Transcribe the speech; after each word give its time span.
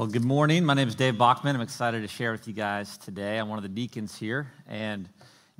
Well, 0.00 0.08
good 0.08 0.24
morning. 0.24 0.64
My 0.64 0.72
name 0.72 0.88
is 0.88 0.94
Dave 0.94 1.18
Bachman. 1.18 1.54
I'm 1.54 1.60
excited 1.60 2.00
to 2.00 2.08
share 2.08 2.32
with 2.32 2.48
you 2.48 2.54
guys 2.54 2.96
today. 2.96 3.36
I'm 3.36 3.50
one 3.50 3.58
of 3.58 3.62
the 3.62 3.68
deacons 3.68 4.16
here, 4.16 4.50
and 4.66 5.06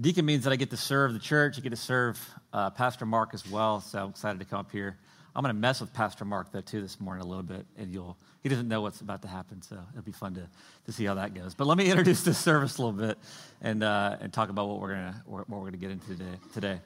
deacon 0.00 0.24
means 0.24 0.44
that 0.44 0.50
I 0.50 0.56
get 0.56 0.70
to 0.70 0.78
serve 0.78 1.12
the 1.12 1.18
church. 1.18 1.58
I 1.58 1.60
get 1.60 1.68
to 1.68 1.76
serve 1.76 2.18
uh, 2.54 2.70
Pastor 2.70 3.04
Mark 3.04 3.34
as 3.34 3.46
well. 3.46 3.82
So 3.82 4.02
I'm 4.02 4.08
excited 4.08 4.38
to 4.38 4.46
come 4.46 4.60
up 4.60 4.72
here. 4.72 4.96
I'm 5.36 5.42
going 5.42 5.54
to 5.54 5.60
mess 5.60 5.82
with 5.82 5.92
Pastor 5.92 6.24
Mark 6.24 6.52
though 6.52 6.62
too 6.62 6.80
this 6.80 6.98
morning 6.98 7.22
a 7.22 7.28
little 7.28 7.42
bit, 7.42 7.66
and 7.76 7.92
you'll 7.92 8.16
he 8.42 8.48
doesn't 8.48 8.66
know 8.66 8.80
what's 8.80 9.02
about 9.02 9.20
to 9.20 9.28
happen, 9.28 9.60
so 9.60 9.76
it'll 9.92 10.04
be 10.04 10.10
fun 10.10 10.32
to, 10.36 10.48
to 10.86 10.90
see 10.90 11.04
how 11.04 11.12
that 11.16 11.34
goes. 11.34 11.54
But 11.54 11.66
let 11.66 11.76
me 11.76 11.84
introduce 11.90 12.22
this 12.22 12.38
service 12.38 12.78
a 12.78 12.82
little 12.82 12.98
bit 12.98 13.18
and 13.60 13.82
uh, 13.82 14.16
and 14.22 14.32
talk 14.32 14.48
about 14.48 14.68
what 14.68 14.80
we're 14.80 14.94
gonna 14.94 15.22
what 15.26 15.50
we're 15.50 15.66
gonna 15.66 15.76
get 15.76 15.90
into 15.90 16.16
today. 16.16 16.38
Today, 16.54 16.80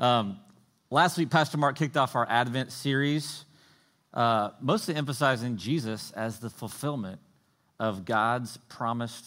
um, 0.00 0.40
last 0.90 1.16
week 1.16 1.30
Pastor 1.30 1.58
Mark 1.58 1.76
kicked 1.76 1.96
off 1.96 2.16
our 2.16 2.26
Advent 2.28 2.72
series, 2.72 3.44
uh, 4.14 4.50
mostly 4.60 4.94
emphasizing 4.94 5.56
Jesus 5.56 6.10
as 6.12 6.38
the 6.38 6.50
fulfillment 6.50 7.20
of 7.78 8.04
God's 8.04 8.56
promised 8.68 9.24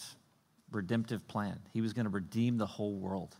redemptive 0.70 1.26
plan. 1.28 1.58
He 1.72 1.80
was 1.80 1.92
going 1.92 2.04
to 2.04 2.10
redeem 2.10 2.58
the 2.58 2.66
whole 2.66 2.94
world, 2.94 3.36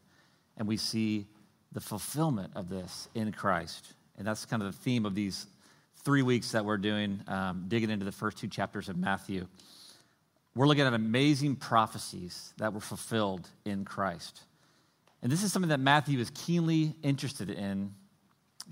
and 0.57 0.69
we 0.69 0.77
see 0.77 1.27
the 1.73 1.81
fulfillment 1.81 2.53
of 2.55 2.69
this 2.69 3.09
in 3.15 3.33
Christ. 3.33 3.95
And 4.19 4.27
that's 4.27 4.45
kind 4.45 4.63
of 4.63 4.73
the 4.73 4.79
theme 4.79 5.07
of 5.07 5.15
these 5.15 5.47
three 6.05 6.23
weeks 6.23 6.53
that 6.53 6.65
we're 6.65 6.77
doing, 6.77 7.21
um, 7.29 7.65
digging 7.69 7.91
into 7.91 8.05
the 8.05 8.13
first 8.13 8.39
two 8.39 8.49
chapters 8.49 8.89
of 8.89 8.97
Matthew. 8.97 9.47
We're 10.55 10.67
looking 10.67 10.85
at 10.85 10.93
amazing 10.93 11.57
prophecies 11.57 12.53
that 12.59 12.75
were 12.75 12.81
fulfilled 12.81 13.49
in 13.65 13.85
Christ. 13.85 14.43
And 15.23 15.33
this 15.33 15.43
is 15.43 15.53
something 15.53 15.71
that 15.71 15.81
Matthew 15.81 16.19
is 16.19 16.31
keenly 16.31 16.95
interested 17.03 17.49
in 17.49 17.95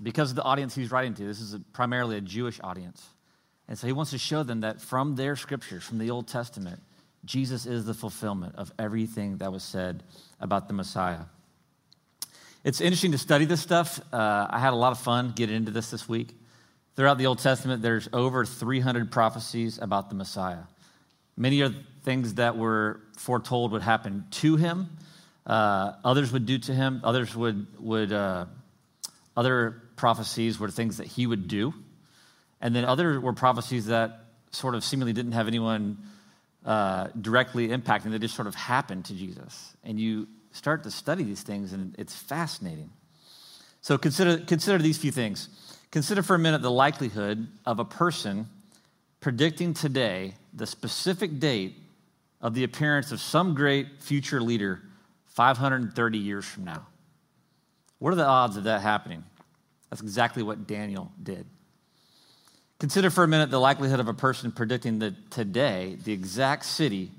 because 0.01 0.31
of 0.31 0.35
the 0.35 0.43
audience 0.43 0.75
he's 0.75 0.91
writing 0.91 1.13
to. 1.15 1.25
This 1.25 1.39
is 1.39 1.53
a, 1.53 1.59
primarily 1.59 2.17
a 2.17 2.21
Jewish 2.21 2.59
audience. 2.63 3.05
And 3.67 3.77
so 3.77 3.87
he 3.87 3.93
wants 3.93 4.11
to 4.11 4.17
show 4.17 4.43
them 4.43 4.61
that 4.61 4.81
from 4.81 5.15
their 5.15 5.35
scriptures, 5.35 5.83
from 5.83 5.97
the 5.97 6.09
Old 6.09 6.27
Testament, 6.27 6.81
Jesus 7.23 7.65
is 7.65 7.85
the 7.85 7.93
fulfillment 7.93 8.55
of 8.55 8.71
everything 8.79 9.37
that 9.37 9.51
was 9.51 9.63
said 9.63 10.03
about 10.39 10.67
the 10.67 10.73
Messiah. 10.73 11.25
It's 12.63 12.81
interesting 12.81 13.11
to 13.13 13.17
study 13.17 13.45
this 13.45 13.61
stuff. 13.61 13.99
Uh, 14.13 14.47
I 14.49 14.59
had 14.59 14.73
a 14.73 14.75
lot 14.75 14.91
of 14.91 14.99
fun 14.99 15.33
getting 15.35 15.55
into 15.55 15.71
this 15.71 15.89
this 15.89 16.07
week. 16.09 16.35
Throughout 16.95 17.17
the 17.17 17.25
Old 17.25 17.39
Testament, 17.39 17.81
there's 17.81 18.09
over 18.11 18.45
300 18.45 19.11
prophecies 19.11 19.79
about 19.79 20.09
the 20.09 20.15
Messiah. 20.15 20.63
Many 21.37 21.61
are 21.61 21.73
things 22.03 22.35
that 22.35 22.57
were 22.57 23.01
foretold 23.17 23.71
would 23.71 23.81
happen 23.81 24.25
to 24.31 24.57
him. 24.57 24.89
Uh, 25.45 25.93
others 26.03 26.31
would 26.31 26.45
do 26.45 26.57
to 26.59 26.73
him. 26.73 27.01
Others 27.03 27.35
would 27.35 27.67
would 27.79 28.11
uh, 28.11 28.45
other 29.35 29.81
prophecies 30.01 30.59
were 30.59 30.71
things 30.71 30.97
that 30.97 31.05
he 31.05 31.27
would 31.27 31.47
do, 31.47 31.75
and 32.59 32.75
then 32.75 32.83
other 32.83 33.21
were 33.21 33.33
prophecies 33.33 33.85
that 33.85 34.25
sort 34.49 34.73
of 34.73 34.83
seemingly 34.83 35.13
didn't 35.13 35.33
have 35.33 35.47
anyone 35.47 35.99
uh, 36.65 37.07
directly 37.21 37.67
impacting. 37.67 38.09
They 38.09 38.17
just 38.17 38.35
sort 38.35 38.47
of 38.47 38.55
happened 38.55 39.05
to 39.05 39.13
Jesus, 39.13 39.77
and 39.83 39.99
you 39.99 40.27
start 40.53 40.83
to 40.83 40.91
study 40.91 41.23
these 41.23 41.43
things, 41.43 41.71
and 41.71 41.95
it's 41.99 42.15
fascinating. 42.15 42.89
So 43.81 43.99
consider, 43.99 44.39
consider 44.39 44.79
these 44.79 44.97
few 44.97 45.11
things. 45.11 45.49
Consider 45.91 46.23
for 46.23 46.35
a 46.35 46.39
minute 46.39 46.63
the 46.63 46.71
likelihood 46.71 47.47
of 47.63 47.77
a 47.77 47.85
person 47.85 48.47
predicting 49.19 49.75
today 49.75 50.33
the 50.51 50.65
specific 50.65 51.39
date 51.39 51.75
of 52.41 52.55
the 52.55 52.63
appearance 52.63 53.11
of 53.11 53.21
some 53.21 53.53
great 53.53 54.01
future 54.01 54.41
leader 54.41 54.81
530 55.27 56.17
years 56.17 56.43
from 56.43 56.63
now. 56.63 56.87
What 57.99 58.13
are 58.13 58.15
the 58.15 58.25
odds 58.25 58.57
of 58.57 58.63
that 58.63 58.81
happening? 58.81 59.23
That's 59.91 60.01
exactly 60.01 60.41
what 60.41 60.65
Daniel 60.65 61.11
did. 61.21 61.45
Consider 62.79 63.11
for 63.11 63.23
a 63.23 63.27
minute 63.27 63.51
the 63.51 63.59
likelihood 63.59 63.99
of 63.99 64.07
a 64.07 64.13
person 64.13 64.51
predicting 64.51 64.99
that 64.99 65.29
today, 65.29 65.97
the 66.03 66.13
exact 66.13 66.65
city 66.65 67.11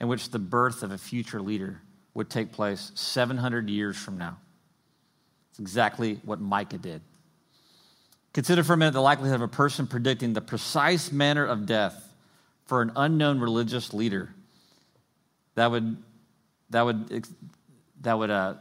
in 0.00 0.08
which 0.08 0.30
the 0.30 0.38
birth 0.38 0.82
of 0.82 0.90
a 0.90 0.98
future 0.98 1.40
leader 1.40 1.82
would 2.14 2.30
take 2.30 2.50
place 2.50 2.90
700 2.94 3.68
years 3.68 3.96
from 3.96 4.18
now. 4.18 4.38
It's 5.50 5.60
exactly 5.60 6.18
what 6.24 6.40
Micah 6.40 6.78
did. 6.78 7.02
Consider 8.32 8.64
for 8.64 8.72
a 8.72 8.76
minute 8.76 8.92
the 8.92 9.00
likelihood 9.00 9.36
of 9.36 9.42
a 9.42 9.48
person 9.48 9.86
predicting 9.86 10.32
the 10.32 10.40
precise 10.40 11.12
manner 11.12 11.44
of 11.44 11.66
death 11.66 12.12
for 12.64 12.82
an 12.82 12.90
unknown 12.96 13.38
religious 13.38 13.92
leader. 13.92 14.34
That 15.54 15.70
would, 15.70 15.96
that 16.70 16.82
would, 16.82 17.26
that 18.00 18.18
would, 18.18 18.30
uh, 18.30 18.54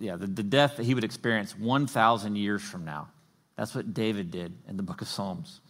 yeah, 0.00 0.16
the, 0.16 0.26
the 0.26 0.42
death 0.42 0.76
that 0.76 0.84
he 0.84 0.94
would 0.94 1.04
experience 1.04 1.56
1,000 1.56 2.36
years 2.36 2.62
from 2.62 2.84
now. 2.84 3.08
That's 3.56 3.74
what 3.74 3.94
David 3.94 4.30
did 4.30 4.52
in 4.68 4.76
the 4.76 4.82
book 4.82 5.02
of 5.02 5.08
Psalms. 5.08 5.60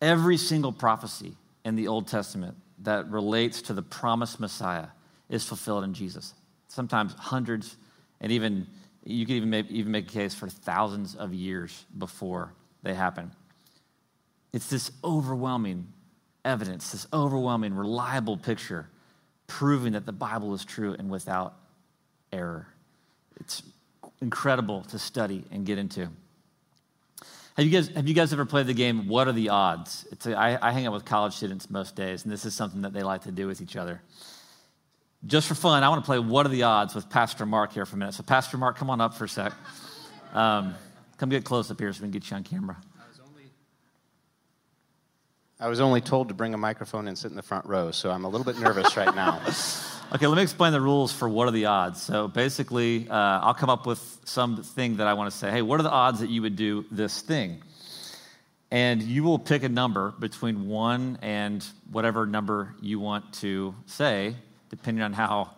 Every 0.00 0.38
single 0.38 0.72
prophecy 0.72 1.34
in 1.64 1.76
the 1.76 1.88
Old 1.88 2.08
Testament 2.08 2.56
that 2.84 3.10
relates 3.10 3.60
to 3.62 3.74
the 3.74 3.82
promised 3.82 4.40
Messiah 4.40 4.86
is 5.28 5.44
fulfilled 5.44 5.84
in 5.84 5.92
Jesus 5.92 6.32
sometimes 6.70 7.12
hundreds, 7.14 7.76
and 8.20 8.32
even 8.32 8.66
you 9.04 9.26
could 9.26 9.34
even 9.34 9.50
make, 9.50 9.70
even 9.70 9.92
make 9.92 10.08
a 10.08 10.12
case 10.12 10.34
for 10.34 10.48
thousands 10.48 11.14
of 11.14 11.34
years 11.34 11.84
before 11.96 12.52
they 12.82 12.94
happen. 12.94 13.30
It's 14.52 14.68
this 14.68 14.90
overwhelming 15.04 15.88
evidence, 16.44 16.92
this 16.92 17.06
overwhelming, 17.12 17.74
reliable 17.74 18.36
picture 18.36 18.88
proving 19.46 19.92
that 19.94 20.06
the 20.06 20.12
Bible 20.12 20.54
is 20.54 20.64
true 20.64 20.94
and 20.98 21.10
without 21.10 21.54
error. 22.32 22.68
It's 23.40 23.62
incredible 24.20 24.82
to 24.84 24.98
study 24.98 25.44
and 25.50 25.66
get 25.66 25.78
into. 25.78 26.08
Have 27.56 27.66
you 27.66 27.70
guys, 27.70 27.88
have 27.88 28.06
you 28.06 28.14
guys 28.14 28.32
ever 28.32 28.46
played 28.46 28.66
the 28.66 28.74
game, 28.74 29.08
What 29.08 29.26
Are 29.28 29.32
the 29.32 29.48
Odds? 29.48 30.06
A, 30.24 30.34
I, 30.34 30.68
I 30.68 30.72
hang 30.72 30.86
out 30.86 30.92
with 30.92 31.04
college 31.04 31.34
students 31.34 31.68
most 31.68 31.96
days, 31.96 32.22
and 32.22 32.32
this 32.32 32.44
is 32.44 32.54
something 32.54 32.82
that 32.82 32.92
they 32.92 33.02
like 33.02 33.22
to 33.22 33.32
do 33.32 33.46
with 33.46 33.60
each 33.60 33.76
other 33.76 34.00
just 35.26 35.46
for 35.46 35.54
fun, 35.54 35.82
I 35.82 35.88
want 35.88 36.02
to 36.02 36.06
play 36.06 36.18
What 36.18 36.46
Are 36.46 36.50
the 36.50 36.62
Odds 36.62 36.94
with 36.94 37.08
Pastor 37.10 37.44
Mark 37.44 37.72
here 37.72 37.84
for 37.84 37.96
a 37.96 37.98
minute. 37.98 38.14
So, 38.14 38.22
Pastor 38.22 38.56
Mark, 38.56 38.76
come 38.76 38.90
on 38.90 39.00
up 39.00 39.14
for 39.14 39.24
a 39.24 39.28
sec. 39.28 39.52
Um, 40.32 40.74
come 41.18 41.28
get 41.28 41.44
close 41.44 41.70
up 41.70 41.78
here 41.78 41.92
so 41.92 42.00
we 42.00 42.04
can 42.04 42.12
get 42.12 42.30
you 42.30 42.36
on 42.36 42.44
camera. 42.44 42.76
I 45.62 45.68
was 45.68 45.78
only 45.78 46.00
told 46.00 46.28
to 46.28 46.34
bring 46.34 46.54
a 46.54 46.58
microphone 46.58 47.06
and 47.06 47.18
sit 47.18 47.30
in 47.30 47.36
the 47.36 47.42
front 47.42 47.66
row, 47.66 47.90
so 47.90 48.10
I'm 48.10 48.24
a 48.24 48.28
little 48.30 48.46
bit 48.46 48.58
nervous 48.58 48.96
right 48.96 49.14
now. 49.14 49.42
okay, 50.14 50.26
let 50.26 50.36
me 50.36 50.42
explain 50.42 50.72
the 50.72 50.80
rules 50.80 51.12
for 51.12 51.28
what 51.28 51.48
are 51.48 51.50
the 51.50 51.66
odds. 51.66 52.00
So 52.00 52.28
basically, 52.28 53.06
uh, 53.10 53.14
I'll 53.14 53.52
come 53.52 53.68
up 53.68 53.84
with 53.84 54.20
something 54.24 54.96
that 54.96 55.06
I 55.06 55.12
want 55.12 55.30
to 55.30 55.36
say. 55.36 55.50
Hey, 55.50 55.60
what 55.60 55.78
are 55.78 55.82
the 55.82 55.90
odds 55.90 56.20
that 56.20 56.30
you 56.30 56.40
would 56.40 56.56
do 56.56 56.86
this 56.90 57.20
thing? 57.20 57.62
And 58.70 59.02
you 59.02 59.22
will 59.22 59.38
pick 59.38 59.62
a 59.62 59.68
number 59.68 60.12
between 60.12 60.66
one 60.66 61.18
and 61.20 61.62
whatever 61.92 62.24
number 62.24 62.74
you 62.80 62.98
want 62.98 63.30
to 63.34 63.74
say 63.84 64.36
depending 64.70 65.02
on 65.02 65.12
how, 65.12 65.50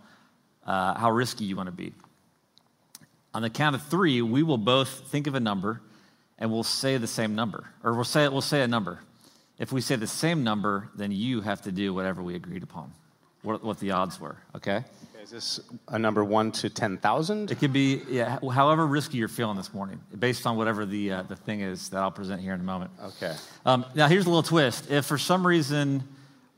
uh, 0.66 0.98
how 0.98 1.12
risky 1.12 1.44
you 1.44 1.54
want 1.54 1.68
to 1.68 1.72
be. 1.72 1.92
On 3.34 3.42
the 3.42 3.50
count 3.50 3.76
of 3.76 3.82
three, 3.84 4.20
we 4.20 4.42
will 4.42 4.58
both 4.58 4.88
think 4.88 5.28
of 5.28 5.36
a 5.36 5.40
number 5.40 5.80
and 6.38 6.50
we'll 6.50 6.64
say 6.64 6.96
the 6.96 7.06
same 7.06 7.36
number, 7.36 7.68
or 7.84 7.94
we'll 7.94 8.02
say, 8.02 8.26
we'll 8.26 8.40
say 8.40 8.62
a 8.62 8.66
number. 8.66 8.98
If 9.62 9.70
we 9.70 9.80
say 9.80 9.94
the 9.94 10.08
same 10.08 10.42
number, 10.42 10.90
then 10.96 11.12
you 11.12 11.40
have 11.40 11.62
to 11.62 11.70
do 11.70 11.94
whatever 11.94 12.20
we 12.20 12.34
agreed 12.34 12.64
upon, 12.64 12.92
what, 13.42 13.62
what 13.62 13.78
the 13.78 13.92
odds 13.92 14.18
were, 14.18 14.36
okay? 14.56 14.84
Is 15.22 15.30
this 15.30 15.60
a 15.86 15.96
number 16.00 16.24
one 16.24 16.50
to 16.50 16.68
10,000? 16.68 17.48
It 17.48 17.60
could 17.60 17.72
be, 17.72 18.02
yeah, 18.10 18.40
however 18.52 18.84
risky 18.84 19.18
you're 19.18 19.28
feeling 19.28 19.56
this 19.56 19.72
morning, 19.72 20.00
based 20.18 20.48
on 20.48 20.56
whatever 20.56 20.84
the, 20.84 21.12
uh, 21.12 21.22
the 21.22 21.36
thing 21.36 21.60
is 21.60 21.90
that 21.90 22.02
I'll 22.02 22.10
present 22.10 22.40
here 22.40 22.54
in 22.54 22.60
a 22.60 22.64
moment. 22.64 22.90
Okay. 23.04 23.36
Um, 23.64 23.86
now, 23.94 24.08
here's 24.08 24.26
a 24.26 24.30
little 24.30 24.42
twist. 24.42 24.90
If 24.90 25.06
for 25.06 25.16
some 25.16 25.46
reason 25.46 26.02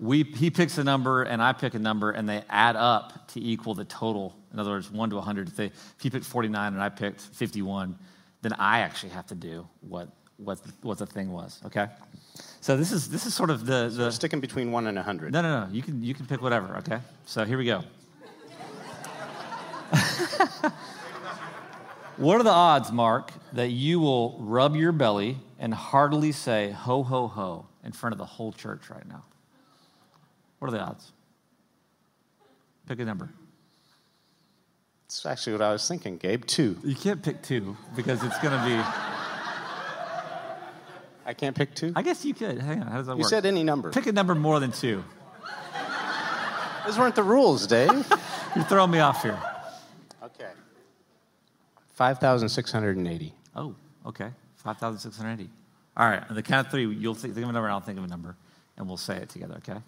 we, 0.00 0.22
he 0.22 0.48
picks 0.48 0.78
a 0.78 0.84
number 0.84 1.24
and 1.24 1.42
I 1.42 1.52
pick 1.52 1.74
a 1.74 1.78
number 1.78 2.10
and 2.10 2.26
they 2.26 2.42
add 2.48 2.74
up 2.74 3.28
to 3.32 3.40
equal 3.40 3.74
the 3.74 3.84
total. 3.84 4.34
In 4.50 4.58
other 4.58 4.70
words, 4.70 4.90
1 4.90 5.10
to 5.10 5.16
100. 5.16 5.48
If, 5.48 5.56
they, 5.56 5.66
if 5.66 5.96
he 6.00 6.08
picked 6.08 6.24
49 6.24 6.72
and 6.72 6.82
I 6.82 6.88
picked 6.88 7.20
51, 7.20 7.98
then 8.40 8.54
I 8.54 8.78
actually 8.78 9.10
have 9.10 9.26
to 9.26 9.34
do 9.34 9.68
what, 9.82 10.08
what, 10.38 10.58
what 10.80 10.96
the 10.96 11.04
thing 11.04 11.30
was, 11.32 11.60
okay? 11.66 11.88
So 12.64 12.78
this 12.78 12.92
is, 12.92 13.10
this 13.10 13.26
is 13.26 13.34
sort 13.34 13.50
of 13.50 13.66
the... 13.66 13.90
the 13.90 14.04
so 14.04 14.08
sticking 14.08 14.40
between 14.40 14.72
1 14.72 14.86
and 14.86 14.96
a 14.96 15.02
100. 15.02 15.34
No, 15.34 15.42
no, 15.42 15.66
no. 15.66 15.70
You 15.70 15.82
can, 15.82 16.02
you 16.02 16.14
can 16.14 16.24
pick 16.24 16.40
whatever, 16.40 16.78
okay? 16.78 17.00
So 17.26 17.44
here 17.44 17.58
we 17.58 17.66
go. 17.66 17.84
what 22.16 22.40
are 22.40 22.42
the 22.42 22.48
odds, 22.48 22.90
Mark, 22.90 23.32
that 23.52 23.68
you 23.68 24.00
will 24.00 24.38
rub 24.40 24.76
your 24.76 24.92
belly 24.92 25.36
and 25.58 25.74
heartily 25.74 26.32
say, 26.32 26.70
ho, 26.70 27.02
ho, 27.02 27.28
ho, 27.28 27.66
in 27.84 27.92
front 27.92 28.14
of 28.14 28.18
the 28.18 28.24
whole 28.24 28.50
church 28.50 28.88
right 28.88 29.06
now? 29.06 29.24
What 30.58 30.68
are 30.68 30.70
the 30.70 30.80
odds? 30.80 31.12
Pick 32.88 32.98
a 32.98 33.04
number. 33.04 33.28
It's 35.04 35.26
actually 35.26 35.52
what 35.52 35.60
I 35.60 35.70
was 35.70 35.86
thinking, 35.86 36.16
Dave. 36.16 36.46
Two. 36.46 36.78
You 36.82 36.94
can't 36.94 37.22
pick 37.22 37.42
two 37.42 37.76
because 37.94 38.24
it's 38.24 38.38
going 38.38 38.58
to 38.58 38.64
be. 38.64 38.82
I 41.26 41.32
can't 41.34 41.56
pick 41.56 41.74
two? 41.74 41.92
I 41.96 42.02
guess 42.02 42.24
you 42.24 42.34
could. 42.34 42.58
Hang 42.58 42.80
on. 42.82 42.86
How 42.86 42.98
does 42.98 43.06
that 43.06 43.12
you 43.12 43.18
work? 43.18 43.24
You 43.24 43.28
said 43.28 43.46
any 43.46 43.62
number. 43.64 43.90
Pick 43.90 44.06
a 44.06 44.12
number 44.12 44.34
more 44.34 44.60
than 44.60 44.72
two. 44.72 45.02
Those 46.86 46.98
weren't 46.98 47.14
the 47.14 47.22
rules, 47.22 47.66
Dave. 47.66 47.90
You're 48.54 48.64
throwing 48.64 48.90
me 48.90 48.98
off 49.00 49.22
here. 49.22 49.38
Okay. 50.22 50.50
5,680. 51.94 53.32
Oh, 53.56 53.74
okay. 54.06 54.30
5,680. 54.56 55.50
All 55.96 56.08
right. 56.08 56.22
On 56.28 56.34
the 56.34 56.42
count 56.42 56.66
of 56.66 56.70
three, 56.72 56.86
you'll 56.86 57.14
think 57.14 57.32
of 57.36 57.38
a 57.38 57.40
number 57.40 57.60
and 57.64 57.72
I'll 57.72 57.80
think 57.80 57.98
of 57.98 58.04
a 58.04 58.08
number, 58.08 58.36
and 58.76 58.86
we'll 58.86 58.96
say 58.96 59.16
it 59.16 59.28
together, 59.28 59.54
okay? 59.58 59.80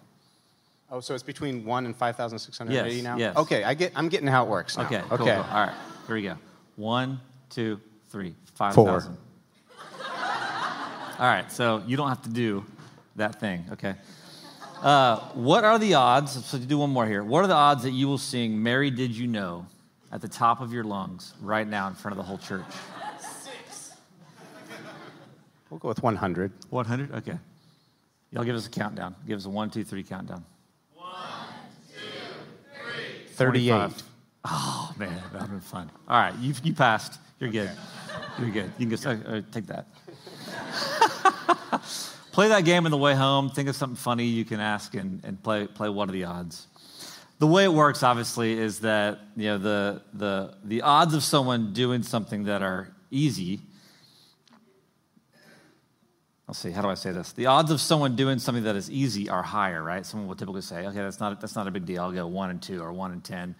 Oh, 0.89 1.01
so 1.01 1.13
it's 1.13 1.23
between 1.23 1.65
1 1.65 1.85
and 1.85 1.95
5,680 1.95 2.95
Yes, 2.95 3.03
now? 3.03 3.17
yes. 3.17 3.35
Okay, 3.35 3.63
I 3.63 3.73
get, 3.73 3.91
I'm 3.95 4.07
getting 4.07 4.27
how 4.27 4.45
it 4.45 4.49
works 4.49 4.77
now. 4.77 4.85
Okay, 4.85 5.01
cool, 5.09 5.13
Okay. 5.21 5.35
cool. 5.35 5.43
All 5.51 5.65
right, 5.67 5.73
here 6.07 6.15
we 6.15 6.21
go. 6.23 6.37
One, 6.77 7.19
two, 7.49 7.81
three, 8.09 8.35
five 8.55 8.73
Four. 8.73 8.85
thousand. 8.87 9.17
All 11.19 11.25
right, 11.25 11.51
so 11.51 11.81
you 11.87 11.97
don't 11.97 12.09
have 12.09 12.21
to 12.23 12.29
do 12.29 12.63
that 13.15 13.39
thing, 13.39 13.65
okay? 13.71 13.95
Uh, 14.83 15.17
what 15.33 15.63
are 15.63 15.79
the 15.79 15.95
odds? 15.95 16.45
So 16.45 16.59
to 16.59 16.65
do 16.65 16.77
one 16.77 16.91
more 16.91 17.07
here. 17.07 17.23
What 17.23 17.43
are 17.43 17.47
the 17.47 17.55
odds 17.55 17.81
that 17.83 17.91
you 17.91 18.07
will 18.07 18.19
sing 18.19 18.61
"Mary 18.61 18.91
Did 18.91 19.11
You 19.17 19.25
Know" 19.25 19.65
at 20.11 20.21
the 20.21 20.27
top 20.27 20.61
of 20.61 20.71
your 20.71 20.83
lungs 20.83 21.33
right 21.41 21.67
now 21.67 21.87
in 21.87 21.95
front 21.95 22.13
of 22.13 22.17
the 22.17 22.23
whole 22.23 22.37
church? 22.37 22.65
Six. 23.19 23.93
We'll 25.71 25.79
go 25.79 25.87
with 25.87 26.03
100. 26.03 26.51
One 26.69 26.85
hundred. 26.85 27.11
Okay. 27.15 27.39
Y'all 28.29 28.43
give 28.43 28.55
us 28.55 28.67
a 28.67 28.69
countdown. 28.69 29.15
Give 29.25 29.37
us 29.39 29.45
a 29.45 29.49
one, 29.49 29.71
two, 29.71 29.83
three 29.83 30.03
countdown. 30.03 30.45
One, 30.93 31.07
two, 31.91 31.99
three. 32.75 33.27
38. 33.29 33.69
25. 33.69 34.03
Oh 34.45 34.93
man, 34.99 35.09
that 35.09 35.33
would 35.33 35.41
have 35.41 35.49
been 35.49 35.59
fun. 35.61 35.89
All 36.07 36.19
right, 36.19 36.35
you 36.35 36.53
you 36.63 36.75
passed. 36.75 37.19
You're 37.39 37.49
good. 37.49 37.71
You're 38.39 38.51
good. 38.51 38.71
You 38.77 38.85
can 38.85 38.89
just 38.91 39.07
uh, 39.07 39.15
uh, 39.25 39.41
take 39.51 39.65
that. 39.65 39.87
Play 42.37 42.49
that 42.49 42.65
game 42.65 42.85
on 42.85 42.91
the 42.91 42.97
way 42.97 43.15
home. 43.15 43.49
Think 43.49 43.67
of 43.67 43.75
something 43.75 43.95
funny 43.95 44.25
you 44.25 44.45
can 44.45 44.59
ask 44.59 44.93
and, 44.93 45.25
and 45.25 45.41
play 45.41 45.65
play 45.65 45.89
what 45.89 46.07
are 46.07 46.11
the 46.11 46.25
odds. 46.25 46.67
The 47.39 47.47
way 47.47 47.63
it 47.63 47.73
works, 47.73 48.03
obviously, 48.03 48.59
is 48.59 48.81
that 48.81 49.17
you 49.35 49.45
know 49.45 49.57
the 49.57 50.03
the 50.13 50.55
the 50.63 50.83
odds 50.83 51.15
of 51.15 51.23
someone 51.23 51.73
doing 51.73 52.03
something 52.03 52.43
that 52.43 52.61
are 52.61 52.93
easy. 53.09 53.59
Let's 56.47 56.59
see, 56.59 56.69
how 56.69 56.83
do 56.83 56.89
I 56.89 56.93
say 56.93 57.11
this? 57.11 57.31
The 57.31 57.47
odds 57.47 57.71
of 57.71 57.81
someone 57.81 58.15
doing 58.15 58.37
something 58.37 58.65
that 58.65 58.75
is 58.75 58.91
easy 58.91 59.29
are 59.29 59.41
higher, 59.41 59.81
right? 59.81 60.05
Someone 60.05 60.29
will 60.29 60.35
typically 60.35 60.61
say, 60.61 60.85
okay, 60.85 60.99
that's 60.99 61.19
not, 61.19 61.41
that's 61.41 61.55
not 61.55 61.67
a 61.67 61.71
big 61.71 61.85
deal. 61.85 62.03
I'll 62.03 62.13
go 62.13 62.25
one 62.25 62.51
and 62.51 62.61
two 62.61 62.81
or 62.81 62.93
one 62.93 63.11
and 63.11 63.21
10. 63.21 63.53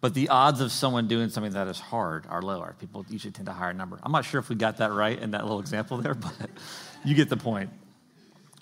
But 0.00 0.14
the 0.14 0.30
odds 0.30 0.62
of 0.62 0.72
someone 0.72 1.06
doing 1.06 1.28
something 1.28 1.52
that 1.52 1.68
is 1.68 1.78
hard 1.78 2.26
are 2.30 2.40
lower. 2.40 2.74
People 2.78 3.04
usually 3.10 3.32
tend 3.32 3.44
to 3.44 3.52
higher 3.52 3.74
number. 3.74 3.98
I'm 4.02 4.12
not 4.12 4.24
sure 4.24 4.40
if 4.40 4.48
we 4.48 4.56
got 4.56 4.78
that 4.78 4.90
right 4.90 5.18
in 5.18 5.32
that 5.32 5.42
little 5.42 5.60
example 5.60 5.98
there, 5.98 6.14
but 6.26 6.48
you 7.04 7.14
get 7.14 7.28
the 7.28 7.36
point. 7.36 7.68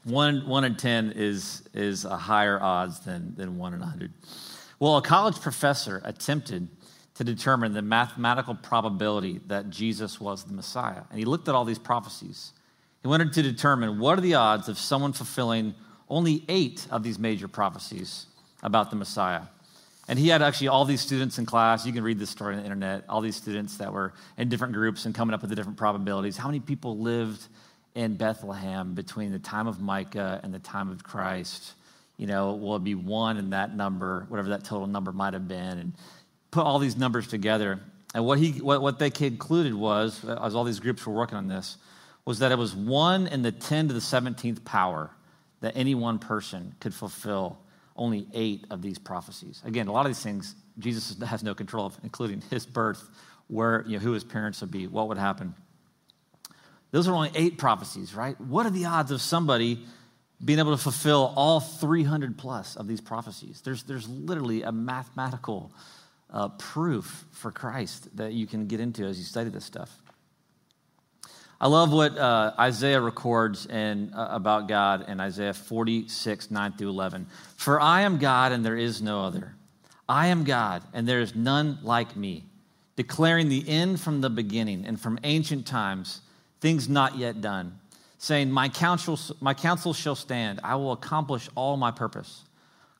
One, 0.08 0.46
one 0.48 0.64
in 0.64 0.76
10 0.76 1.12
is, 1.16 1.68
is 1.74 2.04
a 2.04 2.16
higher 2.16 2.60
odds 2.60 3.00
than, 3.00 3.34
than 3.34 3.58
one 3.58 3.74
in 3.74 3.80
100. 3.80 4.12
Well, 4.80 4.96
a 4.96 5.02
college 5.02 5.40
professor 5.40 6.00
attempted 6.04 6.68
to 7.14 7.24
determine 7.24 7.74
the 7.74 7.82
mathematical 7.82 8.54
probability 8.54 9.40
that 9.48 9.70
Jesus 9.70 10.20
was 10.20 10.44
the 10.44 10.54
Messiah. 10.54 11.02
And 11.10 11.18
he 11.18 11.24
looked 11.24 11.48
at 11.48 11.54
all 11.54 11.64
these 11.64 11.78
prophecies. 11.78 12.52
He 13.02 13.08
wanted 13.08 13.32
to 13.34 13.42
determine 13.42 13.98
what 13.98 14.16
are 14.18 14.22
the 14.22 14.34
odds 14.34 14.68
of 14.68 14.78
someone 14.78 15.12
fulfilling 15.12 15.74
only 16.08 16.44
eight 16.48 16.86
of 16.90 17.02
these 17.02 17.18
major 17.18 17.48
prophecies 17.48 18.26
about 18.62 18.90
the 18.90 18.96
Messiah. 18.96 19.42
And 20.08 20.18
he 20.18 20.28
had 20.28 20.40
actually 20.40 20.68
all 20.68 20.86
these 20.86 21.02
students 21.02 21.38
in 21.38 21.44
class. 21.44 21.84
You 21.84 21.92
can 21.92 22.02
read 22.02 22.18
this 22.18 22.30
story 22.30 22.54
on 22.54 22.60
the 22.60 22.64
internet. 22.64 23.04
All 23.10 23.20
these 23.20 23.36
students 23.36 23.76
that 23.76 23.92
were 23.92 24.14
in 24.38 24.48
different 24.48 24.72
groups 24.72 25.04
and 25.04 25.14
coming 25.14 25.34
up 25.34 25.42
with 25.42 25.50
the 25.50 25.56
different 25.56 25.76
probabilities. 25.76 26.38
How 26.38 26.48
many 26.48 26.60
people 26.60 26.98
lived 26.98 27.46
in 27.98 28.14
Bethlehem 28.14 28.94
between 28.94 29.32
the 29.32 29.40
time 29.40 29.66
of 29.66 29.80
Micah 29.80 30.40
and 30.44 30.54
the 30.54 30.60
time 30.60 30.88
of 30.88 31.02
Christ? 31.02 31.74
You 32.16 32.28
know, 32.28 32.54
will 32.54 32.76
it 32.76 32.84
be 32.84 32.94
one 32.94 33.36
in 33.36 33.50
that 33.50 33.74
number, 33.74 34.24
whatever 34.28 34.50
that 34.50 34.64
total 34.64 34.86
number 34.86 35.10
might 35.12 35.34
have 35.34 35.48
been, 35.48 35.78
and 35.78 35.92
put 36.52 36.64
all 36.64 36.78
these 36.78 36.96
numbers 36.96 37.26
together. 37.26 37.80
And 38.14 38.24
what 38.24 38.38
he, 38.38 38.52
what, 38.52 38.80
what 38.80 39.00
they 39.00 39.10
concluded 39.10 39.74
was, 39.74 40.24
as 40.24 40.54
all 40.54 40.62
these 40.62 40.78
groups 40.78 41.04
were 41.06 41.12
working 41.12 41.36
on 41.36 41.48
this, 41.48 41.76
was 42.24 42.38
that 42.38 42.52
it 42.52 42.58
was 42.58 42.72
one 42.74 43.26
in 43.26 43.42
the 43.42 43.50
10 43.52 43.88
to 43.88 43.94
the 43.94 44.00
17th 44.00 44.64
power 44.64 45.10
that 45.60 45.76
any 45.76 45.96
one 45.96 46.20
person 46.20 46.74
could 46.78 46.94
fulfill 46.94 47.58
only 47.96 48.28
eight 48.32 48.64
of 48.70 48.80
these 48.80 48.98
prophecies. 48.98 49.60
Again, 49.64 49.88
a 49.88 49.92
lot 49.92 50.06
of 50.06 50.10
these 50.10 50.22
things 50.22 50.54
Jesus 50.78 51.20
has 51.20 51.42
no 51.42 51.52
control 51.52 51.86
of, 51.86 51.98
including 52.04 52.42
his 52.48 52.64
birth, 52.64 53.10
where, 53.48 53.84
you 53.88 53.98
know, 53.98 54.04
who 54.04 54.12
his 54.12 54.22
parents 54.22 54.60
would 54.60 54.70
be, 54.70 54.86
what 54.86 55.08
would 55.08 55.18
happen. 55.18 55.54
Those 56.90 57.08
are 57.08 57.14
only 57.14 57.30
eight 57.34 57.58
prophecies, 57.58 58.14
right? 58.14 58.40
What 58.40 58.66
are 58.66 58.70
the 58.70 58.86
odds 58.86 59.10
of 59.10 59.20
somebody 59.20 59.84
being 60.44 60.58
able 60.58 60.76
to 60.76 60.82
fulfill 60.82 61.32
all 61.36 61.60
300 61.60 62.38
plus 62.38 62.76
of 62.76 62.86
these 62.86 63.00
prophecies? 63.00 63.60
There's, 63.62 63.82
there's 63.82 64.08
literally 64.08 64.62
a 64.62 64.72
mathematical 64.72 65.72
uh, 66.30 66.48
proof 66.48 67.26
for 67.32 67.50
Christ 67.50 68.16
that 68.16 68.32
you 68.32 68.46
can 68.46 68.66
get 68.66 68.80
into 68.80 69.04
as 69.04 69.18
you 69.18 69.24
study 69.24 69.50
this 69.50 69.64
stuff. 69.64 69.90
I 71.60 71.66
love 71.66 71.92
what 71.92 72.16
uh, 72.16 72.52
Isaiah 72.58 73.00
records 73.00 73.66
in, 73.66 74.12
uh, 74.14 74.28
about 74.30 74.68
God 74.68 75.08
in 75.08 75.18
Isaiah 75.18 75.52
46, 75.52 76.52
9 76.52 76.72
through 76.74 76.88
11. 76.88 77.26
For 77.56 77.80
I 77.80 78.02
am 78.02 78.18
God 78.18 78.52
and 78.52 78.64
there 78.64 78.76
is 78.76 79.02
no 79.02 79.24
other. 79.24 79.54
I 80.08 80.28
am 80.28 80.44
God 80.44 80.84
and 80.92 81.06
there 81.06 81.20
is 81.20 81.34
none 81.34 81.80
like 81.82 82.14
me, 82.14 82.44
declaring 82.94 83.48
the 83.48 83.68
end 83.68 84.00
from 84.00 84.20
the 84.20 84.30
beginning 84.30 84.86
and 84.86 85.00
from 85.00 85.18
ancient 85.24 85.66
times, 85.66 86.20
things 86.60 86.88
not 86.88 87.16
yet 87.16 87.40
done, 87.40 87.78
saying, 88.18 88.50
My 88.50 88.68
counsel, 88.68 89.18
my 89.40 89.54
counsel 89.54 89.92
shall 89.92 90.14
stand. 90.14 90.60
I 90.62 90.76
will 90.76 90.92
accomplish 90.92 91.48
all 91.54 91.76
my 91.76 91.90
purpose. 91.90 92.44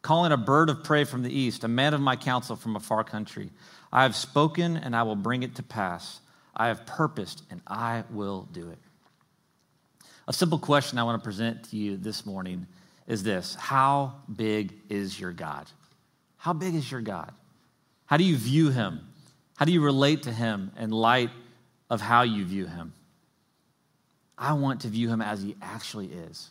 Calling 0.03 0.33
a 0.33 0.37
bird 0.37 0.71
of 0.71 0.85
prey 0.85 1.05
from 1.05 1.23
the 1.23 1.33
east, 1.33 1.65
a 1.65 1.69
man 1.69 1.93
of 1.93 2.01
my 2.01 2.17
counsel 2.17 2.57
from 2.57 2.77
a 2.77 2.81
far 2.81 3.03
country. 3.05 3.51
I 3.93 4.03
have 4.03 4.15
spoken 4.15 4.77
and 4.77 4.95
I 4.95 5.03
will 5.03 5.17
bring 5.17 5.43
it 5.43 5.57
to 5.57 5.63
pass. 5.63 6.21
I 6.55 6.69
have 6.69 6.87
purposed 6.87 7.43
and 7.51 7.61
I 7.67 8.05
will 8.11 8.49
do 8.53 8.71
it. 8.71 8.79
A 10.29 10.33
simple 10.33 10.59
question 10.59 10.99
I 10.99 11.05
want 11.05 11.21
to 11.21 11.25
present 11.25 11.71
to 11.71 11.77
you 11.77 11.97
this 11.97 12.27
morning 12.27 12.67
is 13.07 13.23
this 13.23 13.55
How 13.55 14.15
big 14.35 14.75
is 14.89 15.19
your 15.19 15.33
God? 15.33 15.67
How 16.37 16.53
big 16.53 16.75
is 16.75 16.91
your 16.91 17.01
God? 17.01 17.33
How 18.07 18.17
do 18.17 18.25
you 18.25 18.37
view 18.37 18.71
him? 18.71 19.01
How 19.57 19.65
do 19.65 19.73
you 19.73 19.83
relate 19.83 20.23
to 20.23 20.33
him 20.33 20.71
in 20.79 20.91
light 20.91 21.31
of 21.91 22.01
how 22.01 22.23
you 22.23 22.45
view 22.45 22.67
him? 22.67 22.93
I 24.38 24.52
want 24.52 24.82
to 24.82 24.88
view 24.88 25.08
him 25.08 25.20
as 25.20 25.43
he 25.43 25.56
actually 25.61 26.06
is. 26.06 26.50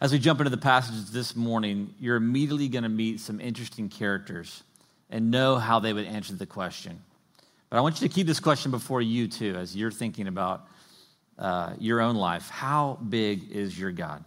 As 0.00 0.10
we 0.10 0.18
jump 0.18 0.40
into 0.40 0.50
the 0.50 0.56
passages 0.56 1.12
this 1.12 1.36
morning, 1.36 1.94
you're 2.00 2.16
immediately 2.16 2.68
going 2.68 2.82
to 2.82 2.88
meet 2.88 3.20
some 3.20 3.40
interesting 3.40 3.88
characters 3.88 4.64
and 5.10 5.30
know 5.30 5.56
how 5.56 5.78
they 5.78 5.92
would 5.92 6.06
answer 6.06 6.34
the 6.34 6.46
question. 6.46 7.00
But 7.70 7.76
I 7.76 7.80
want 7.82 8.00
you 8.00 8.08
to 8.08 8.14
keep 8.14 8.26
this 8.26 8.40
question 8.40 8.72
before 8.72 9.00
you, 9.00 9.28
too, 9.28 9.54
as 9.54 9.76
you're 9.76 9.92
thinking 9.92 10.26
about 10.26 10.66
uh, 11.38 11.74
your 11.78 12.00
own 12.00 12.16
life. 12.16 12.48
How 12.48 12.98
big 13.08 13.50
is 13.52 13.78
your 13.78 13.92
God? 13.92 14.24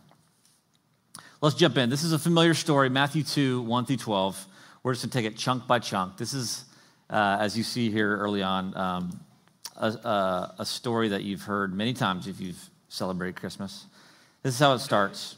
Let's 1.41 1.55
jump 1.55 1.77
in. 1.77 1.89
This 1.89 2.03
is 2.03 2.13
a 2.13 2.19
familiar 2.19 2.53
story, 2.53 2.89
Matthew 2.89 3.23
2, 3.23 3.61
1 3.61 3.85
through 3.85 3.97
12. 3.97 4.47
We're 4.81 4.93
just 4.93 5.03
going 5.03 5.11
to 5.11 5.17
take 5.17 5.33
it 5.33 5.37
chunk 5.37 5.67
by 5.67 5.79
chunk. 5.79 6.17
This 6.17 6.33
is, 6.33 6.65
uh, 7.09 7.37
as 7.39 7.57
you 7.57 7.63
see 7.63 7.91
here 7.91 8.17
early 8.17 8.41
on, 8.41 8.75
um, 8.77 9.19
a, 9.77 9.87
a, 9.87 10.55
a 10.59 10.65
story 10.65 11.09
that 11.09 11.23
you've 11.23 11.43
heard 11.43 11.73
many 11.75 11.93
times 11.93 12.27
if 12.27 12.39
you've 12.39 12.69
celebrated 12.89 13.35
Christmas. 13.35 13.85
This 14.43 14.53
is 14.53 14.59
how 14.59 14.73
it 14.73 14.79
starts. 14.79 15.35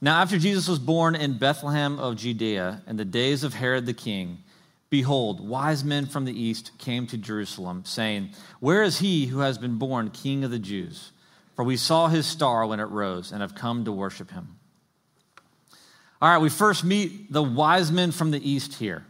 Now, 0.00 0.20
after 0.20 0.38
Jesus 0.38 0.68
was 0.68 0.78
born 0.78 1.14
in 1.14 1.38
Bethlehem 1.38 1.98
of 1.98 2.16
Judea 2.16 2.82
in 2.86 2.96
the 2.96 3.04
days 3.04 3.44
of 3.44 3.54
Herod 3.54 3.86
the 3.86 3.94
king, 3.94 4.38
behold, 4.90 5.46
wise 5.46 5.84
men 5.84 6.06
from 6.06 6.24
the 6.24 6.38
east 6.38 6.72
came 6.78 7.06
to 7.06 7.16
Jerusalem, 7.16 7.84
saying, 7.84 8.30
Where 8.60 8.82
is 8.82 8.98
he 8.98 9.26
who 9.26 9.40
has 9.40 9.58
been 9.58 9.78
born 9.78 10.10
king 10.10 10.44
of 10.44 10.50
the 10.50 10.58
Jews? 10.58 11.12
For 11.54 11.64
we 11.64 11.76
saw 11.76 12.08
his 12.08 12.26
star 12.26 12.66
when 12.66 12.80
it 12.80 12.84
rose 12.84 13.30
and 13.30 13.42
have 13.42 13.54
come 13.54 13.84
to 13.84 13.92
worship 13.92 14.30
him. 14.30 14.56
All 16.20 16.28
right, 16.28 16.38
we 16.38 16.50
first 16.50 16.84
meet 16.84 17.32
the 17.32 17.42
wise 17.42 17.90
men 17.90 18.10
from 18.12 18.30
the 18.30 18.50
east 18.50 18.74
here. 18.74 19.04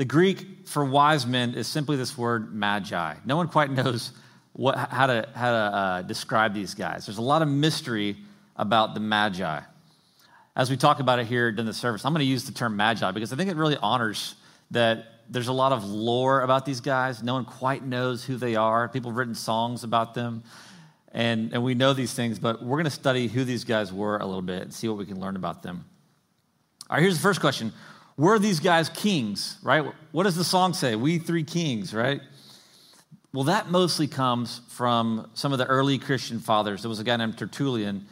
The 0.00 0.06
Greek 0.06 0.66
for 0.66 0.82
wise 0.82 1.26
men 1.26 1.52
is 1.52 1.66
simply 1.66 1.98
this 1.98 2.16
word 2.16 2.54
magi. 2.54 3.16
No 3.26 3.36
one 3.36 3.48
quite 3.48 3.70
knows 3.70 4.12
what, 4.54 4.74
how 4.78 5.06
to, 5.08 5.28
how 5.34 5.50
to 5.50 5.58
uh, 5.58 6.02
describe 6.02 6.54
these 6.54 6.72
guys. 6.72 7.04
There's 7.04 7.18
a 7.18 7.20
lot 7.22 7.42
of 7.42 7.48
mystery 7.48 8.16
about 8.56 8.94
the 8.94 9.00
magi. 9.00 9.60
As 10.56 10.70
we 10.70 10.78
talk 10.78 11.00
about 11.00 11.18
it 11.18 11.26
here 11.26 11.52
during 11.52 11.66
the 11.66 11.74
service, 11.74 12.06
I'm 12.06 12.14
going 12.14 12.24
to 12.24 12.30
use 12.30 12.44
the 12.44 12.52
term 12.52 12.78
magi 12.78 13.10
because 13.10 13.30
I 13.30 13.36
think 13.36 13.50
it 13.50 13.56
really 13.56 13.76
honors 13.76 14.36
that 14.70 15.04
there's 15.28 15.48
a 15.48 15.52
lot 15.52 15.70
of 15.70 15.84
lore 15.84 16.40
about 16.40 16.64
these 16.64 16.80
guys. 16.80 17.22
No 17.22 17.34
one 17.34 17.44
quite 17.44 17.84
knows 17.84 18.24
who 18.24 18.38
they 18.38 18.56
are. 18.56 18.88
People 18.88 19.10
have 19.10 19.18
written 19.18 19.34
songs 19.34 19.84
about 19.84 20.14
them, 20.14 20.44
and, 21.12 21.52
and 21.52 21.62
we 21.62 21.74
know 21.74 21.92
these 21.92 22.14
things, 22.14 22.38
but 22.38 22.62
we're 22.62 22.78
going 22.78 22.84
to 22.84 22.90
study 22.90 23.28
who 23.28 23.44
these 23.44 23.64
guys 23.64 23.92
were 23.92 24.16
a 24.16 24.24
little 24.24 24.40
bit 24.40 24.62
and 24.62 24.72
see 24.72 24.88
what 24.88 24.96
we 24.96 25.04
can 25.04 25.20
learn 25.20 25.36
about 25.36 25.62
them. 25.62 25.84
All 26.88 26.96
right, 26.96 27.02
here's 27.02 27.18
the 27.18 27.22
first 27.22 27.42
question 27.42 27.74
Were 28.20 28.38
these 28.38 28.60
guys 28.60 28.90
kings, 28.90 29.56
right? 29.62 29.82
What 30.12 30.24
does 30.24 30.36
the 30.36 30.44
song 30.44 30.74
say? 30.74 30.94
We 30.94 31.16
three 31.16 31.42
kings, 31.42 31.94
right? 31.94 32.20
Well, 33.32 33.44
that 33.44 33.70
mostly 33.70 34.08
comes 34.08 34.60
from 34.68 35.30
some 35.32 35.52
of 35.54 35.58
the 35.58 35.64
early 35.64 35.96
Christian 35.96 36.38
fathers. 36.38 36.82
There 36.82 36.90
was 36.90 37.00
a 37.00 37.04
guy 37.04 37.16
named 37.16 37.38
Tertullian 37.38 38.04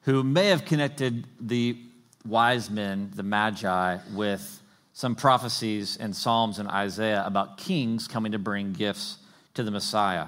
who 0.00 0.24
may 0.24 0.48
have 0.48 0.64
connected 0.64 1.28
the 1.38 1.78
wise 2.26 2.70
men, 2.70 3.12
the 3.14 3.22
magi, 3.22 3.98
with 4.12 4.60
some 4.94 5.14
prophecies 5.14 5.96
and 5.96 6.16
Psalms 6.16 6.58
and 6.58 6.68
Isaiah 6.68 7.22
about 7.24 7.56
kings 7.56 8.08
coming 8.08 8.32
to 8.32 8.40
bring 8.40 8.72
gifts 8.72 9.18
to 9.54 9.62
the 9.62 9.70
Messiah. 9.70 10.26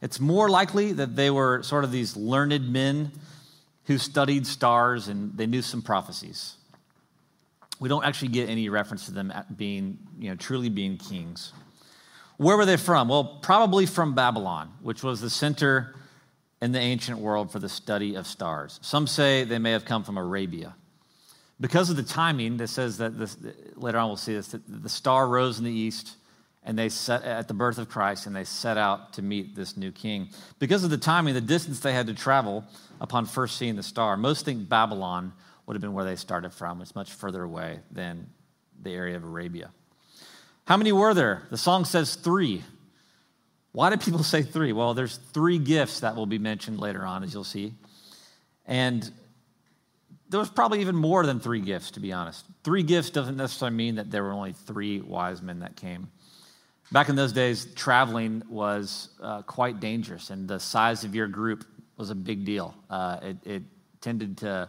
It's 0.00 0.20
more 0.20 0.48
likely 0.48 0.92
that 0.92 1.16
they 1.16 1.30
were 1.30 1.62
sort 1.62 1.84
of 1.84 1.92
these 1.92 2.16
learned 2.16 2.72
men 2.72 3.12
who 3.84 3.98
studied 3.98 4.46
stars 4.46 5.08
and 5.08 5.36
they 5.36 5.46
knew 5.46 5.60
some 5.60 5.82
prophecies. 5.82 6.54
We 7.80 7.88
don't 7.88 8.04
actually 8.04 8.28
get 8.28 8.48
any 8.48 8.68
reference 8.68 9.06
to 9.06 9.12
them 9.12 9.32
being, 9.56 9.98
you 10.18 10.30
know, 10.30 10.36
truly 10.36 10.68
being 10.68 10.96
kings. 10.96 11.52
Where 12.36 12.56
were 12.56 12.66
they 12.66 12.76
from? 12.76 13.08
Well, 13.08 13.38
probably 13.42 13.86
from 13.86 14.14
Babylon, 14.14 14.72
which 14.80 15.02
was 15.02 15.20
the 15.20 15.30
center 15.30 15.94
in 16.60 16.72
the 16.72 16.78
ancient 16.78 17.18
world 17.18 17.50
for 17.50 17.58
the 17.58 17.68
study 17.68 18.14
of 18.14 18.26
stars. 18.26 18.78
Some 18.82 19.06
say 19.06 19.44
they 19.44 19.58
may 19.58 19.72
have 19.72 19.84
come 19.84 20.04
from 20.04 20.18
Arabia. 20.18 20.74
Because 21.60 21.90
of 21.90 21.96
the 21.96 22.02
timing, 22.04 22.56
that 22.58 22.68
says 22.68 22.98
that 22.98 23.18
this, 23.18 23.36
later 23.74 23.98
on 23.98 24.08
we'll 24.08 24.16
see 24.16 24.34
this, 24.34 24.48
that 24.48 24.62
the 24.66 24.88
star 24.88 25.26
rose 25.28 25.58
in 25.58 25.64
the 25.64 25.72
east 25.72 26.16
and 26.64 26.78
they 26.78 26.88
set 26.88 27.22
at 27.24 27.48
the 27.48 27.54
birth 27.54 27.78
of 27.78 27.88
Christ 27.88 28.26
and 28.26 28.36
they 28.36 28.44
set 28.44 28.76
out 28.76 29.14
to 29.14 29.22
meet 29.22 29.56
this 29.56 29.76
new 29.76 29.90
king. 29.90 30.28
Because 30.58 30.84
of 30.84 30.90
the 30.90 30.98
timing, 30.98 31.34
the 31.34 31.40
distance 31.40 31.80
they 31.80 31.92
had 31.92 32.06
to 32.06 32.14
travel 32.14 32.64
upon 33.00 33.26
first 33.26 33.56
seeing 33.56 33.74
the 33.74 33.82
star, 33.82 34.16
most 34.16 34.44
think 34.44 34.68
Babylon 34.68 35.32
would 35.68 35.74
have 35.74 35.82
been 35.82 35.92
where 35.92 36.06
they 36.06 36.16
started 36.16 36.50
from. 36.54 36.80
It's 36.80 36.94
much 36.94 37.12
further 37.12 37.42
away 37.42 37.80
than 37.90 38.26
the 38.82 38.94
area 38.94 39.18
of 39.18 39.22
Arabia. 39.22 39.70
How 40.64 40.78
many 40.78 40.92
were 40.92 41.12
there? 41.12 41.42
The 41.50 41.58
song 41.58 41.84
says 41.84 42.14
three. 42.14 42.64
Why 43.72 43.90
do 43.90 43.98
people 43.98 44.22
say 44.22 44.42
three? 44.42 44.72
Well, 44.72 44.94
there's 44.94 45.18
three 45.34 45.58
gifts 45.58 46.00
that 46.00 46.16
will 46.16 46.24
be 46.24 46.38
mentioned 46.38 46.80
later 46.80 47.04
on, 47.04 47.22
as 47.22 47.34
you'll 47.34 47.44
see. 47.44 47.74
And 48.64 49.10
there 50.30 50.40
was 50.40 50.48
probably 50.48 50.80
even 50.80 50.96
more 50.96 51.26
than 51.26 51.38
three 51.38 51.60
gifts, 51.60 51.90
to 51.92 52.00
be 52.00 52.14
honest. 52.14 52.46
Three 52.64 52.82
gifts 52.82 53.10
doesn't 53.10 53.36
necessarily 53.36 53.76
mean 53.76 53.96
that 53.96 54.10
there 54.10 54.22
were 54.22 54.32
only 54.32 54.54
three 54.54 55.02
wise 55.02 55.42
men 55.42 55.58
that 55.58 55.76
came. 55.76 56.10
Back 56.92 57.10
in 57.10 57.16
those 57.16 57.34
days, 57.34 57.66
traveling 57.74 58.42
was 58.48 59.10
uh, 59.20 59.42
quite 59.42 59.80
dangerous, 59.80 60.30
and 60.30 60.48
the 60.48 60.60
size 60.60 61.04
of 61.04 61.14
your 61.14 61.28
group 61.28 61.66
was 61.98 62.08
a 62.08 62.14
big 62.14 62.46
deal. 62.46 62.74
Uh, 62.88 63.18
it, 63.20 63.36
it, 63.44 63.62
tended 64.00 64.38
to 64.38 64.68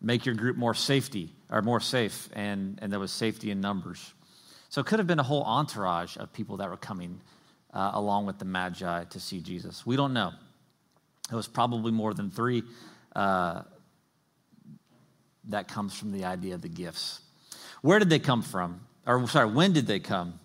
make 0.00 0.24
your 0.24 0.34
group 0.34 0.56
more 0.56 0.74
safety 0.74 1.30
or 1.50 1.62
more 1.62 1.80
safe, 1.80 2.28
and, 2.32 2.78
and 2.80 2.92
there 2.92 3.00
was 3.00 3.12
safety 3.12 3.50
in 3.50 3.60
numbers. 3.60 4.12
So 4.68 4.80
it 4.80 4.86
could 4.86 4.98
have 4.98 5.06
been 5.06 5.18
a 5.18 5.24
whole 5.24 5.42
entourage 5.42 6.16
of 6.16 6.32
people 6.32 6.58
that 6.58 6.70
were 6.70 6.76
coming 6.76 7.20
uh, 7.74 7.90
along 7.94 8.26
with 8.26 8.38
the 8.38 8.44
Magi 8.44 9.04
to 9.04 9.20
see 9.20 9.40
Jesus. 9.40 9.84
We 9.84 9.96
don't 9.96 10.12
know. 10.12 10.32
It 11.30 11.34
was 11.34 11.48
probably 11.48 11.92
more 11.92 12.14
than 12.14 12.30
three. 12.30 12.62
Uh, 13.14 13.62
that 15.48 15.68
comes 15.68 15.96
from 15.96 16.12
the 16.12 16.24
idea 16.24 16.54
of 16.54 16.62
the 16.62 16.68
gifts. 16.68 17.20
Where 17.82 17.98
did 17.98 18.10
they 18.10 18.18
come 18.18 18.42
from? 18.42 18.80
Or, 19.06 19.26
sorry, 19.26 19.50
when 19.50 19.72
did 19.72 19.86
they 19.86 20.00
come? 20.00 20.38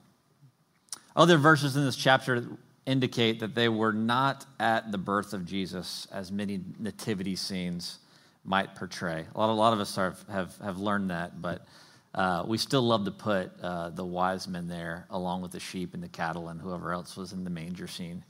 Other 1.15 1.38
verses 1.38 1.75
in 1.75 1.85
this 1.85 1.95
chapter 1.95 2.45
indicate 2.85 3.39
that 3.39 3.55
they 3.55 3.69
were 3.69 3.93
not 3.93 4.45
at 4.59 4.91
the 4.91 4.97
birth 4.97 5.33
of 5.33 5.45
Jesus, 5.45 6.07
as 6.12 6.31
many 6.31 6.62
nativity 6.79 7.35
scenes 7.35 8.00
might 8.45 8.75
portray. 8.75 9.25
A 9.33 9.37
lot, 9.37 9.49
a 9.49 9.53
lot 9.53 9.73
of 9.73 9.79
us 9.79 9.97
are, 9.97 10.15
have, 10.29 10.55
have 10.59 10.77
learned 10.77 11.09
that, 11.09 11.41
but 11.41 11.65
uh, 12.13 12.43
we 12.47 12.57
still 12.57 12.81
love 12.81 13.05
to 13.05 13.11
put 13.11 13.51
uh, 13.61 13.89
the 13.89 14.05
wise 14.05 14.47
men 14.47 14.67
there 14.67 15.05
along 15.09 15.41
with 15.41 15.51
the 15.51 15.59
sheep 15.59 15.93
and 15.93 16.01
the 16.01 16.07
cattle 16.07 16.47
and 16.47 16.61
whoever 16.61 16.93
else 16.93 17.17
was 17.17 17.33
in 17.33 17.43
the 17.43 17.49
manger 17.49 17.87
scene. 17.87 18.23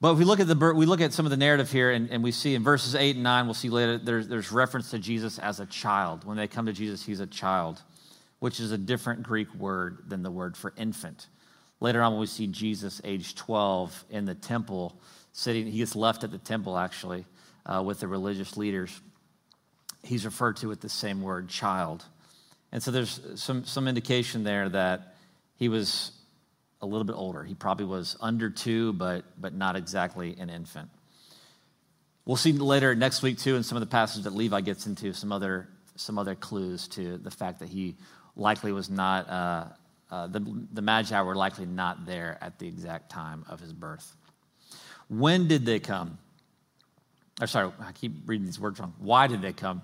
But 0.00 0.12
if 0.12 0.18
we 0.18 0.24
look 0.24 0.40
at 0.40 0.46
the 0.46 0.74
we 0.74 0.84
look 0.84 1.00
at 1.00 1.14
some 1.14 1.24
of 1.24 1.30
the 1.30 1.38
narrative 1.38 1.70
here, 1.70 1.90
and, 1.90 2.10
and 2.10 2.22
we 2.22 2.30
see 2.30 2.54
in 2.54 2.62
verses 2.62 2.94
eight 2.94 3.16
and 3.16 3.22
nine, 3.22 3.46
we'll 3.46 3.54
see 3.54 3.70
later 3.70 3.96
there's, 3.96 4.28
there's 4.28 4.52
reference 4.52 4.90
to 4.90 4.98
Jesus 4.98 5.38
as 5.38 5.58
a 5.58 5.66
child. 5.66 6.24
When 6.24 6.36
they 6.36 6.46
come 6.46 6.66
to 6.66 6.72
Jesus, 6.72 7.04
he's 7.04 7.20
a 7.20 7.26
child, 7.26 7.80
which 8.38 8.60
is 8.60 8.72
a 8.72 8.78
different 8.78 9.22
Greek 9.22 9.52
word 9.54 10.04
than 10.06 10.22
the 10.22 10.30
word 10.30 10.54
for 10.54 10.74
infant. 10.76 11.28
Later 11.80 12.02
on, 12.02 12.12
when 12.12 12.20
we 12.20 12.26
see 12.26 12.46
Jesus, 12.46 13.00
age 13.04 13.34
12, 13.34 14.04
in 14.10 14.26
the 14.26 14.34
temple, 14.34 15.00
sitting, 15.32 15.66
he 15.66 15.78
gets 15.78 15.96
left 15.96 16.24
at 16.24 16.30
the 16.30 16.38
temple 16.38 16.76
actually 16.76 17.24
uh, 17.66 17.82
with 17.82 18.00
the 18.00 18.08
religious 18.08 18.56
leaders. 18.56 18.98
He's 20.02 20.24
referred 20.24 20.56
to 20.58 20.68
with 20.68 20.80
the 20.80 20.88
same 20.88 21.20
word, 21.20 21.48
child. 21.48 22.04
And 22.72 22.82
so 22.82 22.90
there's 22.90 23.20
some, 23.34 23.64
some 23.64 23.88
indication 23.88 24.44
there 24.44 24.68
that 24.68 25.16
he 25.56 25.68
was 25.68 26.12
a 26.80 26.86
little 26.86 27.04
bit 27.04 27.14
older. 27.14 27.42
He 27.42 27.54
probably 27.54 27.86
was 27.86 28.16
under 28.20 28.50
two, 28.50 28.92
but, 28.92 29.24
but 29.40 29.54
not 29.54 29.76
exactly 29.76 30.36
an 30.38 30.50
infant. 30.50 30.88
We'll 32.24 32.36
see 32.36 32.52
later 32.52 32.94
next 32.94 33.22
week, 33.22 33.38
too, 33.38 33.56
in 33.56 33.62
some 33.62 33.76
of 33.76 33.80
the 33.80 33.86
passages 33.86 34.24
that 34.24 34.34
Levi 34.34 34.60
gets 34.60 34.86
into, 34.86 35.12
some 35.12 35.32
other, 35.32 35.68
some 35.94 36.18
other 36.18 36.34
clues 36.34 36.88
to 36.88 37.18
the 37.18 37.30
fact 37.30 37.60
that 37.60 37.68
he 37.68 37.96
likely 38.34 38.72
was 38.72 38.90
not, 38.90 39.28
uh, 39.28 39.64
uh, 40.10 40.26
the, 40.26 40.40
the 40.72 40.82
Magi 40.82 41.20
were 41.22 41.36
likely 41.36 41.66
not 41.66 42.04
there 42.04 42.36
at 42.40 42.58
the 42.58 42.68
exact 42.68 43.10
time 43.10 43.44
of 43.48 43.60
his 43.60 43.72
birth. 43.72 44.14
When 45.08 45.48
did 45.48 45.64
they 45.64 45.78
come? 45.78 46.18
Or 47.40 47.46
sorry, 47.46 47.70
I 47.80 47.92
keep 47.92 48.12
reading 48.26 48.46
these 48.46 48.58
words 48.58 48.80
wrong. 48.80 48.94
Why 48.98 49.26
did 49.26 49.42
they 49.42 49.52
come? 49.52 49.82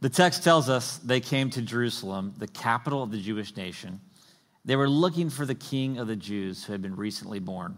The 0.00 0.10
text 0.10 0.44
tells 0.44 0.68
us 0.68 0.98
they 0.98 1.20
came 1.20 1.50
to 1.50 1.62
Jerusalem, 1.62 2.34
the 2.36 2.48
capital 2.48 3.02
of 3.02 3.10
the 3.10 3.20
Jewish 3.20 3.56
nation 3.56 4.00
they 4.64 4.76
were 4.76 4.88
looking 4.88 5.28
for 5.28 5.44
the 5.44 5.54
king 5.54 5.98
of 5.98 6.06
the 6.06 6.16
Jews 6.16 6.64
who 6.64 6.72
had 6.72 6.80
been 6.80 6.96
recently 6.96 7.38
born, 7.38 7.76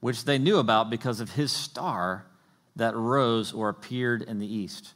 which 0.00 0.24
they 0.24 0.38
knew 0.38 0.58
about 0.58 0.90
because 0.90 1.20
of 1.20 1.30
his 1.30 1.52
star 1.52 2.26
that 2.76 2.96
rose 2.96 3.52
or 3.52 3.68
appeared 3.68 4.22
in 4.22 4.38
the 4.38 4.52
east. 4.52 4.94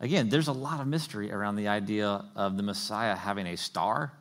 Again, 0.00 0.28
there's 0.28 0.48
a 0.48 0.52
lot 0.52 0.80
of 0.80 0.86
mystery 0.86 1.30
around 1.30 1.56
the 1.56 1.68
idea 1.68 2.24
of 2.34 2.56
the 2.56 2.62
Messiah 2.62 3.14
having 3.14 3.46
a 3.46 3.56
star 3.56 4.12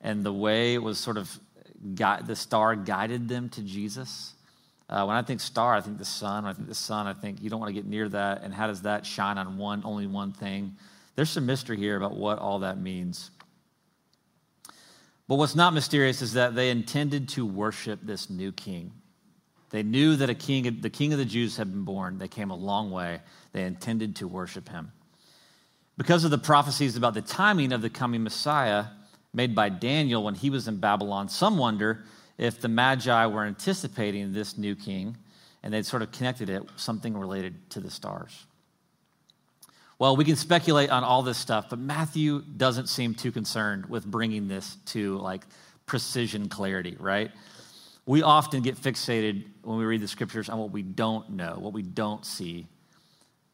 and 0.00 0.24
the 0.24 0.32
way 0.32 0.74
it 0.74 0.82
was 0.82 0.98
sort 0.98 1.16
of 1.16 1.38
the 1.84 2.36
star 2.36 2.74
guided 2.74 3.28
them 3.28 3.48
to 3.50 3.62
Jesus. 3.62 4.34
Uh, 4.88 5.04
when 5.04 5.16
I 5.16 5.22
think 5.22 5.40
star, 5.40 5.74
I 5.74 5.80
think 5.80 5.98
the 5.98 6.04
sun. 6.04 6.44
When 6.44 6.50
I 6.50 6.54
think 6.54 6.68
the 6.68 6.74
sun, 6.74 7.06
I 7.06 7.12
think 7.12 7.42
you 7.42 7.50
don't 7.50 7.58
want 7.58 7.70
to 7.70 7.74
get 7.74 7.86
near 7.86 8.08
that. 8.10 8.42
And 8.42 8.54
how 8.54 8.66
does 8.68 8.82
that 8.82 9.04
shine 9.04 9.36
on 9.36 9.58
one, 9.58 9.82
only 9.84 10.06
one 10.06 10.32
thing? 10.32 10.76
There's 11.16 11.30
some 11.30 11.46
mystery 11.46 11.76
here 11.76 11.96
about 11.96 12.16
what 12.16 12.38
all 12.38 12.60
that 12.60 12.78
means. 12.78 13.30
But 15.28 15.36
what's 15.36 15.56
not 15.56 15.74
mysterious 15.74 16.22
is 16.22 16.34
that 16.34 16.54
they 16.54 16.70
intended 16.70 17.28
to 17.30 17.44
worship 17.44 18.00
this 18.02 18.30
new 18.30 18.52
king. 18.52 18.92
They 19.70 19.82
knew 19.82 20.14
that 20.16 20.30
a 20.30 20.34
king, 20.34 20.78
the 20.80 20.90
king 20.90 21.12
of 21.12 21.18
the 21.18 21.24
Jews 21.24 21.56
had 21.56 21.72
been 21.72 21.82
born. 21.82 22.18
They 22.18 22.28
came 22.28 22.50
a 22.50 22.56
long 22.56 22.92
way. 22.92 23.20
They 23.52 23.64
intended 23.64 24.16
to 24.16 24.28
worship 24.28 24.68
him. 24.68 24.92
Because 25.96 26.24
of 26.24 26.30
the 26.30 26.38
prophecies 26.38 26.96
about 26.96 27.14
the 27.14 27.22
timing 27.22 27.72
of 27.72 27.82
the 27.82 27.90
coming 27.90 28.22
Messiah 28.22 28.84
made 29.32 29.54
by 29.54 29.68
Daniel 29.68 30.22
when 30.22 30.34
he 30.34 30.50
was 30.50 30.68
in 30.68 30.76
Babylon, 30.76 31.28
some 31.28 31.58
wonder 31.58 32.04
if 32.38 32.60
the 32.60 32.68
Magi 32.68 33.26
were 33.26 33.44
anticipating 33.44 34.32
this 34.32 34.58
new 34.58 34.74
king 34.74 35.16
and 35.62 35.72
they'd 35.72 35.86
sort 35.86 36.02
of 36.02 36.12
connected 36.12 36.48
it 36.48 36.62
something 36.76 37.16
related 37.16 37.70
to 37.70 37.80
the 37.80 37.90
stars. 37.90 38.46
Well, 39.98 40.14
we 40.14 40.24
can 40.24 40.36
speculate 40.36 40.90
on 40.90 41.04
all 41.04 41.22
this 41.22 41.38
stuff, 41.38 41.70
but 41.70 41.78
Matthew 41.78 42.42
doesn't 42.42 42.88
seem 42.88 43.14
too 43.14 43.32
concerned 43.32 43.86
with 43.86 44.04
bringing 44.04 44.46
this 44.46 44.76
to 44.86 45.16
like 45.18 45.46
precision 45.86 46.48
clarity, 46.48 46.96
right? 47.00 47.30
We 48.04 48.22
often 48.22 48.62
get 48.62 48.76
fixated 48.76 49.46
when 49.62 49.78
we 49.78 49.84
read 49.84 50.02
the 50.02 50.08
scriptures 50.08 50.48
on 50.48 50.58
what 50.58 50.70
we 50.70 50.82
don't 50.82 51.30
know, 51.30 51.56
what 51.58 51.72
we 51.72 51.82
don't 51.82 52.24
see. 52.26 52.66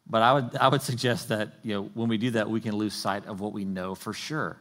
But 0.05 0.21
I 0.21 0.33
would, 0.33 0.55
I 0.57 0.67
would 0.67 0.81
suggest 0.81 1.29
that 1.29 1.53
you 1.63 1.75
know, 1.75 1.83
when 1.93 2.09
we 2.09 2.17
do 2.17 2.31
that, 2.31 2.49
we 2.49 2.59
can 2.59 2.75
lose 2.75 2.93
sight 2.93 3.25
of 3.25 3.39
what 3.39 3.53
we 3.53 3.63
know 3.63 3.95
for 3.95 4.11
sure. 4.11 4.57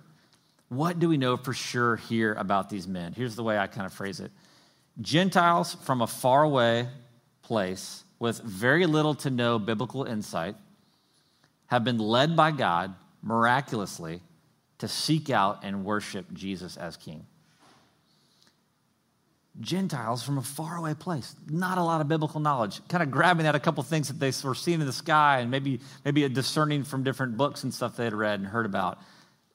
What 0.72 0.98
do 0.98 1.10
we 1.10 1.18
know 1.18 1.36
for 1.36 1.52
sure 1.52 1.96
here 1.96 2.32
about 2.32 2.70
these 2.70 2.88
men? 2.88 3.12
Here's 3.12 3.36
the 3.36 3.42
way 3.42 3.58
I 3.58 3.66
kind 3.66 3.84
of 3.84 3.92
phrase 3.92 4.20
it 4.20 4.32
Gentiles 5.02 5.74
from 5.74 6.00
a 6.00 6.06
faraway 6.06 6.88
place 7.42 8.04
with 8.18 8.40
very 8.40 8.86
little 8.86 9.14
to 9.16 9.28
no 9.28 9.58
biblical 9.58 10.04
insight 10.04 10.56
have 11.66 11.84
been 11.84 11.98
led 11.98 12.34
by 12.36 12.52
God 12.52 12.94
miraculously 13.22 14.22
to 14.78 14.88
seek 14.88 15.28
out 15.28 15.62
and 15.62 15.84
worship 15.84 16.32
Jesus 16.32 16.78
as 16.78 16.96
king. 16.96 17.26
Gentiles 19.60 20.22
from 20.22 20.38
a 20.38 20.42
faraway 20.42 20.94
place, 20.94 21.36
not 21.50 21.76
a 21.76 21.82
lot 21.82 22.00
of 22.00 22.08
biblical 22.08 22.40
knowledge, 22.40 22.80
kind 22.88 23.02
of 23.02 23.10
grabbing 23.10 23.44
at 23.44 23.54
a 23.54 23.60
couple 23.60 23.82
things 23.82 24.08
that 24.08 24.18
they 24.18 24.32
were 24.42 24.54
seeing 24.54 24.80
in 24.80 24.86
the 24.86 24.92
sky 24.94 25.40
and 25.40 25.50
maybe, 25.50 25.80
maybe 26.06 26.26
discerning 26.30 26.82
from 26.82 27.02
different 27.02 27.36
books 27.36 27.62
and 27.62 27.74
stuff 27.74 27.94
they 27.94 28.04
had 28.04 28.14
read 28.14 28.40
and 28.40 28.48
heard 28.48 28.64
about. 28.64 28.98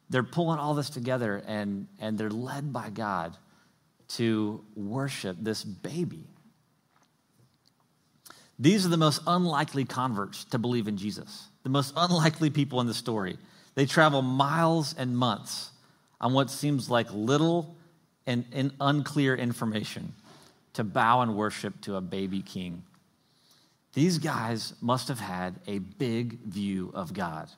They're 0.10 0.24
pulling 0.24 0.60
all 0.60 0.74
this 0.74 0.90
together 0.90 1.44
and, 1.46 1.88
and 2.00 2.18
they're 2.18 2.30
led 2.30 2.72
by 2.72 2.90
God 2.90 3.38
to 4.10 4.64
worship 4.76 5.38
this 5.40 5.64
baby. 5.64 6.24
These 8.60 8.86
are 8.86 8.90
the 8.90 8.98
most 8.98 9.22
unlikely 9.28 9.86
converts 9.86 10.46
to 10.46 10.58
believe 10.58 10.88
in 10.88 10.98
Jesus 10.98 11.50
the 11.68 11.74
most 11.74 11.92
unlikely 11.98 12.50
people 12.50 12.80
in 12.80 12.88
the 12.88 12.94
story. 12.94 13.38
They 13.76 13.86
travel 13.86 14.22
miles 14.22 14.96
and 14.98 15.18
months 15.18 15.72
on 16.22 16.32
what 16.32 16.50
seems 16.50 16.90
like 16.90 17.12
little 17.12 17.76
and, 18.26 18.46
and 18.54 18.72
unclear 18.80 19.36
information 19.36 20.14
to 20.76 20.86
bow 20.86 21.24
and 21.24 21.36
worship 21.36 21.82
to 21.82 21.98
a 21.98 22.02
baby 22.02 22.42
king. 22.42 22.84
These 23.94 24.20
guys 24.20 24.76
must 24.80 25.10
have 25.10 25.20
had 25.20 25.56
a 25.68 25.80
big 25.80 26.40
view 26.40 26.90
of 26.94 27.14
God. 27.14 27.50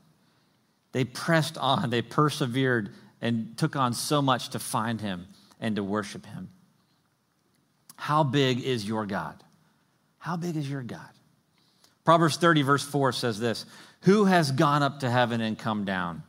They 0.91 1.03
pressed 1.03 1.58
on, 1.58 1.89
they 1.89 2.01
persevered, 2.01 2.91
and 3.22 3.58
took 3.58 3.75
on 3.75 3.93
so 3.93 4.22
much 4.22 4.50
to 4.50 4.60
find 4.60 5.00
him 5.01 5.27
and 5.60 5.75
to 5.75 5.84
worship 5.84 6.25
him. 6.25 6.50
How 7.96 8.24
big 8.24 8.62
is 8.62 8.88
your 8.88 9.05
God? 9.05 9.43
How 10.17 10.38
big 10.38 10.55
is 10.55 10.69
your 10.69 10.84
God? 10.84 11.10
Proverbs 12.05 12.38
30, 12.38 12.62
verse 12.63 12.84
4 12.84 13.12
says 13.12 13.39
this 13.39 13.65
who 14.01 14.25
has 14.25 14.51
gone 14.51 14.84
up 14.84 15.01
to 15.01 15.10
heaven 15.10 15.41
and 15.41 15.58
come 15.58 15.86
down? 15.86 16.24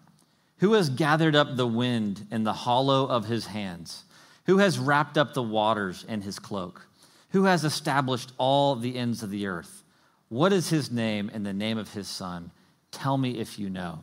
Who 0.58 0.74
has 0.74 0.90
gathered 0.90 1.36
up 1.36 1.56
the 1.56 1.66
wind 1.66 2.26
in 2.30 2.44
the 2.44 2.52
hollow 2.52 3.06
of 3.06 3.26
his 3.26 3.46
hands? 3.46 4.04
Who 4.46 4.58
has 4.58 4.78
wrapped 4.78 5.16
up 5.16 5.32
the 5.32 5.42
waters 5.42 6.04
in 6.08 6.22
his 6.22 6.38
cloak? 6.38 6.86
Who 7.30 7.44
has 7.44 7.64
established 7.64 8.32
all 8.36 8.74
the 8.74 8.96
ends 8.96 9.22
of 9.22 9.30
the 9.30 9.46
earth? 9.46 9.84
What 10.28 10.52
is 10.52 10.68
his 10.68 10.90
name 10.90 11.30
and 11.32 11.46
the 11.46 11.52
name 11.52 11.78
of 11.78 11.92
his 11.92 12.08
son? 12.08 12.50
Tell 12.90 13.16
me 13.16 13.38
if 13.38 13.58
you 13.58 13.70
know. 13.70 14.00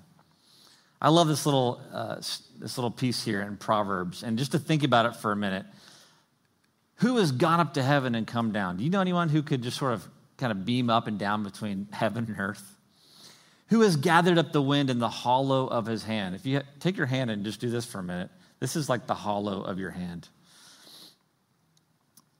I 1.01 1.09
love 1.09 1.27
this 1.27 1.45
little, 1.45 1.81
uh, 1.93 2.15
this 2.15 2.77
little 2.77 2.91
piece 2.91 3.23
here 3.23 3.41
in 3.41 3.57
Proverbs. 3.57 4.23
And 4.23 4.37
just 4.37 4.51
to 4.53 4.59
think 4.59 4.83
about 4.83 5.05
it 5.05 5.15
for 5.15 5.31
a 5.31 5.35
minute, 5.35 5.65
who 6.95 7.17
has 7.17 7.31
gone 7.31 7.59
up 7.59 7.75
to 7.75 7.83
heaven 7.83 8.15
and 8.15 8.25
come 8.25 8.51
down? 8.51 8.77
Do 8.77 8.83
you 8.83 8.89
know 8.89 9.01
anyone 9.01 9.29
who 9.29 9.43
could 9.43 9.61
just 9.61 9.77
sort 9.77 9.93
of 9.93 10.07
kind 10.37 10.51
of 10.51 10.65
beam 10.65 10.89
up 10.89 11.07
and 11.07 11.19
down 11.19 11.43
between 11.43 11.87
heaven 11.91 12.25
and 12.27 12.39
earth? 12.39 12.75
Who 13.67 13.81
has 13.81 13.97
gathered 13.97 14.37
up 14.37 14.53
the 14.53 14.61
wind 14.61 14.89
in 14.89 14.99
the 14.99 15.09
hollow 15.09 15.67
of 15.67 15.85
his 15.85 16.03
hand? 16.03 16.35
If 16.35 16.45
you 16.45 16.61
take 16.79 16.97
your 16.97 17.05
hand 17.05 17.29
and 17.29 17.43
just 17.43 17.59
do 17.59 17.69
this 17.69 17.85
for 17.85 17.99
a 17.99 18.03
minute, 18.03 18.29
this 18.59 18.75
is 18.75 18.89
like 18.89 19.07
the 19.07 19.13
hollow 19.13 19.61
of 19.61 19.77
your 19.77 19.91
hand. 19.91 20.29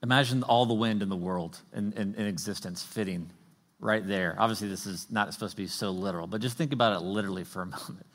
Imagine 0.02 0.42
all 0.42 0.64
the 0.64 0.74
wind 0.74 1.02
in 1.02 1.08
the 1.08 1.16
world 1.16 1.58
in, 1.74 1.92
in, 1.92 2.14
in 2.14 2.26
existence 2.26 2.82
fitting 2.82 3.30
right 3.78 4.06
there. 4.06 4.36
Obviously, 4.38 4.68
this 4.68 4.86
is 4.86 5.10
not 5.10 5.32
supposed 5.34 5.52
to 5.52 5.56
be 5.56 5.66
so 5.66 5.90
literal, 5.90 6.26
but 6.26 6.40
just 6.40 6.56
think 6.56 6.72
about 6.72 6.96
it 6.96 7.04
literally 7.04 7.44
for 7.44 7.62
a 7.62 7.66
moment. 7.88 8.06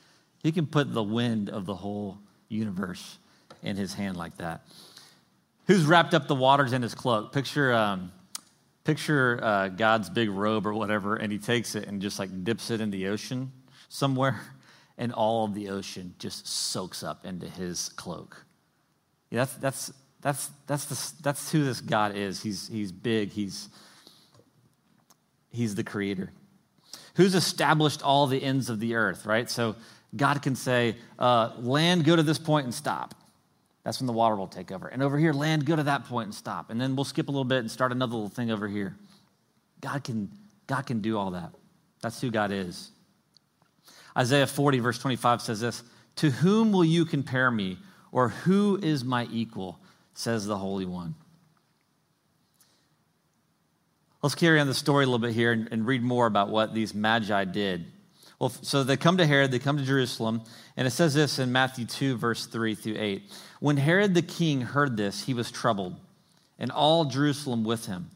He 0.43 0.51
can 0.51 0.67
put 0.67 0.93
the 0.93 1.03
wind 1.03 1.49
of 1.49 1.65
the 1.65 1.75
whole 1.75 2.19
universe 2.49 3.17
in 3.63 3.75
his 3.75 3.95
hand 3.95 4.17
like 4.17 4.37
that. 4.37 4.67
Who's 5.65 5.85
wrapped 5.85 6.13
up 6.13 6.27
the 6.27 6.35
waters 6.35 6.73
in 6.73 6.81
his 6.81 6.93
cloak? 6.93 7.31
Picture 7.31 7.73
um, 7.73 8.11
Picture 8.83 9.39
uh, 9.41 9.69
God's 9.69 10.09
big 10.09 10.29
robe 10.29 10.67
or 10.67 10.73
whatever, 10.73 11.15
and 11.15 11.31
he 11.31 11.39
takes 11.39 11.75
it 11.75 11.87
and 11.87 12.01
just 12.01 12.19
like 12.19 12.43
dips 12.43 12.69
it 12.69 12.81
in 12.81 12.91
the 12.91 13.07
ocean 13.07 13.51
somewhere, 13.87 14.41
and 14.97 15.13
all 15.13 15.45
of 15.45 15.53
the 15.53 15.69
ocean 15.69 16.13
just 16.19 16.45
soaks 16.47 17.01
up 17.01 17.25
into 17.25 17.47
his 17.47 17.89
cloak. 17.89 18.45
Yeah, 19.29 19.45
that's, 19.45 19.55
that's, 19.55 19.93
that's, 20.21 20.49
that's, 20.67 20.85
the, 20.85 21.23
that's 21.23 21.51
who 21.51 21.63
this 21.63 21.79
God 21.79 22.15
is. 22.15 22.43
He's, 22.43 22.67
he's 22.67 22.91
big, 22.91 23.31
he's, 23.31 23.69
he's 25.49 25.75
the 25.75 25.83
creator. 25.83 26.31
Who's 27.15 27.35
established 27.35 28.03
all 28.03 28.27
the 28.27 28.43
ends 28.43 28.69
of 28.69 28.79
the 28.79 28.95
earth, 28.95 29.25
right? 29.25 29.49
So 29.49 29.75
God 30.15 30.41
can 30.41 30.55
say, 30.55 30.95
uh, 31.17 31.53
land, 31.57 32.05
go 32.05 32.15
to 32.15 32.23
this 32.23 32.37
point 32.37 32.65
and 32.65 32.73
stop. 32.73 33.15
That's 33.83 33.99
when 33.99 34.07
the 34.07 34.13
water 34.13 34.35
will 34.35 34.47
take 34.47 34.71
over. 34.71 34.87
And 34.87 35.03
over 35.03 35.17
here, 35.17 35.33
land, 35.33 35.65
go 35.65 35.75
to 35.75 35.83
that 35.83 36.05
point 36.05 36.27
and 36.27 36.35
stop. 36.35 36.69
And 36.69 36.79
then 36.79 36.95
we'll 36.95 37.05
skip 37.05 37.27
a 37.27 37.31
little 37.31 37.43
bit 37.43 37.59
and 37.59 37.69
start 37.69 37.91
another 37.91 38.13
little 38.13 38.29
thing 38.29 38.51
over 38.51 38.67
here. 38.67 38.95
God 39.81 40.03
can, 40.03 40.31
God 40.67 40.85
can 40.85 41.01
do 41.01 41.17
all 41.17 41.31
that. 41.31 41.51
That's 42.01 42.21
who 42.21 42.31
God 42.31 42.51
is. 42.51 42.91
Isaiah 44.17 44.47
40, 44.47 44.79
verse 44.79 44.99
25 44.99 45.41
says 45.41 45.59
this 45.59 45.83
To 46.17 46.29
whom 46.29 46.71
will 46.71 46.85
you 46.85 47.05
compare 47.05 47.51
me, 47.51 47.77
or 48.11 48.29
who 48.29 48.79
is 48.81 49.03
my 49.03 49.27
equal? 49.31 49.79
says 50.13 50.45
the 50.45 50.57
Holy 50.57 50.85
One. 50.85 51.15
Let's 54.21 54.35
carry 54.35 54.59
on 54.59 54.67
the 54.67 54.73
story 54.73 55.03
a 55.03 55.07
little 55.07 55.19
bit 55.19 55.33
here 55.33 55.51
and, 55.51 55.67
and 55.71 55.85
read 55.85 56.03
more 56.03 56.27
about 56.27 56.49
what 56.49 56.73
these 56.73 56.93
magi 56.93 57.43
did. 57.45 57.85
Well, 58.43 58.51
so 58.61 58.83
they 58.83 58.97
come 58.97 59.15
to 59.19 59.25
Herod, 59.25 59.51
they 59.51 59.59
come 59.59 59.77
to 59.77 59.85
Jerusalem, 59.85 60.41
and 60.75 60.85
it 60.85 60.91
says 60.91 61.13
this 61.13 61.39
in 61.39 61.53
Matthew 61.53 61.85
2, 61.85 62.17
verse 62.17 62.45
3 62.45 62.75
through 62.75 62.97
8. 62.99 63.23
When 63.61 63.77
Herod 63.77 64.15
the 64.15 64.21
king 64.21 64.59
heard 64.59 64.97
this, 64.97 65.23
he 65.23 65.33
was 65.33 65.49
troubled, 65.49 65.95
and 66.59 66.69
all 66.69 67.05
Jerusalem 67.05 67.63
with 67.63 67.85
him. 67.85 68.09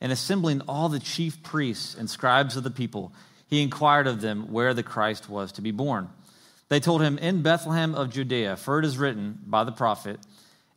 And 0.00 0.10
assembling 0.10 0.62
all 0.62 0.88
the 0.88 0.98
chief 0.98 1.42
priests 1.42 1.94
and 1.94 2.08
scribes 2.08 2.56
of 2.56 2.64
the 2.64 2.70
people, 2.70 3.12
he 3.48 3.60
inquired 3.60 4.06
of 4.06 4.22
them 4.22 4.50
where 4.50 4.72
the 4.72 4.82
Christ 4.82 5.28
was 5.28 5.52
to 5.52 5.60
be 5.60 5.72
born. 5.72 6.08
They 6.70 6.80
told 6.80 7.02
him, 7.02 7.18
In 7.18 7.42
Bethlehem 7.42 7.94
of 7.94 8.08
Judea, 8.08 8.56
for 8.56 8.78
it 8.78 8.86
is 8.86 8.96
written 8.96 9.40
by 9.44 9.64
the 9.64 9.72
prophet, 9.72 10.18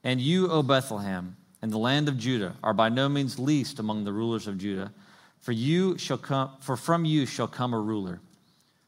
And 0.03 0.19
you, 0.19 0.51
O 0.51 0.62
Bethlehem, 0.62 1.38
in 1.63 1.69
the 1.69 1.77
land 1.77 2.09
of 2.09 2.17
Judah, 2.17 2.57
are 2.62 2.73
by 2.73 2.89
no 2.89 3.07
means 3.07 3.39
least 3.39 3.79
among 3.79 4.03
the 4.03 4.12
rulers 4.12 4.45
of 4.45 4.57
Judah, 4.57 4.91
for 5.39 5.53
you 5.53 5.97
shall 5.97 6.17
come, 6.17 6.51
for 6.59 6.75
from 6.75 7.05
you 7.05 7.25
shall 7.25 7.47
come 7.47 7.73
a 7.73 7.79
ruler 7.79 8.19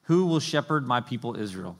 who 0.04 0.26
will 0.26 0.40
shepherd 0.40 0.86
my 0.86 1.02
people 1.02 1.38
Israel? 1.38 1.78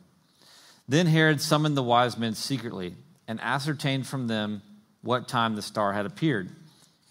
Then 0.88 1.08
Herod 1.08 1.42
summoned 1.42 1.78
the 1.78 1.84
wise 1.84 2.18
men 2.18 2.36
secretly 2.36 2.96
and 3.28 3.40
ascertained 3.42 4.08
from 4.08 4.28
them 4.28 4.62
what 5.02 5.28
time 5.28 5.56
the 5.56 5.62
star 5.62 5.94
had 5.94 6.06
appeared. 6.06 6.50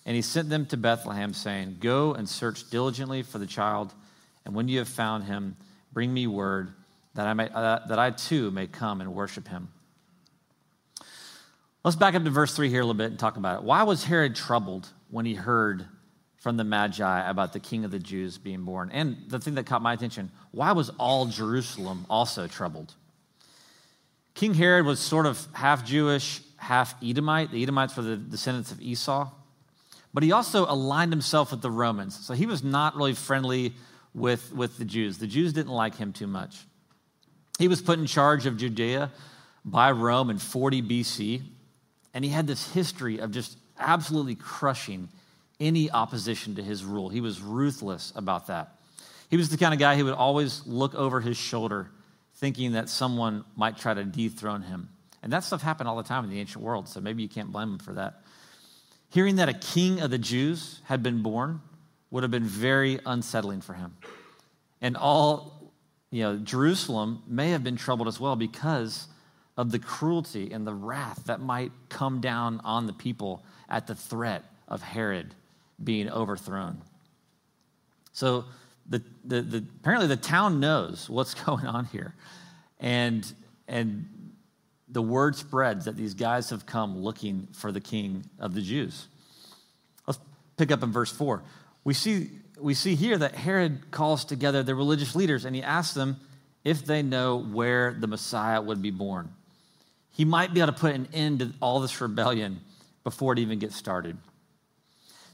And 0.06 0.16
he 0.16 0.22
sent 0.22 0.48
them 0.48 0.66
to 0.66 0.76
Bethlehem, 0.76 1.34
saying, 1.34 1.78
Go 1.80 2.14
and 2.14 2.28
search 2.28 2.68
diligently 2.70 3.22
for 3.22 3.38
the 3.38 3.46
child, 3.46 3.92
and 4.44 4.54
when 4.54 4.68
you 4.68 4.78
have 4.78 4.88
found 4.88 5.24
him, 5.24 5.56
bring 5.92 6.12
me 6.12 6.26
word 6.26 6.72
that 7.14 7.26
I, 7.26 7.34
may, 7.34 7.48
uh, 7.48 7.80
that 7.88 7.98
I 7.98 8.10
too 8.10 8.50
may 8.50 8.66
come 8.66 9.00
and 9.00 9.14
worship 9.14 9.48
him. 9.48 9.68
Let's 11.84 11.96
back 11.96 12.14
up 12.14 12.24
to 12.24 12.30
verse 12.30 12.54
3 12.54 12.68
here 12.68 12.80
a 12.80 12.84
little 12.84 12.94
bit 12.94 13.10
and 13.10 13.18
talk 13.18 13.36
about 13.36 13.58
it. 13.58 13.64
Why 13.64 13.82
was 13.82 14.04
Herod 14.04 14.36
troubled 14.36 14.88
when 15.10 15.26
he 15.26 15.34
heard 15.34 15.86
from 16.40 16.56
the 16.56 16.64
Magi 16.64 17.30
about 17.30 17.52
the 17.52 17.60
king 17.60 17.84
of 17.84 17.90
the 17.90 17.98
Jews 17.98 18.38
being 18.38 18.64
born. 18.64 18.90
And 18.92 19.16
the 19.28 19.38
thing 19.38 19.54
that 19.54 19.66
caught 19.66 19.82
my 19.82 19.92
attention 19.92 20.30
why 20.50 20.72
was 20.72 20.90
all 20.98 21.26
Jerusalem 21.26 22.06
also 22.10 22.48
troubled? 22.48 22.94
King 24.34 24.54
Herod 24.54 24.86
was 24.86 24.98
sort 24.98 25.26
of 25.26 25.46
half 25.52 25.84
Jewish, 25.84 26.40
half 26.56 26.94
Edomite. 27.02 27.52
The 27.52 27.62
Edomites 27.62 27.96
were 27.96 28.02
the 28.02 28.16
descendants 28.16 28.72
of 28.72 28.80
Esau. 28.80 29.30
But 30.12 30.22
he 30.22 30.32
also 30.32 30.64
aligned 30.64 31.12
himself 31.12 31.50
with 31.50 31.62
the 31.62 31.70
Romans. 31.70 32.18
So 32.26 32.34
he 32.34 32.46
was 32.46 32.64
not 32.64 32.96
really 32.96 33.14
friendly 33.14 33.74
with, 34.14 34.52
with 34.52 34.78
the 34.78 34.84
Jews. 34.84 35.18
The 35.18 35.26
Jews 35.26 35.52
didn't 35.52 35.72
like 35.72 35.96
him 35.96 36.12
too 36.12 36.26
much. 36.26 36.64
He 37.58 37.68
was 37.68 37.82
put 37.82 37.98
in 37.98 38.06
charge 38.06 38.46
of 38.46 38.56
Judea 38.56 39.12
by 39.64 39.92
Rome 39.92 40.30
in 40.30 40.38
40 40.38 40.82
BC. 40.82 41.42
And 42.14 42.24
he 42.24 42.30
had 42.30 42.46
this 42.46 42.72
history 42.72 43.18
of 43.18 43.30
just 43.30 43.58
absolutely 43.78 44.34
crushing 44.34 45.08
any 45.60 45.90
opposition 45.90 46.56
to 46.56 46.62
his 46.62 46.84
rule. 46.84 47.08
He 47.08 47.20
was 47.20 47.40
ruthless 47.40 48.12
about 48.16 48.46
that. 48.46 48.76
He 49.28 49.36
was 49.36 49.48
the 49.48 49.56
kind 49.56 49.72
of 49.72 49.78
guy 49.78 49.96
who 49.96 50.04
would 50.06 50.14
always 50.14 50.66
look 50.66 50.94
over 50.94 51.20
his 51.20 51.36
shoulder, 51.36 51.90
thinking 52.36 52.72
that 52.72 52.88
someone 52.88 53.44
might 53.54 53.76
try 53.76 53.94
to 53.94 54.02
dethrone 54.02 54.62
him. 54.62 54.88
And 55.22 55.32
that 55.32 55.44
stuff 55.44 55.62
happened 55.62 55.88
all 55.88 55.96
the 55.96 56.02
time 56.02 56.24
in 56.24 56.30
the 56.30 56.40
ancient 56.40 56.64
world, 56.64 56.88
so 56.88 57.00
maybe 57.00 57.22
you 57.22 57.28
can't 57.28 57.52
blame 57.52 57.74
him 57.74 57.78
for 57.78 57.92
that. 57.92 58.22
Hearing 59.10 59.36
that 59.36 59.48
a 59.48 59.54
king 59.54 60.00
of 60.00 60.10
the 60.10 60.18
Jews 60.18 60.80
had 60.84 61.02
been 61.02 61.22
born 61.22 61.60
would 62.10 62.22
have 62.22 62.30
been 62.30 62.44
very 62.44 62.98
unsettling 63.06 63.60
for 63.60 63.74
him. 63.74 63.96
And 64.80 64.96
all, 64.96 65.72
you 66.10 66.22
know, 66.22 66.38
Jerusalem 66.38 67.22
may 67.26 67.50
have 67.50 67.62
been 67.62 67.76
troubled 67.76 68.08
as 68.08 68.18
well 68.18 68.34
because 68.34 69.06
of 69.56 69.70
the 69.70 69.78
cruelty 69.78 70.52
and 70.52 70.66
the 70.66 70.74
wrath 70.74 71.24
that 71.26 71.40
might 71.40 71.70
come 71.88 72.20
down 72.20 72.60
on 72.64 72.86
the 72.86 72.92
people 72.92 73.44
at 73.68 73.86
the 73.86 73.94
threat 73.94 74.44
of 74.66 74.82
Herod 74.82 75.34
being 75.82 76.10
overthrown. 76.10 76.80
So 78.12 78.44
the, 78.88 79.02
the, 79.24 79.42
the, 79.42 79.64
apparently 79.80 80.08
the 80.08 80.16
town 80.16 80.60
knows 80.60 81.08
what's 81.08 81.34
going 81.44 81.66
on 81.66 81.86
here. 81.86 82.14
And, 82.78 83.30
and 83.68 84.08
the 84.88 85.02
word 85.02 85.36
spreads 85.36 85.84
that 85.84 85.96
these 85.96 86.14
guys 86.14 86.50
have 86.50 86.66
come 86.66 86.98
looking 86.98 87.48
for 87.52 87.72
the 87.72 87.80
king 87.80 88.24
of 88.38 88.54
the 88.54 88.62
Jews. 88.62 89.06
Let's 90.06 90.18
pick 90.56 90.70
up 90.70 90.82
in 90.82 90.92
verse 90.92 91.12
4. 91.12 91.42
We 91.84 91.94
see, 91.94 92.30
we 92.58 92.74
see 92.74 92.94
here 92.94 93.16
that 93.16 93.34
Herod 93.34 93.90
calls 93.90 94.24
together 94.24 94.62
the 94.62 94.74
religious 94.74 95.14
leaders 95.14 95.44
and 95.44 95.54
he 95.54 95.62
asks 95.62 95.94
them 95.94 96.18
if 96.64 96.84
they 96.84 97.02
know 97.02 97.38
where 97.38 97.94
the 97.94 98.06
Messiah 98.06 98.60
would 98.60 98.82
be 98.82 98.90
born. 98.90 99.32
He 100.12 100.24
might 100.24 100.52
be 100.52 100.60
able 100.60 100.72
to 100.72 100.78
put 100.78 100.94
an 100.94 101.08
end 101.12 101.38
to 101.38 101.52
all 101.60 101.80
this 101.80 102.00
rebellion 102.00 102.60
before 103.04 103.32
it 103.32 103.38
even 103.38 103.58
gets 103.58 103.76
started. 103.76 104.18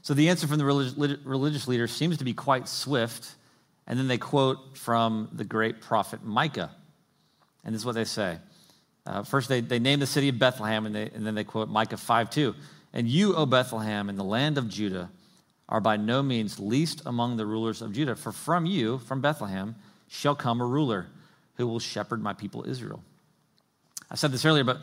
So 0.07 0.13
the 0.13 0.29
answer 0.29 0.47
from 0.47 0.57
the 0.57 1.19
religious 1.25 1.67
leader 1.67 1.85
seems 1.85 2.19
to 2.19 2.23
be 2.23 2.33
quite 2.33 2.69
swift. 2.69 3.29
And 3.87 3.99
then 3.99 4.07
they 4.07 4.17
quote 4.17 4.77
from 4.77 5.27
the 5.33 5.43
great 5.43 5.81
prophet 5.81 6.23
Micah. 6.23 6.71
And 7.65 7.75
this 7.75 7.81
is 7.81 7.85
what 7.85 7.95
they 7.95 8.05
say. 8.05 8.37
Uh, 9.05 9.23
first, 9.23 9.49
they, 9.49 9.59
they 9.59 9.79
name 9.79 9.99
the 9.99 10.07
city 10.07 10.29
of 10.29 10.39
Bethlehem, 10.39 10.85
and, 10.85 10.95
they, 10.95 11.09
and 11.13 11.27
then 11.27 11.35
they 11.35 11.43
quote 11.43 11.67
Micah 11.67 11.97
5 11.97 12.29
2. 12.29 12.55
And 12.93 13.05
you, 13.09 13.35
O 13.35 13.45
Bethlehem, 13.45 14.07
in 14.07 14.15
the 14.15 14.23
land 14.23 14.57
of 14.57 14.69
Judah, 14.69 15.09
are 15.67 15.81
by 15.81 15.97
no 15.97 16.23
means 16.23 16.57
least 16.57 17.01
among 17.05 17.35
the 17.35 17.45
rulers 17.45 17.81
of 17.81 17.91
Judah. 17.91 18.15
For 18.15 18.31
from 18.31 18.65
you, 18.65 18.99
from 18.99 19.19
Bethlehem, 19.19 19.75
shall 20.07 20.35
come 20.35 20.61
a 20.61 20.65
ruler 20.65 21.07
who 21.55 21.67
will 21.67 21.79
shepherd 21.79 22.23
my 22.23 22.31
people 22.31 22.63
Israel. 22.65 23.03
I 24.09 24.15
said 24.15 24.31
this 24.31 24.45
earlier, 24.45 24.63
but 24.63 24.77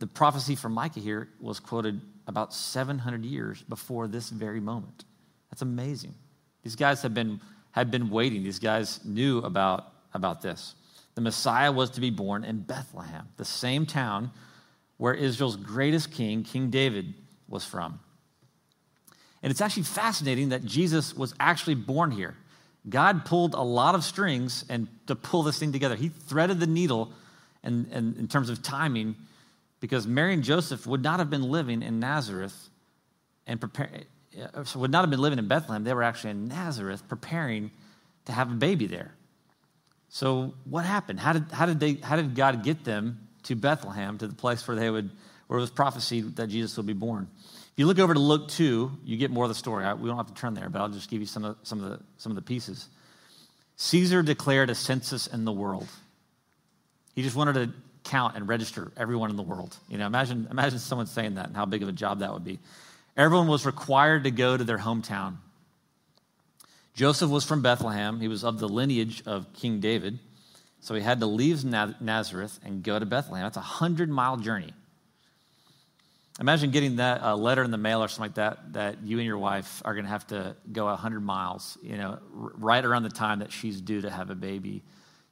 the 0.00 0.06
prophecy 0.06 0.54
from 0.54 0.74
Micah 0.74 1.00
here 1.00 1.30
was 1.40 1.60
quoted 1.60 2.02
about 2.26 2.54
700 2.54 3.24
years 3.24 3.62
before 3.62 4.08
this 4.08 4.30
very 4.30 4.60
moment. 4.60 5.04
That's 5.50 5.62
amazing. 5.62 6.14
These 6.62 6.76
guys 6.76 7.02
have 7.02 7.14
been, 7.14 7.40
had 7.72 7.90
been 7.90 8.10
waiting. 8.10 8.42
These 8.42 8.58
guys 8.58 9.00
knew 9.04 9.38
about, 9.38 9.92
about 10.14 10.42
this. 10.42 10.74
The 11.14 11.20
Messiah 11.20 11.70
was 11.70 11.90
to 11.90 12.00
be 12.00 12.10
born 12.10 12.44
in 12.44 12.60
Bethlehem, 12.60 13.28
the 13.36 13.44
same 13.44 13.86
town 13.86 14.30
where 14.96 15.14
Israel's 15.14 15.56
greatest 15.56 16.12
king, 16.12 16.42
King 16.42 16.70
David, 16.70 17.14
was 17.48 17.64
from. 17.64 18.00
And 19.42 19.50
it's 19.50 19.60
actually 19.60 19.82
fascinating 19.82 20.48
that 20.48 20.64
Jesus 20.64 21.14
was 21.14 21.34
actually 21.38 21.74
born 21.74 22.10
here. 22.10 22.34
God 22.88 23.24
pulled 23.24 23.54
a 23.54 23.62
lot 23.62 23.94
of 23.94 24.04
strings 24.04 24.64
and 24.68 24.88
to 25.06 25.14
pull 25.14 25.42
this 25.42 25.58
thing 25.58 25.72
together. 25.72 25.96
He 25.96 26.08
threaded 26.08 26.60
the 26.60 26.66
needle 26.66 27.12
and, 27.62 27.86
and 27.92 28.16
in 28.16 28.28
terms 28.28 28.50
of 28.50 28.62
timing 28.62 29.16
because 29.84 30.06
Mary 30.06 30.32
and 30.32 30.42
Joseph 30.42 30.86
would 30.86 31.02
not 31.02 31.18
have 31.18 31.28
been 31.28 31.42
living 31.42 31.82
in 31.82 32.00
Nazareth 32.00 32.70
and 33.46 33.60
so 33.60 34.78
uh, 34.78 34.80
would 34.80 34.90
not 34.90 35.02
have 35.02 35.10
been 35.10 35.20
living 35.20 35.38
in 35.38 35.46
Bethlehem. 35.46 35.84
They 35.84 35.92
were 35.92 36.02
actually 36.02 36.30
in 36.30 36.48
Nazareth 36.48 37.06
preparing 37.06 37.70
to 38.24 38.32
have 38.32 38.50
a 38.50 38.54
baby 38.54 38.86
there. 38.86 39.14
So 40.08 40.54
what 40.64 40.86
happened? 40.86 41.20
How 41.20 41.34
did, 41.34 41.52
how 41.52 41.66
did, 41.66 41.80
they, 41.80 41.96
how 41.96 42.16
did 42.16 42.34
God 42.34 42.64
get 42.64 42.84
them 42.84 43.28
to 43.42 43.54
Bethlehem, 43.56 44.16
to 44.16 44.26
the 44.26 44.34
place 44.34 44.66
where 44.66 44.74
they 44.74 44.88
would, 44.88 45.10
where 45.48 45.58
it 45.58 45.60
was 45.60 45.70
prophesied 45.70 46.36
that 46.36 46.46
Jesus 46.46 46.78
would 46.78 46.86
be 46.86 46.94
born? 46.94 47.28
If 47.42 47.72
you 47.76 47.84
look 47.84 47.98
over 47.98 48.14
to 48.14 48.20
Luke 48.20 48.48
2, 48.48 48.90
you 49.04 49.18
get 49.18 49.30
more 49.30 49.44
of 49.44 49.50
the 49.50 49.54
story. 49.54 49.84
we 49.96 50.08
don't 50.08 50.16
have 50.16 50.28
to 50.28 50.32
turn 50.34 50.54
there, 50.54 50.70
but 50.70 50.80
I'll 50.80 50.88
just 50.88 51.10
give 51.10 51.20
you 51.20 51.26
some 51.26 51.44
of, 51.44 51.58
some 51.62 51.84
of, 51.84 51.90
the, 51.90 52.00
some 52.16 52.32
of 52.32 52.36
the 52.36 52.42
pieces. 52.42 52.88
Caesar 53.76 54.22
declared 54.22 54.70
a 54.70 54.74
census 54.74 55.26
in 55.26 55.44
the 55.44 55.52
world. 55.52 55.88
He 57.14 57.22
just 57.22 57.36
wanted 57.36 57.52
to 57.52 57.74
count 58.04 58.36
and 58.36 58.46
register 58.46 58.92
everyone 58.96 59.30
in 59.30 59.36
the 59.36 59.42
world. 59.42 59.76
You 59.88 59.98
know, 59.98 60.06
imagine, 60.06 60.46
imagine 60.50 60.78
someone 60.78 61.06
saying 61.06 61.34
that 61.34 61.46
and 61.46 61.56
how 61.56 61.64
big 61.64 61.82
of 61.82 61.88
a 61.88 61.92
job 61.92 62.20
that 62.20 62.32
would 62.32 62.44
be. 62.44 62.58
Everyone 63.16 63.48
was 63.48 63.64
required 63.66 64.24
to 64.24 64.30
go 64.30 64.56
to 64.56 64.64
their 64.64 64.78
hometown. 64.78 65.36
Joseph 66.94 67.30
was 67.30 67.44
from 67.44 67.62
Bethlehem. 67.62 68.20
He 68.20 68.28
was 68.28 68.44
of 68.44 68.58
the 68.58 68.68
lineage 68.68 69.22
of 69.26 69.52
King 69.52 69.80
David. 69.80 70.18
So 70.80 70.94
he 70.94 71.00
had 71.00 71.20
to 71.20 71.26
leave 71.26 71.64
Nazareth 71.64 72.60
and 72.64 72.82
go 72.82 72.98
to 72.98 73.06
Bethlehem. 73.06 73.46
That's 73.46 73.56
a 73.56 73.60
100 73.60 74.10
mile 74.10 74.36
journey. 74.36 74.72
Imagine 76.40 76.72
getting 76.72 76.96
that 76.96 77.22
uh, 77.22 77.36
letter 77.36 77.62
in 77.62 77.70
the 77.70 77.78
mail 77.78 78.02
or 78.02 78.08
something 78.08 78.30
like 78.30 78.34
that, 78.34 78.72
that 78.72 79.02
you 79.04 79.18
and 79.18 79.26
your 79.26 79.38
wife 79.38 79.80
are 79.84 79.94
going 79.94 80.04
to 80.04 80.10
have 80.10 80.26
to 80.28 80.56
go 80.72 80.86
100 80.86 81.20
miles, 81.20 81.78
you 81.80 81.96
know, 81.96 82.18
right 82.32 82.84
around 82.84 83.04
the 83.04 83.08
time 83.08 83.38
that 83.38 83.52
she's 83.52 83.80
due 83.80 84.00
to 84.00 84.10
have 84.10 84.30
a 84.30 84.34
baby 84.34 84.82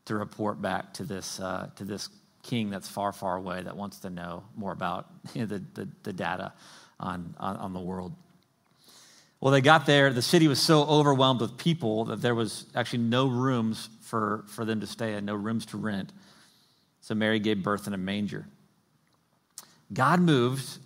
to 0.04 0.14
report 0.14 0.62
back 0.62 0.94
to 0.94 1.04
this, 1.04 1.40
uh, 1.40 1.68
to 1.76 1.84
this 1.84 2.08
king 2.42 2.70
that's 2.70 2.88
far, 2.88 3.12
far 3.12 3.36
away 3.36 3.62
that 3.62 3.76
wants 3.76 4.00
to 4.00 4.10
know 4.10 4.44
more 4.56 4.72
about 4.72 5.06
you 5.34 5.40
know, 5.42 5.46
the, 5.46 5.62
the, 5.74 5.88
the, 6.02 6.12
data 6.12 6.52
on, 6.98 7.34
on, 7.38 7.56
on 7.56 7.72
the 7.72 7.80
world. 7.80 8.12
Well, 9.40 9.52
they 9.52 9.60
got 9.60 9.86
there. 9.86 10.12
The 10.12 10.22
city 10.22 10.46
was 10.46 10.60
so 10.60 10.84
overwhelmed 10.84 11.40
with 11.40 11.56
people 11.56 12.04
that 12.06 12.22
there 12.22 12.34
was 12.34 12.66
actually 12.74 13.00
no 13.00 13.26
rooms 13.26 13.88
for, 14.02 14.44
for 14.46 14.64
them 14.64 14.80
to 14.80 14.86
stay 14.86 15.14
in, 15.14 15.24
no 15.24 15.34
rooms 15.34 15.66
to 15.66 15.76
rent. 15.76 16.12
So 17.00 17.14
Mary 17.14 17.40
gave 17.40 17.62
birth 17.62 17.86
in 17.86 17.94
a 17.94 17.98
manger. 17.98 18.46
God 19.92 20.20
moved 20.20 20.78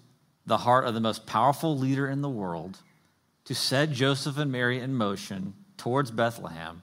the 0.47 0.59
heart 0.59 0.87
of 0.87 0.95
the 0.95 1.01
most 1.01 1.27
powerful 1.27 1.77
leader 1.77 2.09
in 2.09 2.23
the 2.23 2.29
world 2.31 2.79
to 3.45 3.55
set 3.55 3.93
Joseph 3.93 4.39
and 4.39 4.51
Mary 4.51 4.81
in 4.81 4.95
motion 4.95 5.55
towards 5.77 6.11
Bethlehem 6.11 6.83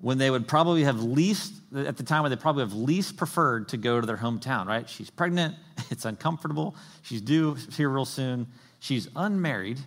when 0.00 0.18
they 0.18 0.30
would 0.30 0.46
probably 0.46 0.84
have 0.84 1.02
least, 1.02 1.54
at 1.74 1.96
the 1.96 2.02
time 2.02 2.22
when 2.22 2.30
they 2.30 2.36
probably 2.36 2.62
have 2.62 2.74
least 2.74 3.16
preferred 3.16 3.68
to 3.68 3.76
go 3.76 4.00
to 4.00 4.06
their 4.06 4.16
hometown, 4.16 4.66
right? 4.66 4.88
She's 4.88 5.10
pregnant, 5.10 5.56
it's 5.90 6.04
uncomfortable, 6.04 6.76
she's 7.02 7.20
due 7.20 7.56
here 7.76 7.88
real 7.88 8.04
soon, 8.04 8.46
she's 8.78 9.08
unmarried 9.16 9.78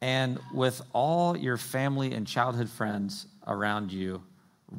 and 0.00 0.38
with 0.52 0.80
all 0.92 1.36
your 1.36 1.56
family 1.56 2.14
and 2.14 2.26
childhood 2.26 2.70
friends 2.70 3.26
around 3.46 3.92
you, 3.92 4.22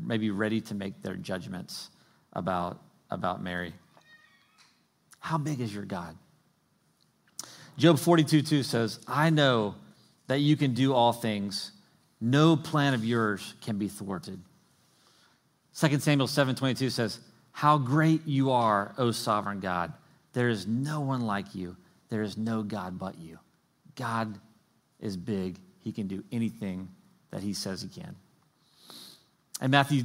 maybe 0.03 0.31
ready 0.31 0.61
to 0.61 0.75
make 0.75 1.01
their 1.01 1.15
judgments 1.15 1.89
about, 2.33 2.81
about 3.11 3.43
Mary. 3.43 3.73
How 5.19 5.37
big 5.37 5.59
is 5.61 5.73
your 5.73 5.85
God? 5.85 6.17
Job 7.77 7.99
42 7.99 8.41
2 8.41 8.63
says, 8.63 8.99
I 9.07 9.29
know 9.29 9.75
that 10.27 10.39
you 10.39 10.55
can 10.55 10.73
do 10.73 10.93
all 10.93 11.13
things. 11.13 11.71
No 12.21 12.55
plan 12.55 12.93
of 12.93 13.03
yours 13.03 13.55
can 13.61 13.77
be 13.77 13.87
thwarted. 13.87 14.39
2 15.77 15.99
Samuel 15.99 16.27
7 16.27 16.55
22 16.55 16.91
says, 16.91 17.19
How 17.51 17.79
great 17.79 18.27
you 18.27 18.51
are, 18.51 18.93
O 18.97 19.11
sovereign 19.11 19.59
God. 19.59 19.91
There 20.33 20.49
is 20.49 20.67
no 20.67 21.01
one 21.01 21.21
like 21.21 21.55
you. 21.55 21.75
There 22.09 22.21
is 22.21 22.37
no 22.37 22.61
God 22.61 22.99
but 22.99 23.17
you. 23.17 23.39
God 23.95 24.39
is 24.99 25.17
big. 25.17 25.57
He 25.79 25.91
can 25.91 26.07
do 26.07 26.23
anything 26.31 26.89
that 27.31 27.41
he 27.41 27.53
says 27.53 27.81
he 27.81 27.89
can. 27.89 28.15
And 29.59 29.71
Matthew 29.71 30.03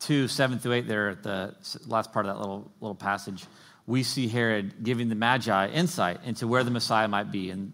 2, 0.00 0.28
7 0.28 0.58
through 0.58 0.72
8, 0.72 0.88
there 0.88 1.10
at 1.10 1.22
the 1.22 1.54
last 1.86 2.12
part 2.12 2.26
of 2.26 2.34
that 2.34 2.40
little, 2.40 2.70
little 2.80 2.94
passage, 2.94 3.44
we 3.86 4.02
see 4.02 4.28
Herod 4.28 4.82
giving 4.82 5.08
the 5.08 5.14
Magi 5.14 5.68
insight 5.68 6.20
into 6.24 6.46
where 6.46 6.64
the 6.64 6.70
Messiah 6.70 7.08
might 7.08 7.30
be. 7.30 7.50
And 7.50 7.72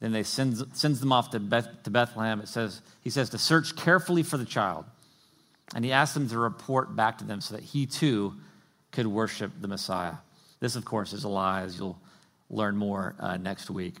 then 0.00 0.12
they 0.12 0.22
sends, 0.22 0.62
sends 0.78 1.00
them 1.00 1.12
off 1.12 1.30
to, 1.30 1.40
Beth, 1.40 1.82
to 1.84 1.90
Bethlehem. 1.90 2.40
It 2.40 2.48
says, 2.48 2.80
he 3.02 3.10
says 3.10 3.30
to 3.30 3.38
search 3.38 3.74
carefully 3.74 4.22
for 4.22 4.36
the 4.36 4.44
child. 4.44 4.84
And 5.74 5.84
he 5.84 5.92
asks 5.92 6.14
them 6.14 6.28
to 6.28 6.38
report 6.38 6.94
back 6.94 7.18
to 7.18 7.24
them 7.24 7.40
so 7.40 7.54
that 7.54 7.62
he 7.62 7.86
too 7.86 8.34
could 8.92 9.06
worship 9.06 9.52
the 9.60 9.68
Messiah. 9.68 10.14
This, 10.60 10.76
of 10.76 10.84
course, 10.84 11.12
is 11.12 11.24
a 11.24 11.28
lie, 11.28 11.62
as 11.62 11.78
you'll 11.78 11.98
learn 12.48 12.76
more 12.76 13.14
uh, 13.18 13.36
next 13.36 13.70
week. 13.70 13.94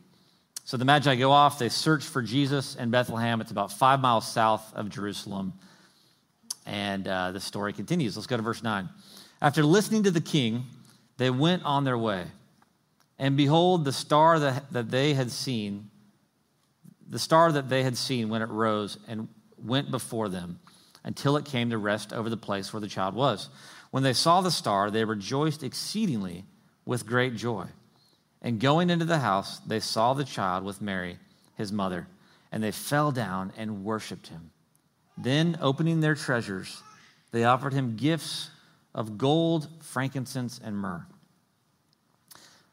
So 0.64 0.76
the 0.76 0.84
Magi 0.84 1.16
go 1.16 1.30
off, 1.30 1.58
they 1.58 1.68
search 1.68 2.04
for 2.04 2.22
Jesus 2.22 2.74
in 2.74 2.90
Bethlehem. 2.90 3.40
It's 3.40 3.50
about 3.50 3.72
five 3.72 4.00
miles 4.00 4.30
south 4.30 4.72
of 4.74 4.90
Jerusalem. 4.90 5.54
And 6.66 7.08
uh, 7.08 7.32
the 7.32 7.40
story 7.40 7.72
continues. 7.72 8.16
Let's 8.16 8.26
go 8.26 8.36
to 8.36 8.42
verse 8.42 8.62
9. 8.62 8.88
After 9.40 9.62
listening 9.62 10.02
to 10.04 10.10
the 10.10 10.20
king, 10.20 10.64
they 11.16 11.30
went 11.30 11.64
on 11.64 11.84
their 11.84 11.96
way. 11.96 12.24
And 13.18 13.36
behold, 13.36 13.84
the 13.84 13.92
star 13.92 14.38
that, 14.38 14.72
that 14.72 14.90
they 14.90 15.14
had 15.14 15.30
seen, 15.30 15.90
the 17.08 17.18
star 17.18 17.50
that 17.52 17.68
they 17.68 17.82
had 17.82 17.96
seen 17.96 18.28
when 18.28 18.42
it 18.42 18.48
rose 18.48 18.98
and 19.08 19.28
went 19.56 19.90
before 19.90 20.28
them 20.28 20.60
until 21.04 21.36
it 21.36 21.44
came 21.44 21.70
to 21.70 21.78
rest 21.78 22.12
over 22.12 22.30
the 22.30 22.36
place 22.36 22.72
where 22.72 22.80
the 22.80 22.86
child 22.86 23.14
was. 23.14 23.48
When 23.90 24.02
they 24.02 24.12
saw 24.12 24.40
the 24.40 24.50
star, 24.50 24.90
they 24.90 25.04
rejoiced 25.04 25.62
exceedingly 25.62 26.44
with 26.84 27.06
great 27.06 27.34
joy. 27.34 27.66
And 28.42 28.60
going 28.60 28.90
into 28.90 29.04
the 29.04 29.18
house, 29.18 29.58
they 29.60 29.80
saw 29.80 30.14
the 30.14 30.24
child 30.24 30.64
with 30.64 30.80
Mary, 30.80 31.18
his 31.56 31.72
mother, 31.72 32.06
and 32.52 32.62
they 32.62 32.70
fell 32.70 33.10
down 33.10 33.52
and 33.56 33.84
worshiped 33.84 34.28
him. 34.28 34.50
Then, 35.16 35.58
opening 35.60 36.00
their 36.00 36.14
treasures, 36.14 36.82
they 37.32 37.44
offered 37.44 37.72
him 37.72 37.96
gifts 37.96 38.50
of 38.94 39.18
gold, 39.18 39.68
frankincense, 39.80 40.60
and 40.62 40.76
myrrh. 40.76 41.06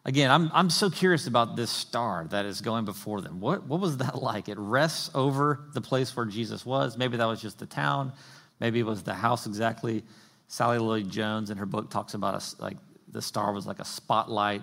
Again, 0.06 0.30
I'm, 0.30 0.52
I'm 0.54 0.70
so 0.70 0.91
curious 0.91 1.26
about 1.26 1.56
this 1.56 1.72
star 1.72 2.28
that 2.30 2.46
is 2.46 2.62
going 2.62 2.86
before 2.86 3.22
them. 3.22 3.39
What, 3.39 3.65
what 3.65 3.80
was 3.80 3.98
that 3.98 4.22
like? 4.22 4.48
It 4.48 4.58
rests 4.60 5.10
over 5.15 5.62
the 5.74 5.82
place 5.82 6.15
where 6.15 6.26
Jesus 6.26 6.65
was. 6.65 6.98
Maybe 6.98 7.18
that 7.18 7.26
was 7.26 7.41
just 7.41 7.58
the 7.58 7.65
town. 7.65 8.13
Maybe 8.60 8.80
it 8.80 8.86
was 8.86 9.04
the 9.04 9.15
house 9.15 9.48
exactly. 9.48 10.04
Sally 10.48 10.78
Lloyd 10.78 11.10
Jones 11.10 11.50
in 11.50 11.58
her 11.58 11.65
book 11.65 11.89
talks 11.89 12.13
about 12.13 12.36
us 12.36 12.56
like 12.60 12.78
the 13.12 13.22
star 13.22 13.52
was 13.52 13.65
like 13.65 13.80
a 13.80 13.86
spotlight 13.86 14.62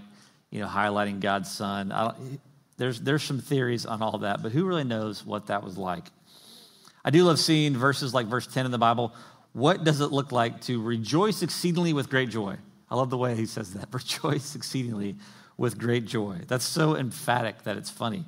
you 0.52 0.60
know, 0.60 0.68
highlighting 0.68 1.18
God's 1.18 1.50
Son. 1.50 1.92
there's, 2.76 3.00
there's 3.00 3.22
some 3.22 3.40
theories 3.40 3.86
on 3.86 4.02
all 4.02 4.18
that, 4.18 4.42
but 4.42 4.52
who 4.52 4.64
really 4.64 4.84
knows 4.84 5.24
what 5.24 5.46
that 5.46 5.64
was 5.64 5.78
like? 5.78 6.04
I 7.04 7.10
do 7.10 7.24
love 7.24 7.40
seeing 7.40 7.74
verses 7.74 8.14
like 8.14 8.26
verse 8.26 8.46
10 8.46 8.66
in 8.66 8.70
the 8.70 8.78
Bible. 8.78 9.12
What 9.54 9.82
does 9.82 10.00
it 10.00 10.12
look 10.12 10.30
like 10.30 10.60
to 10.62 10.80
rejoice 10.80 11.42
exceedingly 11.42 11.94
with 11.94 12.10
great 12.10 12.28
joy? 12.28 12.58
I 12.92 12.94
love 12.94 13.08
the 13.08 13.16
way 13.16 13.34
he 13.34 13.46
says 13.46 13.72
that. 13.72 13.88
Rejoice 13.92 14.54
exceedingly 14.54 15.16
with 15.56 15.78
great 15.78 16.04
joy. 16.04 16.40
That's 16.46 16.66
so 16.66 16.94
emphatic 16.94 17.62
that 17.62 17.78
it's 17.78 17.88
funny. 17.88 18.26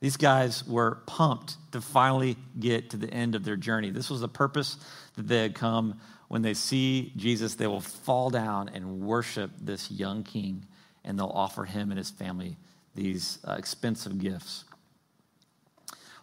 These 0.00 0.18
guys 0.18 0.66
were 0.66 0.98
pumped 1.06 1.56
to 1.72 1.80
finally 1.80 2.36
get 2.60 2.90
to 2.90 2.98
the 2.98 3.08
end 3.08 3.34
of 3.34 3.42
their 3.42 3.56
journey. 3.56 3.88
This 3.88 4.10
was 4.10 4.20
the 4.20 4.28
purpose 4.28 4.76
that 5.16 5.28
they 5.28 5.40
had 5.40 5.54
come. 5.54 5.98
When 6.28 6.42
they 6.42 6.52
see 6.52 7.14
Jesus, 7.16 7.54
they 7.54 7.66
will 7.66 7.80
fall 7.80 8.28
down 8.28 8.68
and 8.68 9.00
worship 9.00 9.50
this 9.58 9.90
young 9.90 10.24
king 10.24 10.66
and 11.04 11.18
they'll 11.18 11.32
offer 11.32 11.64
him 11.64 11.90
and 11.90 11.96
his 11.96 12.10
family 12.10 12.58
these 12.94 13.38
uh, 13.48 13.52
expensive 13.52 14.18
gifts. 14.18 14.66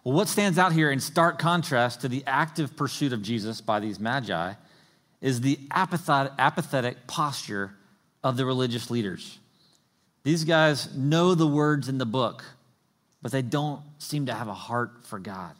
Well, 0.04 0.14
what 0.14 0.28
stands 0.28 0.58
out 0.58 0.72
here 0.72 0.92
in 0.92 1.00
stark 1.00 1.40
contrast 1.40 2.02
to 2.02 2.08
the 2.08 2.22
active 2.28 2.76
pursuit 2.76 3.12
of 3.12 3.20
Jesus 3.20 3.60
by 3.60 3.80
these 3.80 3.98
magi 3.98 4.52
is 5.20 5.40
the 5.40 5.58
apathetic, 5.72 6.32
apathetic 6.38 7.08
posture 7.08 7.72
of 8.22 8.36
the 8.36 8.44
religious 8.44 8.90
leaders. 8.90 9.38
These 10.22 10.44
guys 10.44 10.94
know 10.94 11.34
the 11.34 11.46
words 11.46 11.88
in 11.88 11.98
the 11.98 12.06
book, 12.06 12.44
but 13.22 13.32
they 13.32 13.42
don't 13.42 13.80
seem 13.98 14.26
to 14.26 14.34
have 14.34 14.48
a 14.48 14.54
heart 14.54 15.04
for 15.04 15.18
God. 15.18 15.54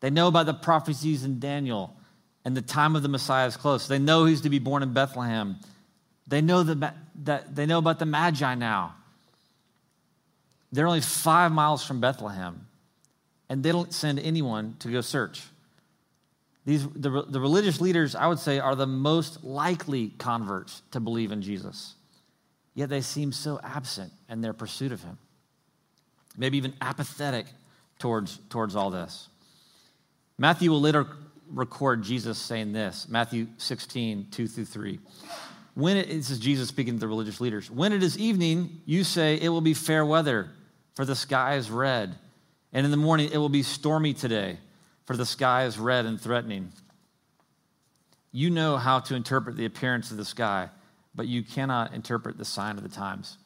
They 0.00 0.10
know 0.10 0.28
about 0.28 0.46
the 0.46 0.54
prophecies 0.54 1.24
in 1.24 1.38
Daniel 1.38 1.96
and 2.44 2.56
the 2.56 2.62
time 2.62 2.96
of 2.96 3.02
the 3.02 3.08
Messiah 3.08 3.46
is 3.46 3.56
close. 3.56 3.86
They 3.86 3.98
know 3.98 4.24
he's 4.24 4.42
to 4.42 4.50
be 4.50 4.58
born 4.58 4.82
in 4.82 4.92
Bethlehem 4.92 5.58
they 6.26 6.40
know, 6.40 6.62
the, 6.62 6.94
that, 7.24 7.54
they 7.54 7.66
know 7.66 7.78
about 7.78 7.98
the 7.98 8.06
Magi 8.06 8.54
now. 8.54 8.94
They're 10.72 10.86
only 10.86 11.02
five 11.02 11.52
miles 11.52 11.84
from 11.84 12.00
Bethlehem, 12.00 12.66
and 13.48 13.62
they 13.62 13.70
don't 13.72 13.92
send 13.92 14.18
anyone 14.18 14.76
to 14.80 14.90
go 14.90 15.00
search. 15.00 15.42
These, 16.64 16.88
the, 16.88 17.24
the 17.28 17.40
religious 17.40 17.80
leaders, 17.80 18.14
I 18.14 18.26
would 18.26 18.38
say, 18.38 18.58
are 18.58 18.74
the 18.74 18.86
most 18.86 19.44
likely 19.44 20.08
converts 20.18 20.82
to 20.92 21.00
believe 21.00 21.30
in 21.30 21.42
Jesus. 21.42 21.94
Yet 22.74 22.88
they 22.88 23.02
seem 23.02 23.32
so 23.32 23.60
absent 23.62 24.12
in 24.28 24.40
their 24.40 24.52
pursuit 24.52 24.90
of 24.90 25.02
him. 25.02 25.18
Maybe 26.36 26.56
even 26.56 26.74
apathetic 26.80 27.46
towards, 27.98 28.38
towards 28.48 28.74
all 28.74 28.90
this. 28.90 29.28
Matthew 30.38 30.70
will 30.70 30.80
later 30.80 31.06
record 31.50 32.02
Jesus 32.02 32.38
saying 32.38 32.72
this 32.72 33.08
Matthew 33.08 33.46
16, 33.58 34.28
2 34.30 34.48
through 34.48 34.64
3. 34.64 34.98
When 35.74 35.96
it, 35.96 36.08
this 36.08 36.30
is 36.30 36.38
Jesus 36.38 36.68
speaking 36.68 36.94
to 36.94 37.00
the 37.00 37.08
religious 37.08 37.40
leaders. 37.40 37.70
When 37.70 37.92
it 37.92 38.02
is 38.02 38.16
evening, 38.16 38.80
you 38.84 39.04
say 39.04 39.38
it 39.40 39.48
will 39.48 39.60
be 39.60 39.74
fair 39.74 40.04
weather, 40.04 40.50
for 40.94 41.04
the 41.04 41.16
sky 41.16 41.54
is 41.54 41.70
red. 41.70 42.14
And 42.72 42.84
in 42.84 42.90
the 42.90 42.96
morning, 42.96 43.30
it 43.32 43.38
will 43.38 43.48
be 43.48 43.62
stormy 43.62 44.14
today, 44.14 44.58
for 45.04 45.16
the 45.16 45.26
sky 45.26 45.64
is 45.64 45.78
red 45.78 46.06
and 46.06 46.20
threatening. 46.20 46.72
You 48.32 48.50
know 48.50 48.76
how 48.76 49.00
to 49.00 49.14
interpret 49.14 49.56
the 49.56 49.64
appearance 49.64 50.10
of 50.10 50.16
the 50.16 50.24
sky, 50.24 50.68
but 51.14 51.26
you 51.26 51.42
cannot 51.42 51.94
interpret 51.94 52.36
the 52.36 52.44
sign 52.44 52.76
of 52.76 52.82
the 52.82 52.88
times. 52.88 53.38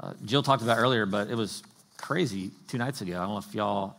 Uh, 0.00 0.14
Jill 0.24 0.42
talked 0.42 0.62
about 0.62 0.78
earlier, 0.78 1.06
but 1.06 1.28
it 1.28 1.36
was 1.36 1.62
crazy 1.96 2.50
two 2.68 2.78
nights 2.78 3.00
ago. 3.00 3.16
I 3.16 3.20
don't 3.20 3.30
know 3.30 3.38
if 3.38 3.54
y'all 3.54 3.96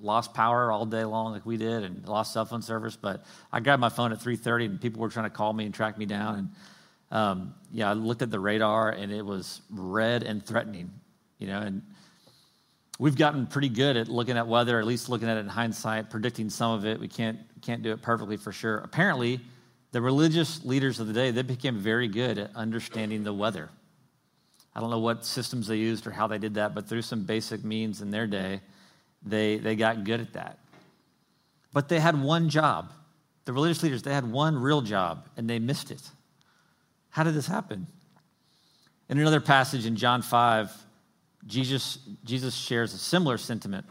lost 0.00 0.34
power 0.34 0.70
all 0.70 0.84
day 0.84 1.04
long 1.04 1.32
like 1.32 1.46
we 1.46 1.56
did 1.56 1.82
and 1.82 2.06
lost 2.06 2.32
cell 2.32 2.44
phone 2.44 2.60
service 2.60 2.96
but 2.96 3.24
i 3.52 3.60
grabbed 3.60 3.80
my 3.80 3.88
phone 3.88 4.12
at 4.12 4.18
3.30 4.18 4.66
and 4.66 4.80
people 4.80 5.00
were 5.00 5.08
trying 5.08 5.24
to 5.24 5.30
call 5.30 5.52
me 5.52 5.64
and 5.64 5.74
track 5.74 5.96
me 5.96 6.04
down 6.04 6.34
and 6.34 6.48
um, 7.18 7.54
yeah 7.72 7.88
i 7.88 7.92
looked 7.94 8.20
at 8.20 8.30
the 8.30 8.38
radar 8.38 8.90
and 8.90 9.10
it 9.10 9.24
was 9.24 9.62
red 9.70 10.22
and 10.22 10.44
threatening 10.44 10.90
you 11.38 11.46
know 11.46 11.60
and 11.60 11.82
we've 12.98 13.16
gotten 13.16 13.46
pretty 13.46 13.68
good 13.68 13.96
at 13.96 14.08
looking 14.08 14.36
at 14.36 14.46
weather 14.46 14.78
at 14.78 14.86
least 14.86 15.08
looking 15.08 15.28
at 15.28 15.36
it 15.36 15.40
in 15.40 15.48
hindsight 15.48 16.10
predicting 16.10 16.50
some 16.50 16.72
of 16.72 16.84
it 16.84 16.98
we 16.98 17.08
can't 17.08 17.38
can't 17.62 17.82
do 17.82 17.92
it 17.92 18.02
perfectly 18.02 18.36
for 18.36 18.52
sure 18.52 18.78
apparently 18.78 19.40
the 19.92 20.00
religious 20.00 20.64
leaders 20.64 21.00
of 21.00 21.06
the 21.06 21.12
day 21.12 21.30
they 21.30 21.42
became 21.42 21.78
very 21.78 22.08
good 22.08 22.38
at 22.38 22.54
understanding 22.54 23.24
the 23.24 23.32
weather 23.32 23.68
i 24.74 24.80
don't 24.80 24.90
know 24.90 24.98
what 24.98 25.24
systems 25.24 25.66
they 25.66 25.76
used 25.76 26.06
or 26.06 26.10
how 26.10 26.26
they 26.26 26.38
did 26.38 26.54
that 26.54 26.74
but 26.74 26.88
through 26.88 27.02
some 27.02 27.24
basic 27.24 27.64
means 27.64 28.02
in 28.02 28.10
their 28.10 28.26
day 28.26 28.60
they, 29.26 29.58
they 29.58 29.76
got 29.76 30.04
good 30.04 30.20
at 30.20 30.32
that. 30.34 30.58
But 31.72 31.88
they 31.88 32.00
had 32.00 32.20
one 32.20 32.48
job. 32.48 32.92
The 33.44 33.52
religious 33.52 33.82
leaders, 33.82 34.02
they 34.02 34.14
had 34.14 34.30
one 34.30 34.56
real 34.56 34.80
job, 34.80 35.28
and 35.36 35.50
they 35.50 35.58
missed 35.58 35.90
it. 35.90 36.02
How 37.10 37.22
did 37.24 37.34
this 37.34 37.46
happen? 37.46 37.86
In 39.08 39.18
another 39.18 39.40
passage 39.40 39.86
in 39.86 39.96
John 39.96 40.22
5, 40.22 40.72
Jesus, 41.46 41.98
Jesus 42.24 42.54
shares 42.54 42.92
a 42.94 42.98
similar 42.98 43.38
sentiment, 43.38 43.86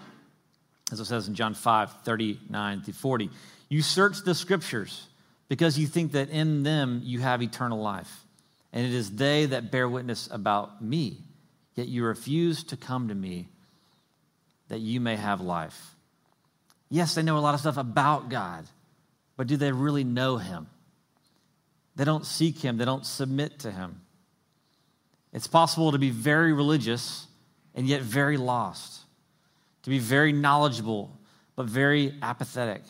as 0.91 0.99
it 0.99 1.05
says 1.05 1.27
in 1.27 1.35
John 1.35 1.53
5, 1.53 2.03
39 2.03 2.81
through 2.81 2.93
40. 2.93 3.29
You 3.69 3.81
search 3.81 4.23
the 4.23 4.35
scriptures 4.35 5.07
because 5.47 5.79
you 5.79 5.87
think 5.87 6.13
that 6.13 6.29
in 6.29 6.63
them 6.63 7.01
you 7.03 7.19
have 7.19 7.41
eternal 7.41 7.81
life, 7.81 8.25
and 8.73 8.85
it 8.85 8.93
is 8.93 9.11
they 9.11 9.45
that 9.47 9.71
bear 9.71 9.87
witness 9.87 10.27
about 10.31 10.83
me, 10.83 11.17
yet 11.75 11.87
you 11.87 12.03
refuse 12.03 12.63
to 12.65 12.77
come 12.77 13.07
to 13.07 13.15
me 13.15 13.47
that 14.67 14.79
you 14.79 14.99
may 14.99 15.15
have 15.15 15.41
life. 15.41 15.95
Yes, 16.89 17.15
they 17.15 17.23
know 17.23 17.37
a 17.37 17.39
lot 17.39 17.53
of 17.53 17.59
stuff 17.59 17.77
about 17.77 18.29
God, 18.29 18.65
but 19.37 19.47
do 19.47 19.57
they 19.57 19.71
really 19.71 20.03
know 20.03 20.37
Him? 20.37 20.67
They 21.95 22.03
don't 22.03 22.25
seek 22.25 22.59
Him, 22.59 22.77
they 22.77 22.85
don't 22.85 23.05
submit 23.05 23.59
to 23.59 23.71
Him. 23.71 24.01
It's 25.31 25.47
possible 25.47 25.91
to 25.91 25.97
be 25.97 26.11
very 26.11 26.53
religious 26.53 27.24
and 27.75 27.87
yet 27.87 28.01
very 28.01 28.37
lost, 28.37 29.01
to 29.83 29.89
be 29.89 29.99
very 29.99 30.31
knowledgeable 30.31 31.11
but 31.55 31.67
very 31.67 32.13
apathetic, 32.21 32.81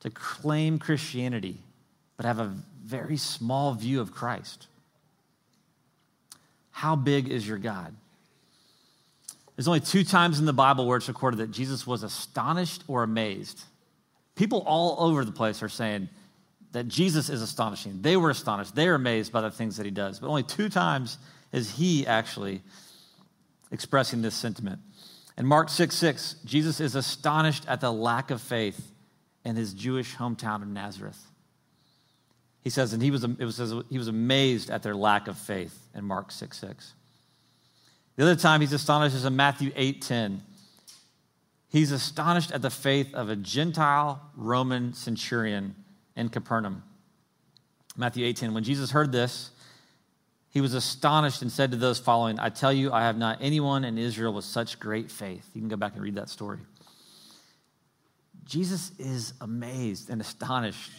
to 0.00 0.10
claim 0.10 0.78
Christianity 0.78 1.58
but 2.16 2.26
have 2.26 2.38
a 2.38 2.54
very 2.84 3.16
small 3.16 3.72
view 3.74 4.00
of 4.00 4.12
Christ. 4.12 4.66
How 6.70 6.96
big 6.96 7.28
is 7.28 7.46
your 7.46 7.58
God? 7.58 7.94
There's 9.56 9.68
only 9.68 9.80
two 9.80 10.04
times 10.04 10.38
in 10.38 10.46
the 10.46 10.52
Bible 10.52 10.86
where 10.86 10.96
it's 10.96 11.08
recorded 11.08 11.38
that 11.38 11.50
Jesus 11.50 11.86
was 11.86 12.02
astonished 12.02 12.82
or 12.88 13.02
amazed. 13.02 13.62
People 14.34 14.64
all 14.66 14.96
over 14.98 15.24
the 15.24 15.32
place 15.32 15.62
are 15.62 15.68
saying 15.68 16.08
that 16.72 16.88
Jesus 16.88 17.28
is 17.28 17.42
astonishing. 17.42 18.00
They 18.00 18.16
were 18.16 18.30
astonished. 18.30 18.74
They 18.74 18.88
are 18.88 18.94
amazed 18.94 19.32
by 19.32 19.42
the 19.42 19.50
things 19.50 19.76
that 19.76 19.84
he 19.84 19.90
does. 19.90 20.18
But 20.18 20.28
only 20.28 20.44
two 20.44 20.70
times 20.70 21.18
is 21.52 21.70
he 21.70 22.06
actually 22.06 22.62
expressing 23.70 24.22
this 24.22 24.34
sentiment. 24.34 24.80
In 25.36 25.46
Mark 25.46 25.68
6 25.68 25.94
6, 25.94 26.36
Jesus 26.44 26.80
is 26.80 26.94
astonished 26.94 27.64
at 27.66 27.80
the 27.80 27.92
lack 27.92 28.30
of 28.30 28.40
faith 28.40 28.92
in 29.44 29.56
his 29.56 29.72
Jewish 29.72 30.16
hometown 30.16 30.62
of 30.62 30.68
Nazareth. 30.68 31.26
He 32.62 32.70
says, 32.70 32.92
and 32.92 33.02
he 33.02 33.10
was, 33.10 33.24
it 33.24 33.38
was, 33.38 33.74
he 33.88 33.98
was 33.98 34.08
amazed 34.08 34.70
at 34.70 34.82
their 34.82 34.94
lack 34.94 35.28
of 35.28 35.38
faith 35.38 35.88
in 35.94 36.04
Mark 36.04 36.30
6 36.30 36.58
6. 36.58 36.94
The 38.16 38.22
other 38.24 38.36
time 38.36 38.60
he's 38.60 38.72
astonished 38.72 39.16
is 39.16 39.24
in 39.24 39.34
Matthew 39.34 39.70
8:10. 39.70 40.40
He's 41.68 41.90
astonished 41.92 42.52
at 42.52 42.60
the 42.60 42.68
faith 42.68 43.14
of 43.14 43.30
a 43.30 43.36
Gentile 43.36 44.20
Roman 44.36 44.92
centurion 44.92 45.74
in 46.16 46.28
Capernaum. 46.28 46.82
Matthew 47.96 48.26
8:10. 48.26 48.52
When 48.52 48.64
Jesus 48.64 48.90
heard 48.90 49.10
this, 49.10 49.52
he 50.50 50.60
was 50.60 50.74
astonished 50.74 51.42
and 51.42 51.50
said 51.50 51.70
to 51.70 51.76
those 51.76 51.98
following, 51.98 52.38
I 52.38 52.48
tell 52.48 52.72
you, 52.72 52.92
I 52.92 53.02
have 53.02 53.16
not 53.16 53.38
anyone 53.40 53.84
in 53.84 53.96
Israel 53.96 54.32
with 54.32 54.44
such 54.44 54.78
great 54.78 55.10
faith. 55.10 55.48
You 55.54 55.60
can 55.60 55.68
go 55.68 55.76
back 55.76 55.94
and 55.94 56.02
read 56.02 56.16
that 56.16 56.28
story. 56.28 56.58
Jesus 58.44 58.92
is 58.98 59.32
amazed 59.40 60.10
and 60.10 60.20
astonished 60.20 60.90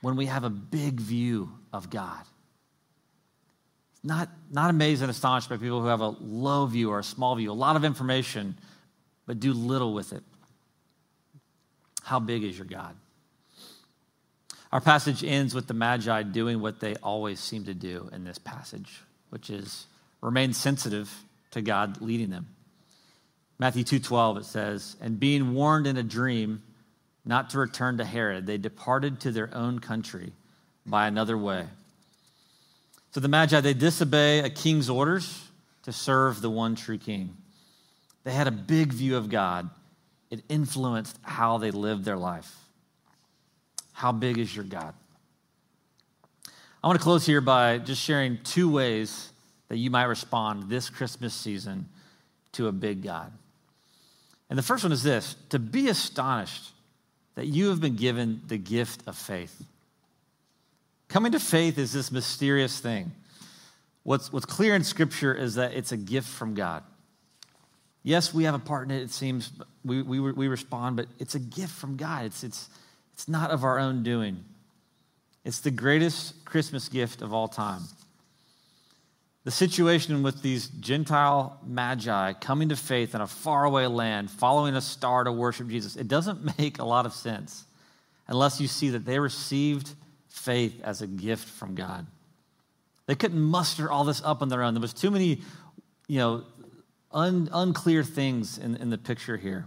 when 0.00 0.16
we 0.16 0.26
have 0.26 0.44
a 0.44 0.50
big 0.50 1.00
view 1.00 1.50
of 1.72 1.88
God 1.88 2.24
not, 4.06 4.28
not 4.52 4.70
amazed 4.70 5.02
and 5.02 5.10
astonished 5.10 5.48
by 5.48 5.56
people 5.56 5.80
who 5.80 5.88
have 5.88 6.00
a 6.00 6.14
low 6.20 6.64
view 6.66 6.90
or 6.90 7.00
a 7.00 7.04
small 7.04 7.34
view, 7.34 7.50
a 7.50 7.52
lot 7.52 7.74
of 7.74 7.84
information, 7.84 8.56
but 9.26 9.40
do 9.40 9.52
little 9.52 9.92
with 9.92 10.12
it. 10.12 10.22
How 12.04 12.20
big 12.20 12.44
is 12.44 12.56
your 12.56 12.66
God? 12.66 12.94
Our 14.76 14.82
passage 14.82 15.24
ends 15.24 15.54
with 15.54 15.68
the 15.68 15.72
Magi 15.72 16.22
doing 16.24 16.60
what 16.60 16.80
they 16.80 16.96
always 16.96 17.40
seem 17.40 17.64
to 17.64 17.72
do 17.72 18.10
in 18.12 18.24
this 18.24 18.36
passage, 18.36 19.00
which 19.30 19.48
is 19.48 19.86
remain 20.20 20.52
sensitive 20.52 21.24
to 21.52 21.62
God 21.62 22.02
leading 22.02 22.28
them. 22.28 22.48
Matthew 23.58 23.84
2:12 23.84 24.36
it 24.36 24.44
says, 24.44 24.96
"And 25.00 25.18
being 25.18 25.54
warned 25.54 25.86
in 25.86 25.96
a 25.96 26.02
dream 26.02 26.62
not 27.24 27.48
to 27.50 27.58
return 27.58 27.96
to 27.96 28.04
Herod, 28.04 28.44
they 28.44 28.58
departed 28.58 29.18
to 29.20 29.32
their 29.32 29.48
own 29.54 29.78
country 29.78 30.34
by 30.84 31.06
another 31.06 31.38
way." 31.38 31.70
So 33.12 33.20
the 33.20 33.28
Magi, 33.28 33.58
they 33.62 33.72
disobey 33.72 34.40
a 34.40 34.50
king's 34.50 34.90
orders 34.90 35.48
to 35.84 35.90
serve 35.90 36.42
the 36.42 36.50
one 36.50 36.74
true 36.74 36.98
king. 36.98 37.34
They 38.24 38.34
had 38.34 38.46
a 38.46 38.50
big 38.50 38.92
view 38.92 39.16
of 39.16 39.30
God, 39.30 39.70
it 40.28 40.44
influenced 40.50 41.18
how 41.22 41.56
they 41.56 41.70
lived 41.70 42.04
their 42.04 42.18
life. 42.18 42.65
How 43.96 44.12
big 44.12 44.36
is 44.36 44.54
your 44.54 44.66
God? 44.66 44.92
I 46.84 46.86
want 46.86 46.98
to 46.98 47.02
close 47.02 47.24
here 47.24 47.40
by 47.40 47.78
just 47.78 48.02
sharing 48.02 48.36
two 48.44 48.70
ways 48.70 49.32
that 49.68 49.78
you 49.78 49.88
might 49.88 50.04
respond 50.04 50.68
this 50.68 50.90
Christmas 50.90 51.32
season 51.32 51.88
to 52.52 52.68
a 52.68 52.72
big 52.72 53.02
God. 53.02 53.32
And 54.50 54.58
the 54.58 54.62
first 54.62 54.84
one 54.84 54.92
is 54.92 55.02
this 55.02 55.34
to 55.48 55.58
be 55.58 55.88
astonished 55.88 56.72
that 57.36 57.46
you 57.46 57.70
have 57.70 57.80
been 57.80 57.96
given 57.96 58.42
the 58.48 58.58
gift 58.58 59.00
of 59.06 59.16
faith. 59.16 59.64
Coming 61.08 61.32
to 61.32 61.40
faith 61.40 61.78
is 61.78 61.94
this 61.94 62.12
mysterious 62.12 62.78
thing. 62.78 63.12
What's, 64.02 64.30
what's 64.30 64.44
clear 64.44 64.74
in 64.74 64.84
Scripture 64.84 65.32
is 65.32 65.54
that 65.54 65.72
it's 65.72 65.92
a 65.92 65.96
gift 65.96 66.28
from 66.28 66.54
God. 66.54 66.82
Yes, 68.02 68.34
we 68.34 68.44
have 68.44 68.54
a 68.54 68.58
part 68.58 68.90
in 68.90 68.94
it, 68.94 69.04
it 69.04 69.10
seems, 69.10 69.52
we, 69.86 70.02
we, 70.02 70.20
we 70.20 70.48
respond, 70.48 70.96
but 70.96 71.06
it's 71.18 71.34
a 71.34 71.40
gift 71.40 71.72
from 71.72 71.96
God. 71.96 72.26
It's, 72.26 72.44
it's, 72.44 72.68
it's 73.16 73.28
not 73.28 73.50
of 73.50 73.64
our 73.64 73.78
own 73.78 74.02
doing. 74.02 74.44
It's 75.42 75.60
the 75.60 75.70
greatest 75.70 76.44
Christmas 76.44 76.90
gift 76.90 77.22
of 77.22 77.32
all 77.32 77.48
time. 77.48 77.80
The 79.44 79.50
situation 79.50 80.22
with 80.22 80.42
these 80.42 80.68
Gentile 80.68 81.58
magi 81.64 82.34
coming 82.34 82.68
to 82.68 82.76
faith 82.76 83.14
in 83.14 83.22
a 83.22 83.26
faraway 83.26 83.86
land, 83.86 84.30
following 84.30 84.76
a 84.76 84.82
star 84.82 85.24
to 85.24 85.32
worship 85.32 85.68
Jesus, 85.68 85.96
it 85.96 86.08
doesn't 86.08 86.58
make 86.58 86.78
a 86.78 86.84
lot 86.84 87.06
of 87.06 87.14
sense 87.14 87.64
unless 88.28 88.60
you 88.60 88.68
see 88.68 88.90
that 88.90 89.06
they 89.06 89.18
received 89.18 89.94
faith 90.28 90.78
as 90.84 91.00
a 91.00 91.06
gift 91.06 91.48
from 91.48 91.74
God. 91.74 92.06
They 93.06 93.14
couldn't 93.14 93.40
muster 93.40 93.90
all 93.90 94.04
this 94.04 94.20
up 94.22 94.42
on 94.42 94.50
their 94.50 94.62
own. 94.62 94.74
There 94.74 94.80
was 94.82 94.92
too 94.92 95.10
many, 95.10 95.40
you 96.06 96.18
know, 96.18 96.44
un, 97.12 97.48
unclear 97.50 98.04
things 98.04 98.58
in, 98.58 98.76
in 98.76 98.90
the 98.90 98.98
picture 98.98 99.38
here. 99.38 99.64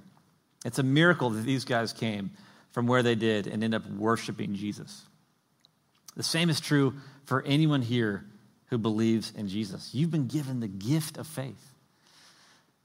It's 0.66 0.78
a 0.78 0.84
miracle 0.84 1.32
that 1.32 1.46
these 1.46 1.66
guys 1.66 1.94
came 1.94 2.30
from 2.72 2.88
where 2.88 3.04
they 3.04 3.16
did 3.16 3.48
and 3.48 3.64
end 3.64 3.74
up 3.74 3.90
worshiping 3.90 4.56
Jesus. 4.56 5.04
The 6.16 6.24
same 6.24 6.50
is 6.50 6.60
true 6.60 6.96
for 7.26 7.44
anyone 7.44 7.82
here 7.82 8.26
who 8.68 8.78
believes 8.78 9.32
in 9.36 9.48
Jesus. 9.48 9.94
You've 9.94 10.12
been 10.12 10.28
given 10.28 10.60
the 10.60 10.68
gift 10.68 11.18
of 11.18 11.28
faith. 11.28 11.74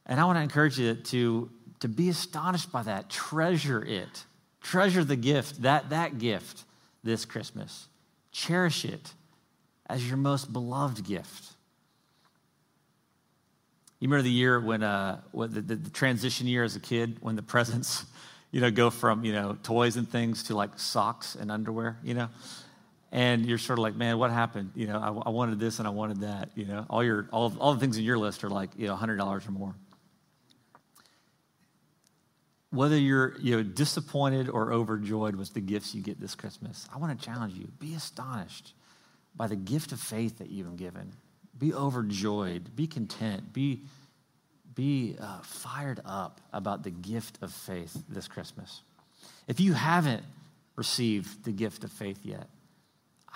And 0.06 0.20
I 0.20 0.24
want 0.24 0.38
to 0.38 0.42
encourage 0.42 0.78
you 0.78 0.94
to, 0.94 1.50
to 1.80 1.88
be 1.88 2.08
astonished 2.08 2.70
by 2.70 2.82
that. 2.82 3.10
Treasure 3.10 3.84
it. 3.84 4.24
Treasure 4.62 5.04
the 5.04 5.16
gift, 5.16 5.62
that, 5.62 5.90
that 5.90 6.18
gift 6.18 6.64
this 7.02 7.24
Christmas. 7.24 7.88
Cherish 8.32 8.84
it 8.84 9.12
as 9.86 10.06
your 10.06 10.16
most 10.16 10.52
beloved 10.52 11.04
gift. 11.04 11.52
You 14.00 14.08
remember 14.08 14.22
the 14.22 14.30
year 14.30 14.60
when, 14.60 14.82
uh, 14.82 15.20
the, 15.32 15.46
the, 15.48 15.76
the, 15.76 15.90
transition 15.90 16.46
year 16.46 16.64
as 16.64 16.76
a 16.76 16.80
kid, 16.80 17.18
when 17.20 17.36
the 17.36 17.42
presents, 17.42 18.04
you 18.54 18.60
know, 18.60 18.70
go 18.70 18.88
from, 18.88 19.24
you 19.24 19.32
know, 19.32 19.58
toys 19.64 19.96
and 19.96 20.08
things 20.08 20.44
to 20.44 20.54
like 20.54 20.78
socks 20.78 21.34
and 21.34 21.50
underwear, 21.50 21.98
you 22.04 22.14
know? 22.14 22.28
And 23.10 23.44
you're 23.44 23.58
sort 23.58 23.80
of 23.80 23.82
like, 23.82 23.96
man, 23.96 24.16
what 24.16 24.30
happened? 24.30 24.70
You 24.76 24.86
know, 24.86 24.96
I, 25.00 25.26
I 25.26 25.30
wanted 25.30 25.58
this 25.58 25.80
and 25.80 25.88
I 25.88 25.90
wanted 25.90 26.20
that, 26.20 26.50
you 26.54 26.64
know? 26.64 26.86
All 26.88 27.02
your, 27.02 27.28
all, 27.32 27.52
all 27.58 27.74
the 27.74 27.80
things 27.80 27.98
in 27.98 28.04
your 28.04 28.16
list 28.16 28.44
are 28.44 28.48
like, 28.48 28.70
you 28.76 28.86
know, 28.86 28.94
$100 28.94 29.48
or 29.48 29.50
more. 29.50 29.74
Whether 32.70 32.96
you're, 32.96 33.36
you 33.40 33.56
know, 33.56 33.64
disappointed 33.64 34.48
or 34.48 34.72
overjoyed 34.72 35.34
with 35.34 35.52
the 35.52 35.60
gifts 35.60 35.92
you 35.92 36.00
get 36.00 36.20
this 36.20 36.36
Christmas, 36.36 36.88
I 36.94 36.98
want 36.98 37.18
to 37.18 37.26
challenge 37.26 37.54
you. 37.54 37.66
Be 37.80 37.94
astonished 37.94 38.72
by 39.34 39.48
the 39.48 39.56
gift 39.56 39.90
of 39.90 39.98
faith 39.98 40.38
that 40.38 40.48
you've 40.48 40.68
been 40.68 40.76
given. 40.76 41.12
Be 41.58 41.74
overjoyed. 41.74 42.76
Be 42.76 42.86
content. 42.86 43.52
Be 43.52 43.82
be 44.74 45.16
uh, 45.20 45.40
fired 45.42 46.00
up 46.04 46.40
about 46.52 46.82
the 46.82 46.90
gift 46.90 47.38
of 47.42 47.52
faith 47.52 47.96
this 48.08 48.28
Christmas. 48.28 48.82
If 49.46 49.60
you 49.60 49.72
haven't 49.72 50.24
received 50.76 51.44
the 51.44 51.52
gift 51.52 51.84
of 51.84 51.92
faith 51.92 52.18
yet, 52.22 52.48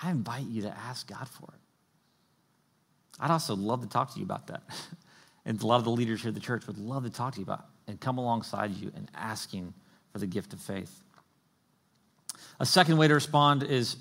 I 0.01 0.11
invite 0.11 0.47
you 0.47 0.63
to 0.63 0.77
ask 0.77 1.07
God 1.07 1.27
for 1.27 1.45
it. 1.53 1.59
I'd 3.19 3.31
also 3.31 3.55
love 3.55 3.81
to 3.81 3.87
talk 3.87 4.13
to 4.13 4.19
you 4.19 4.25
about 4.25 4.47
that. 4.47 4.63
and 5.45 5.61
a 5.61 5.67
lot 5.67 5.77
of 5.77 5.83
the 5.83 5.91
leaders 5.91 6.21
here 6.21 6.29
at 6.29 6.35
the 6.35 6.41
church 6.41 6.67
would 6.67 6.77
love 6.77 7.03
to 7.03 7.09
talk 7.09 7.33
to 7.33 7.39
you 7.39 7.43
about 7.43 7.65
and 7.87 7.99
come 7.99 8.17
alongside 8.17 8.71
you 8.71 8.91
in 8.95 9.09
asking 9.13 9.73
for 10.11 10.19
the 10.19 10.27
gift 10.27 10.53
of 10.53 10.61
faith. 10.61 11.03
A 12.59 12.65
second 12.65 12.97
way 12.97 13.07
to 13.07 13.13
respond 13.13 13.63
is 13.63 13.97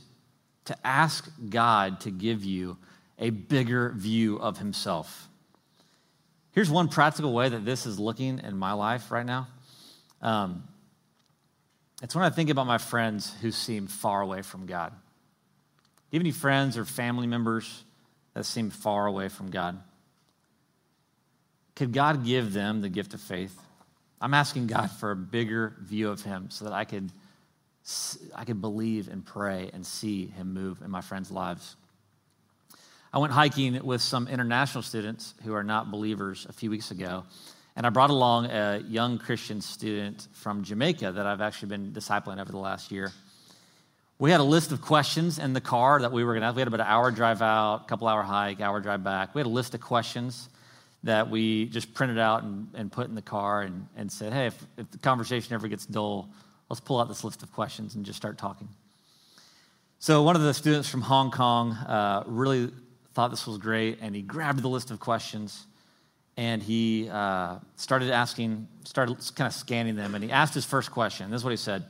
to 0.66 0.77
ask 0.87 1.29
God 1.48 2.01
to 2.01 2.11
give 2.11 2.44
you 2.44 2.77
a 3.18 3.31
bigger 3.31 3.92
view 3.96 4.38
of 4.38 4.59
Himself. 4.59 5.29
Here's 6.52 6.70
one 6.70 6.88
practical 6.88 7.32
way 7.32 7.48
that 7.48 7.64
this 7.64 7.87
is 7.87 7.98
looking 7.98 8.40
in 8.40 8.56
my 8.56 8.72
life 8.72 9.11
right 9.11 9.26
now. 9.26 9.48
Um, 10.22 10.64
it's 12.02 12.14
when 12.14 12.24
I 12.24 12.30
think 12.30 12.50
about 12.50 12.66
my 12.66 12.78
friends 12.78 13.34
who 13.40 13.50
seem 13.50 13.87
far 13.87 14.20
away 14.20 14.42
from 14.42 14.66
God. 14.66 14.90
Do 14.90 16.16
you 16.16 16.20
have 16.20 16.22
any 16.22 16.32
friends 16.32 16.78
or 16.78 16.84
family 16.84 17.26
members 17.26 17.84
that 18.34 18.44
seem 18.44 18.70
far 18.70 19.06
away 19.06 19.28
from 19.28 19.50
God? 19.50 19.78
Could 21.74 21.92
God 21.92 22.24
give 22.24 22.52
them 22.52 22.80
the 22.80 22.88
gift 22.88 23.14
of 23.14 23.20
faith? 23.20 23.56
I'm 24.20 24.34
asking 24.34 24.66
God 24.66 24.90
for 24.90 25.12
a 25.12 25.16
bigger 25.16 25.76
view 25.80 26.08
of 26.08 26.22
Him 26.22 26.50
so 26.50 26.64
that 26.64 26.72
I 26.72 26.84
could, 26.84 27.12
I 28.34 28.44
could 28.44 28.61
believe 28.61 29.08
and 29.08 29.24
pray 29.24 29.70
and 29.72 29.87
see 29.87 30.26
Him 30.26 30.54
move 30.54 30.82
in 30.82 30.90
my 30.90 31.00
friends' 31.00 31.30
lives. 31.30 31.76
I 33.11 33.18
went 33.18 33.33
hiking 33.33 33.83
with 33.85 34.03
some 34.03 34.29
international 34.29 34.83
students 34.83 35.33
who 35.42 35.55
are 35.55 35.64
not 35.64 35.90
believers 35.90 36.47
a 36.47 36.53
few 36.53 36.68
weeks 36.68 36.90
ago, 36.90 37.25
and 37.75 37.87
I 37.87 37.90
brought 37.90 38.11
along 38.11 38.47
a 38.47 38.83
young 38.87 39.16
Christian 39.16 39.62
student 39.62 40.29
from 40.33 40.62
Jamaica 40.62 41.12
that 41.12 41.25
I've 41.25 41.40
actually 41.40 41.71
been 41.71 41.92
discipling 41.92 42.38
over 42.38 42.53
the 42.53 42.59
last 42.59 42.92
year. 42.92 43.11
We 44.18 44.31
had 44.31 44.40
a 44.40 44.44
list 44.44 44.73
of 44.73 44.83
questions 44.83 45.38
in 45.38 45.55
the 45.55 45.61
car 45.61 46.03
that 46.03 46.12
we 46.12 46.23
were 46.23 46.33
going 46.33 46.42
to 46.42 46.47
have. 46.47 46.57
We 46.57 46.61
had 46.61 46.68
about 46.68 46.81
an 46.81 46.87
hour 46.87 47.11
drive 47.11 47.40
out, 47.40 47.83
a 47.83 47.85
couple 47.85 48.09
hour 48.09 48.23
hike, 48.23 48.61
hour 48.61 48.79
drive 48.79 49.03
back. 49.03 49.35
We 49.35 49.38
had 49.38 49.47
a 49.47 49.49
list 49.49 49.75
of 49.75 49.81
questions 49.81 50.51
that 51.05 51.31
we 51.31 51.66
just 51.66 51.94
printed 51.94 52.18
out 52.18 52.42
and, 52.42 52.68
and 52.75 52.92
put 52.92 53.09
in 53.09 53.14
the 53.14 53.23
car 53.23 53.62
and, 53.62 53.87
and 53.97 54.12
said, 54.12 54.35
hey, 54.35 54.49
if, 54.49 54.66
if 54.77 54.90
the 54.90 54.99
conversation 54.99 55.55
ever 55.55 55.66
gets 55.66 55.87
dull, 55.87 56.29
let's 56.68 56.81
pull 56.81 57.01
out 57.01 57.09
this 57.09 57.25
list 57.25 57.42
of 57.42 57.53
questions 57.53 57.94
and 57.94 58.05
just 58.05 58.18
start 58.18 58.37
talking. 58.37 58.68
So, 59.99 60.23
one 60.23 60.37
of 60.37 60.42
the 60.42 60.53
students 60.53 60.88
from 60.88 61.01
Hong 61.01 61.31
Kong 61.31 61.73
uh, 61.73 62.25
really 62.27 62.71
thought 63.18 63.33
this 63.33 63.48
was 63.48 63.59
great, 63.59 63.98
and 64.00 64.14
he 64.14 64.22
grabbed 64.22 64.62
the 64.62 64.68
list 64.68 64.92
of 64.92 65.00
questions 65.00 65.66
and 66.37 66.62
he 66.62 67.09
uh, 67.11 67.57
started 67.74 68.12
asking, 68.12 68.68
started 68.85 69.16
kind 69.35 69.48
of 69.48 69.52
scanning 69.52 69.96
them, 69.96 70.14
and 70.14 70.22
he 70.22 70.31
asked 70.31 70.54
his 70.54 70.64
first 70.64 70.92
question. 70.92 71.28
This 71.28 71.40
is 71.40 71.44
what 71.44 71.50
he 71.50 71.57
said. 71.57 71.87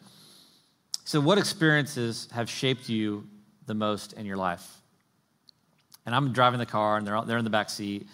So, 1.05 1.21
what 1.21 1.37
experiences 1.37 2.29
have 2.33 2.49
shaped 2.49 2.89
you 2.89 3.29
the 3.67 3.75
most 3.75 4.15
in 4.15 4.25
your 4.25 4.39
life? 4.39 4.67
And 6.07 6.15
I'm 6.15 6.33
driving 6.33 6.61
the 6.61 6.65
car, 6.65 6.97
and 6.97 7.07
they're, 7.07 7.21
they're 7.21 7.37
in 7.37 7.45
the 7.45 7.51
back 7.51 7.69
seat. 7.69 8.07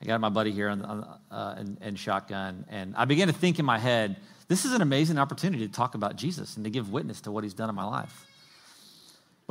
I 0.00 0.06
got 0.06 0.18
my 0.22 0.30
buddy 0.30 0.50
here 0.50 0.70
on, 0.70 0.80
on, 0.80 1.18
uh, 1.30 1.62
in 1.82 1.96
shotgun, 1.96 2.64
and 2.70 2.96
I 2.96 3.04
began 3.04 3.26
to 3.26 3.34
think 3.34 3.58
in 3.58 3.66
my 3.66 3.78
head, 3.78 4.16
this 4.48 4.64
is 4.64 4.72
an 4.72 4.80
amazing 4.80 5.18
opportunity 5.18 5.66
to 5.66 5.72
talk 5.74 5.94
about 5.94 6.16
Jesus 6.16 6.56
and 6.56 6.64
to 6.64 6.70
give 6.70 6.90
witness 6.90 7.20
to 7.20 7.32
what 7.32 7.44
he's 7.44 7.52
done 7.52 7.68
in 7.68 7.74
my 7.74 7.84
life. 7.84 8.24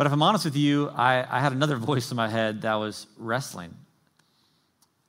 But 0.01 0.07
if 0.07 0.13
I'm 0.13 0.23
honest 0.23 0.45
with 0.45 0.55
you, 0.55 0.89
I, 0.89 1.23
I 1.29 1.41
had 1.41 1.51
another 1.51 1.75
voice 1.91 2.09
in 2.09 2.17
my 2.17 2.27
head 2.27 2.63
that 2.63 2.73
was 2.73 3.05
wrestling. 3.17 3.75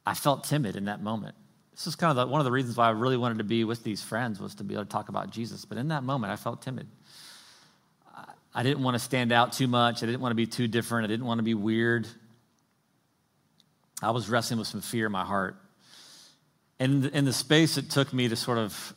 I 0.05 0.13
felt 0.13 0.45
timid 0.45 0.77
in 0.77 0.85
that 0.85 1.03
moment. 1.03 1.35
This 1.71 1.87
is 1.87 1.97
kind 1.97 2.11
of 2.11 2.17
the, 2.17 2.31
one 2.31 2.43
of 2.43 2.45
the 2.45 2.53
reasons 2.53 2.77
why 2.77 2.89
I 2.89 2.91
really 2.91 3.17
wanted 3.17 3.39
to 3.39 3.45
be 3.45 3.65
with 3.65 3.83
these 3.85 4.03
friends 4.03 4.39
was 4.39 4.55
to 4.57 4.65
be 4.65 4.75
able 4.75 4.85
to 4.85 4.91
talk 4.91 5.09
about 5.09 5.31
Jesus. 5.31 5.65
But 5.65 5.79
in 5.79 5.89
that 5.89 6.03
moment, 6.03 6.31
I 6.31 6.37
felt 6.37 6.61
timid. 6.61 6.89
I 8.55 8.63
didn't 8.63 8.83
want 8.83 8.95
to 8.95 8.99
stand 8.99 9.33
out 9.33 9.55
too 9.55 9.67
much. 9.67 10.03
I 10.03 10.07
didn't 10.07 10.21
want 10.21 10.33
to 10.33 10.37
be 10.37 10.45
too 10.45 10.69
different. 10.69 11.07
I 11.07 11.09
didn't 11.09 11.25
want 11.25 11.39
to 11.39 11.43
be 11.43 11.55
weird. 11.55 12.07
I 14.03 14.11
was 14.11 14.29
wrestling 14.29 14.59
with 14.59 14.69
some 14.69 14.83
fear 14.83 15.07
in 15.07 15.13
my 15.13 15.25
heart. 15.25 15.57
And 16.79 17.07
in 17.07 17.25
the 17.25 17.33
space 17.33 17.79
it 17.79 17.89
took 17.89 18.13
me 18.13 18.29
to 18.29 18.37
sort 18.37 18.59
of 18.59 18.95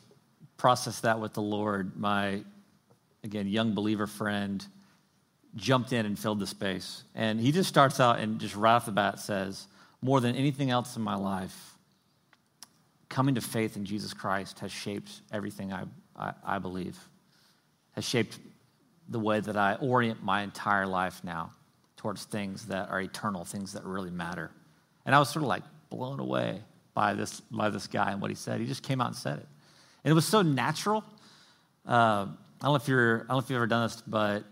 process 0.58 1.00
that 1.00 1.20
with 1.20 1.32
the 1.32 1.40
Lord, 1.40 1.96
my, 1.96 2.42
again, 3.24 3.48
young 3.48 3.72
believer 3.72 4.06
friend 4.06 4.62
jumped 5.56 5.92
in 5.92 6.06
and 6.06 6.18
filled 6.18 6.38
the 6.38 6.46
space. 6.46 7.02
And 7.14 7.40
he 7.40 7.50
just 7.50 7.68
starts 7.68 7.98
out 7.98 8.18
and 8.18 8.38
just 8.38 8.54
right 8.54 8.74
off 8.74 8.86
the 8.86 8.92
bat 8.92 9.18
says, 9.18 9.66
More 10.02 10.20
than 10.20 10.36
anything 10.36 10.70
else 10.70 10.96
in 10.96 11.02
my 11.02 11.16
life, 11.16 11.74
coming 13.08 13.34
to 13.34 13.40
faith 13.40 13.76
in 13.76 13.84
Jesus 13.84 14.12
Christ 14.12 14.58
has 14.60 14.70
shaped 14.70 15.10
everything 15.32 15.72
I, 15.72 15.84
I, 16.16 16.32
I 16.44 16.58
believe, 16.58 16.98
has 17.92 18.04
shaped 18.04 18.38
the 19.08 19.20
way 19.20 19.40
that 19.40 19.56
I 19.56 19.74
orient 19.74 20.22
my 20.22 20.42
entire 20.42 20.86
life 20.86 21.22
now 21.24 21.52
towards 21.96 22.24
things 22.24 22.66
that 22.66 22.90
are 22.90 23.00
eternal, 23.00 23.44
things 23.44 23.72
that 23.72 23.84
really 23.84 24.10
matter. 24.10 24.50
And 25.06 25.14
I 25.14 25.18
was 25.18 25.30
sort 25.30 25.42
of 25.42 25.48
like 25.48 25.62
blown 25.88 26.20
away 26.20 26.60
by 26.92 27.14
this, 27.14 27.40
by 27.40 27.70
this 27.70 27.86
guy 27.86 28.12
and 28.12 28.20
what 28.20 28.30
he 28.30 28.34
said. 28.34 28.60
He 28.60 28.66
just 28.66 28.82
came 28.82 29.00
out 29.00 29.08
and 29.08 29.16
said 29.16 29.38
it. 29.38 29.46
And 30.04 30.10
it 30.10 30.14
was 30.14 30.26
so 30.26 30.42
natural. 30.42 31.04
Uh, 31.86 32.26
I 32.60 32.62
don't 32.62 32.72
know 32.72 32.74
if 32.74 32.88
you're, 32.88 33.16
I 33.16 33.18
don't 33.18 33.28
know 33.28 33.38
if 33.38 33.50
you've 33.50 33.56
ever 33.56 33.66
done 33.66 33.86
this, 33.86 34.02
but 34.06 34.44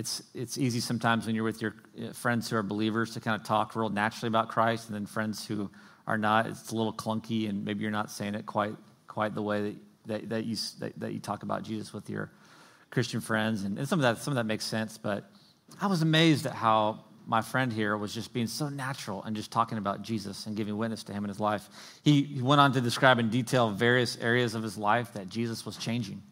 it's, 0.00 0.22
it's 0.34 0.56
easy 0.56 0.80
sometimes 0.80 1.26
when 1.26 1.34
you're 1.34 1.44
with 1.44 1.60
your 1.60 1.74
uh, 2.02 2.14
friends 2.14 2.48
who 2.48 2.56
are 2.56 2.62
believers 2.62 3.12
to 3.12 3.20
kind 3.20 3.38
of 3.38 3.46
talk 3.46 3.76
real 3.76 3.90
naturally 3.90 4.28
about 4.28 4.48
Christ, 4.48 4.88
and 4.88 4.94
then 4.94 5.04
friends 5.04 5.46
who 5.46 5.70
are 6.06 6.16
not, 6.16 6.46
it's 6.46 6.72
a 6.72 6.74
little 6.74 6.94
clunky, 6.94 7.50
and 7.50 7.66
maybe 7.66 7.82
you're 7.82 7.90
not 7.90 8.10
saying 8.10 8.34
it 8.34 8.46
quite, 8.46 8.74
quite 9.08 9.34
the 9.34 9.42
way 9.42 9.60
that, 9.60 9.76
that, 10.06 10.28
that 10.30 10.44
you, 10.46 10.56
that, 10.78 10.98
that, 10.98 11.12
you 11.12 11.20
talk 11.20 11.42
about 11.42 11.62
Jesus 11.62 11.92
with 11.92 12.08
your 12.08 12.30
Christian 12.90 13.20
friends. 13.20 13.64
And, 13.64 13.78
and 13.78 13.86
some, 13.86 13.98
of 13.98 14.02
that, 14.02 14.22
some 14.22 14.32
of 14.32 14.36
that 14.36 14.44
makes 14.44 14.64
sense, 14.64 14.96
but 14.96 15.30
I 15.82 15.86
was 15.86 16.00
amazed 16.00 16.46
at 16.46 16.54
how 16.54 17.04
my 17.26 17.42
friend 17.42 17.70
here 17.70 17.94
was 17.94 18.14
just 18.14 18.32
being 18.32 18.46
so 18.46 18.70
natural 18.70 19.22
and 19.22 19.36
just 19.36 19.52
talking 19.52 19.76
about 19.76 20.00
Jesus 20.00 20.46
and 20.46 20.56
giving 20.56 20.78
witness 20.78 21.04
to 21.04 21.12
him 21.12 21.24
in 21.24 21.28
his 21.28 21.38
life. 21.38 21.68
He, 22.02 22.22
he 22.22 22.40
went 22.40 22.62
on 22.62 22.72
to 22.72 22.80
describe 22.80 23.18
in 23.18 23.28
detail 23.28 23.70
various 23.70 24.16
areas 24.16 24.54
of 24.54 24.62
his 24.62 24.78
life 24.78 25.12
that 25.12 25.28
Jesus 25.28 25.66
was 25.66 25.76
changing. 25.76 26.22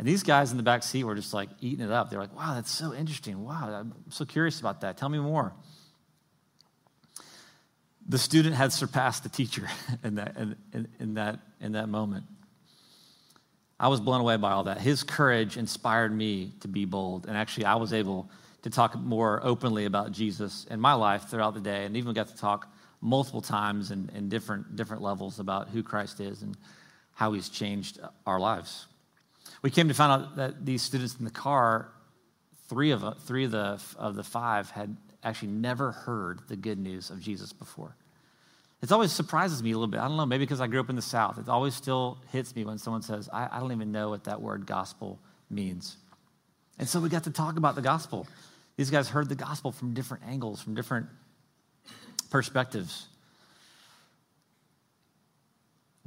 And 0.00 0.08
these 0.08 0.22
guys 0.22 0.50
in 0.50 0.56
the 0.56 0.62
back 0.62 0.82
seat 0.82 1.04
were 1.04 1.14
just 1.14 1.34
like 1.34 1.50
eating 1.60 1.84
it 1.84 1.92
up. 1.92 2.08
They're 2.08 2.18
like, 2.18 2.34
wow, 2.34 2.54
that's 2.54 2.70
so 2.70 2.94
interesting. 2.94 3.44
Wow, 3.44 3.68
I'm 3.70 3.92
so 4.08 4.24
curious 4.24 4.58
about 4.58 4.80
that. 4.80 4.96
Tell 4.96 5.10
me 5.10 5.18
more. 5.18 5.52
The 8.08 8.16
student 8.16 8.54
had 8.54 8.72
surpassed 8.72 9.24
the 9.24 9.28
teacher 9.28 9.68
in 10.02 10.14
that, 10.14 10.38
in, 10.38 10.88
in, 10.98 11.14
that, 11.14 11.40
in 11.60 11.72
that 11.72 11.90
moment. 11.90 12.24
I 13.78 13.88
was 13.88 14.00
blown 14.00 14.22
away 14.22 14.38
by 14.38 14.52
all 14.52 14.64
that. 14.64 14.80
His 14.80 15.02
courage 15.02 15.58
inspired 15.58 16.16
me 16.16 16.54
to 16.60 16.68
be 16.68 16.86
bold. 16.86 17.26
And 17.26 17.36
actually, 17.36 17.66
I 17.66 17.74
was 17.74 17.92
able 17.92 18.30
to 18.62 18.70
talk 18.70 18.98
more 18.98 19.40
openly 19.42 19.84
about 19.84 20.12
Jesus 20.12 20.66
in 20.70 20.80
my 20.80 20.94
life 20.94 21.28
throughout 21.28 21.52
the 21.52 21.60
day 21.60 21.84
and 21.84 21.94
even 21.94 22.14
got 22.14 22.28
to 22.28 22.36
talk 22.36 22.72
multiple 23.02 23.42
times 23.42 23.90
in, 23.90 24.10
in 24.14 24.30
different, 24.30 24.76
different 24.76 25.02
levels 25.02 25.40
about 25.40 25.68
who 25.68 25.82
Christ 25.82 26.20
is 26.20 26.40
and 26.40 26.56
how 27.12 27.34
he's 27.34 27.50
changed 27.50 28.00
our 28.24 28.40
lives. 28.40 28.86
We 29.62 29.70
came 29.70 29.88
to 29.88 29.94
find 29.94 30.10
out 30.10 30.36
that 30.36 30.64
these 30.64 30.82
students 30.82 31.16
in 31.18 31.24
the 31.24 31.30
car, 31.30 31.88
three 32.68 32.90
of, 32.92 33.04
three 33.22 33.44
of, 33.44 33.50
the, 33.50 33.80
of 33.96 34.16
the 34.16 34.24
five 34.24 34.70
had 34.70 34.96
actually 35.22 35.52
never 35.52 35.92
heard 35.92 36.40
the 36.48 36.56
good 36.56 36.78
news 36.78 37.10
of 37.10 37.20
Jesus 37.20 37.52
before. 37.52 37.94
It 38.82 38.90
always 38.90 39.12
surprises 39.12 39.62
me 39.62 39.72
a 39.72 39.74
little 39.74 39.88
bit. 39.88 40.00
I 40.00 40.08
don't 40.08 40.16
know, 40.16 40.24
maybe 40.24 40.44
because 40.44 40.60
I 40.60 40.66
grew 40.66 40.80
up 40.80 40.88
in 40.88 40.96
the 40.96 41.02
South. 41.02 41.38
It 41.38 41.48
always 41.48 41.74
still 41.74 42.18
hits 42.32 42.56
me 42.56 42.64
when 42.64 42.78
someone 42.78 43.02
says, 43.02 43.28
I, 43.30 43.48
I 43.52 43.60
don't 43.60 43.72
even 43.72 43.92
know 43.92 44.08
what 44.08 44.24
that 44.24 44.40
word 44.40 44.64
gospel 44.64 45.18
means. 45.50 45.98
And 46.78 46.88
so 46.88 46.98
we 46.98 47.10
got 47.10 47.24
to 47.24 47.30
talk 47.30 47.58
about 47.58 47.74
the 47.74 47.82
gospel. 47.82 48.26
These 48.78 48.90
guys 48.90 49.10
heard 49.10 49.28
the 49.28 49.34
gospel 49.34 49.70
from 49.70 49.92
different 49.92 50.24
angles, 50.26 50.62
from 50.62 50.74
different 50.74 51.08
perspectives. 52.30 53.08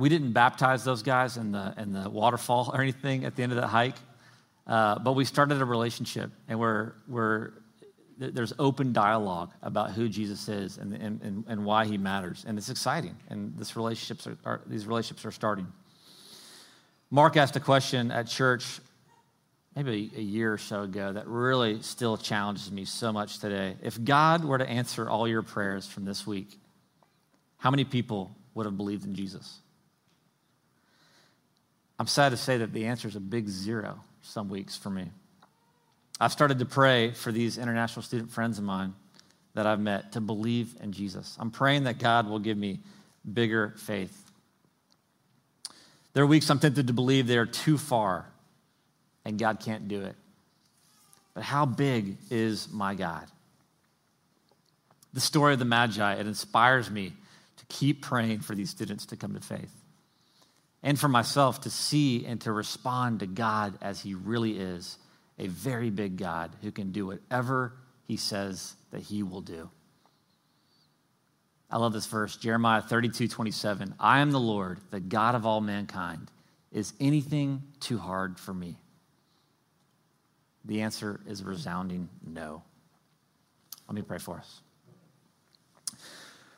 We 0.04 0.10
didn't 0.10 0.34
baptize 0.34 0.84
those 0.84 1.02
guys 1.02 1.38
in 1.38 1.54
the, 1.54 1.74
in 1.78 1.94
the 1.94 2.10
waterfall 2.10 2.72
or 2.74 2.82
anything 2.82 3.24
at 3.24 3.38
the 3.38 3.44
end 3.44 3.54
of 3.54 3.62
that 3.62 3.68
hike, 3.68 3.96
uh, 4.68 5.00
but 5.00 5.14
we 5.14 5.24
started 5.24 5.62
a 5.62 5.66
relationship, 5.66 6.30
and 6.50 6.60
we're, 6.60 6.92
we're, 7.08 7.54
there's 8.18 8.52
open 8.60 8.92
dialogue 8.92 9.54
about 9.62 9.92
who 9.92 10.10
Jesus 10.10 10.50
is 10.50 10.78
and, 10.78 10.94
and, 10.94 11.46
and 11.48 11.64
why 11.64 11.86
he 11.86 11.98
matters. 11.98 12.44
And 12.46 12.58
it's 12.58 12.68
exciting, 12.68 13.16
and 13.30 13.58
this 13.58 13.78
relationships 13.78 14.28
are, 14.28 14.38
are, 14.44 14.62
these 14.66 14.86
relationships 14.86 15.26
are 15.26 15.32
starting. 15.32 15.68
Mark 17.10 17.38
asked 17.38 17.56
a 17.56 17.62
question 17.62 18.12
at 18.12 18.28
church 18.28 18.82
maybe 19.74 20.12
a 20.18 20.22
year 20.22 20.52
or 20.52 20.58
so 20.58 20.82
ago 20.82 21.14
that 21.14 21.30
really 21.30 21.82
still 21.82 22.18
challenges 22.18 22.70
me 22.70 22.84
so 22.84 23.14
much 23.14 23.40
today. 23.40 23.78
If 23.82 24.04
God 24.04 24.44
were 24.44 24.58
to 24.58 24.68
answer 24.68 25.10
all 25.10 25.30
your 25.30 25.44
prayers 25.44 25.88
from 25.88 26.04
this 26.04 26.28
week, 26.28 26.60
how 27.56 27.72
many 27.72 27.86
people 27.86 28.36
would 28.54 28.66
have 28.66 28.76
believed 28.76 29.06
in 29.06 29.16
Jesus? 29.16 29.62
I'm 32.04 32.08
sad 32.08 32.32
to 32.32 32.38
say 32.38 32.58
that 32.58 32.74
the 32.74 32.88
answer 32.88 33.08
is 33.08 33.16
a 33.16 33.22
big 33.22 33.48
zero 33.48 33.98
some 34.24 34.50
weeks 34.50 34.76
for 34.76 34.90
me. 34.90 35.06
I've 36.20 36.34
started 36.34 36.60
to 36.60 36.66
pray 36.66 37.12
for 37.12 37.32
these 37.32 37.58
international 37.58 38.04
student 38.04 38.30
friends 38.30 38.58
of 38.58 38.66
mine 38.66 38.94
that 39.54 39.66
I've 39.66 39.80
met 39.80 40.12
to 40.12 40.20
believe 40.20 40.76
in 40.82 40.92
Jesus. 40.92 41.38
I'm 41.40 41.50
praying 41.50 41.86
that 41.86 42.00
God 42.00 42.28
will 42.28 42.40
give 42.40 42.58
me 42.58 42.82
bigger 43.34 43.74
faith. 43.78 44.22
There 46.12 46.26
are 46.26 46.28
weeks 46.28 46.50
I'm 46.50 46.60
tempted 46.60 46.88
to 46.88 46.94
believe 46.94 47.26
they 47.26 47.38
are 47.38 47.46
too 47.46 47.78
far 47.78 48.26
and 49.24 49.40
God 49.40 49.62
can't 49.62 49.88
do 49.88 50.02
it. 50.02 50.18
But 51.34 51.44
how 51.44 51.66
big 51.66 52.18
is 52.30 52.68
my 52.70 52.96
God? 52.96 53.28
The 55.14 55.22
story 55.22 55.54
of 55.54 55.60
the 55.60 55.64
Magi, 55.64 56.16
it 56.16 56.28
inspires 56.28 56.92
me 56.92 57.14
to 57.56 57.66
keep 57.70 58.02
praying 58.02 58.42
for 58.42 58.56
these 58.56 58.70
students 58.70 59.06
to 59.06 59.16
come 59.16 59.34
to 59.36 59.40
faith. 59.40 59.83
And 60.84 61.00
for 61.00 61.08
myself 61.08 61.62
to 61.62 61.70
see 61.70 62.26
and 62.26 62.42
to 62.42 62.52
respond 62.52 63.22
to 63.22 63.26
God 63.26 63.78
as 63.82 64.02
He 64.02 64.14
really 64.14 64.60
is 64.60 64.98
a 65.40 65.48
very 65.48 65.90
big 65.90 66.18
God 66.18 66.52
who 66.62 66.72
can 66.72 66.92
do 66.92 67.08
whatever 67.08 67.74
He 68.06 68.18
says 68.18 68.76
that 68.92 69.02
He 69.02 69.24
will 69.24 69.42
do. 69.42 69.70
I 71.72 71.78
love 71.78 71.94
this 71.94 72.06
verse, 72.06 72.36
Jeremiah 72.36 72.82
32 72.82 73.30
27. 73.30 73.96
I 74.00 74.20
am 74.20 74.32
the 74.32 74.40
Lord, 74.40 74.80
the 74.92 75.00
God 75.00 75.34
of 75.34 75.46
all 75.46 75.62
mankind. 75.62 76.30
Is 76.72 76.94
anything 77.00 77.64
too 77.80 77.98
hard 77.98 78.40
for 78.40 78.54
me? 78.54 78.78
The 80.66 80.82
answer 80.82 81.20
is 81.28 81.42
a 81.42 81.46
resounding 81.46 82.10
no. 82.26 82.64
Let 83.88 83.96
me 83.96 84.02
pray 84.02 84.18
for 84.18 84.38
us. 84.38 84.62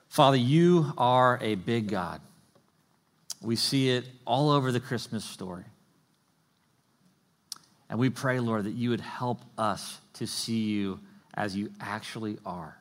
Father, 0.09 0.37
you 0.37 0.93
are 0.97 1.39
a 1.41 1.55
big 1.55 1.89
God. 1.89 2.21
We 3.45 3.55
see 3.55 3.91
it 3.91 4.05
all 4.25 4.49
over 4.49 4.71
the 4.71 4.79
Christmas 4.79 5.23
story. 5.23 5.65
And 7.89 7.99
we 7.99 8.09
pray, 8.09 8.39
Lord, 8.39 8.63
that 8.63 8.73
you 8.73 8.89
would 8.89 9.01
help 9.01 9.41
us 9.55 9.99
to 10.13 10.25
see 10.25 10.63
you 10.63 10.99
as 11.35 11.55
you 11.55 11.69
actually 11.79 12.39
are. 12.43 12.75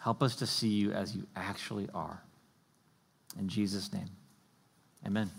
Help 0.00 0.22
us 0.22 0.36
to 0.36 0.46
see 0.46 0.68
you 0.68 0.92
as 0.92 1.16
you 1.16 1.26
actually 1.34 1.88
are. 1.92 2.22
In 3.38 3.48
Jesus' 3.48 3.92
name, 3.92 4.10
amen. 5.04 5.30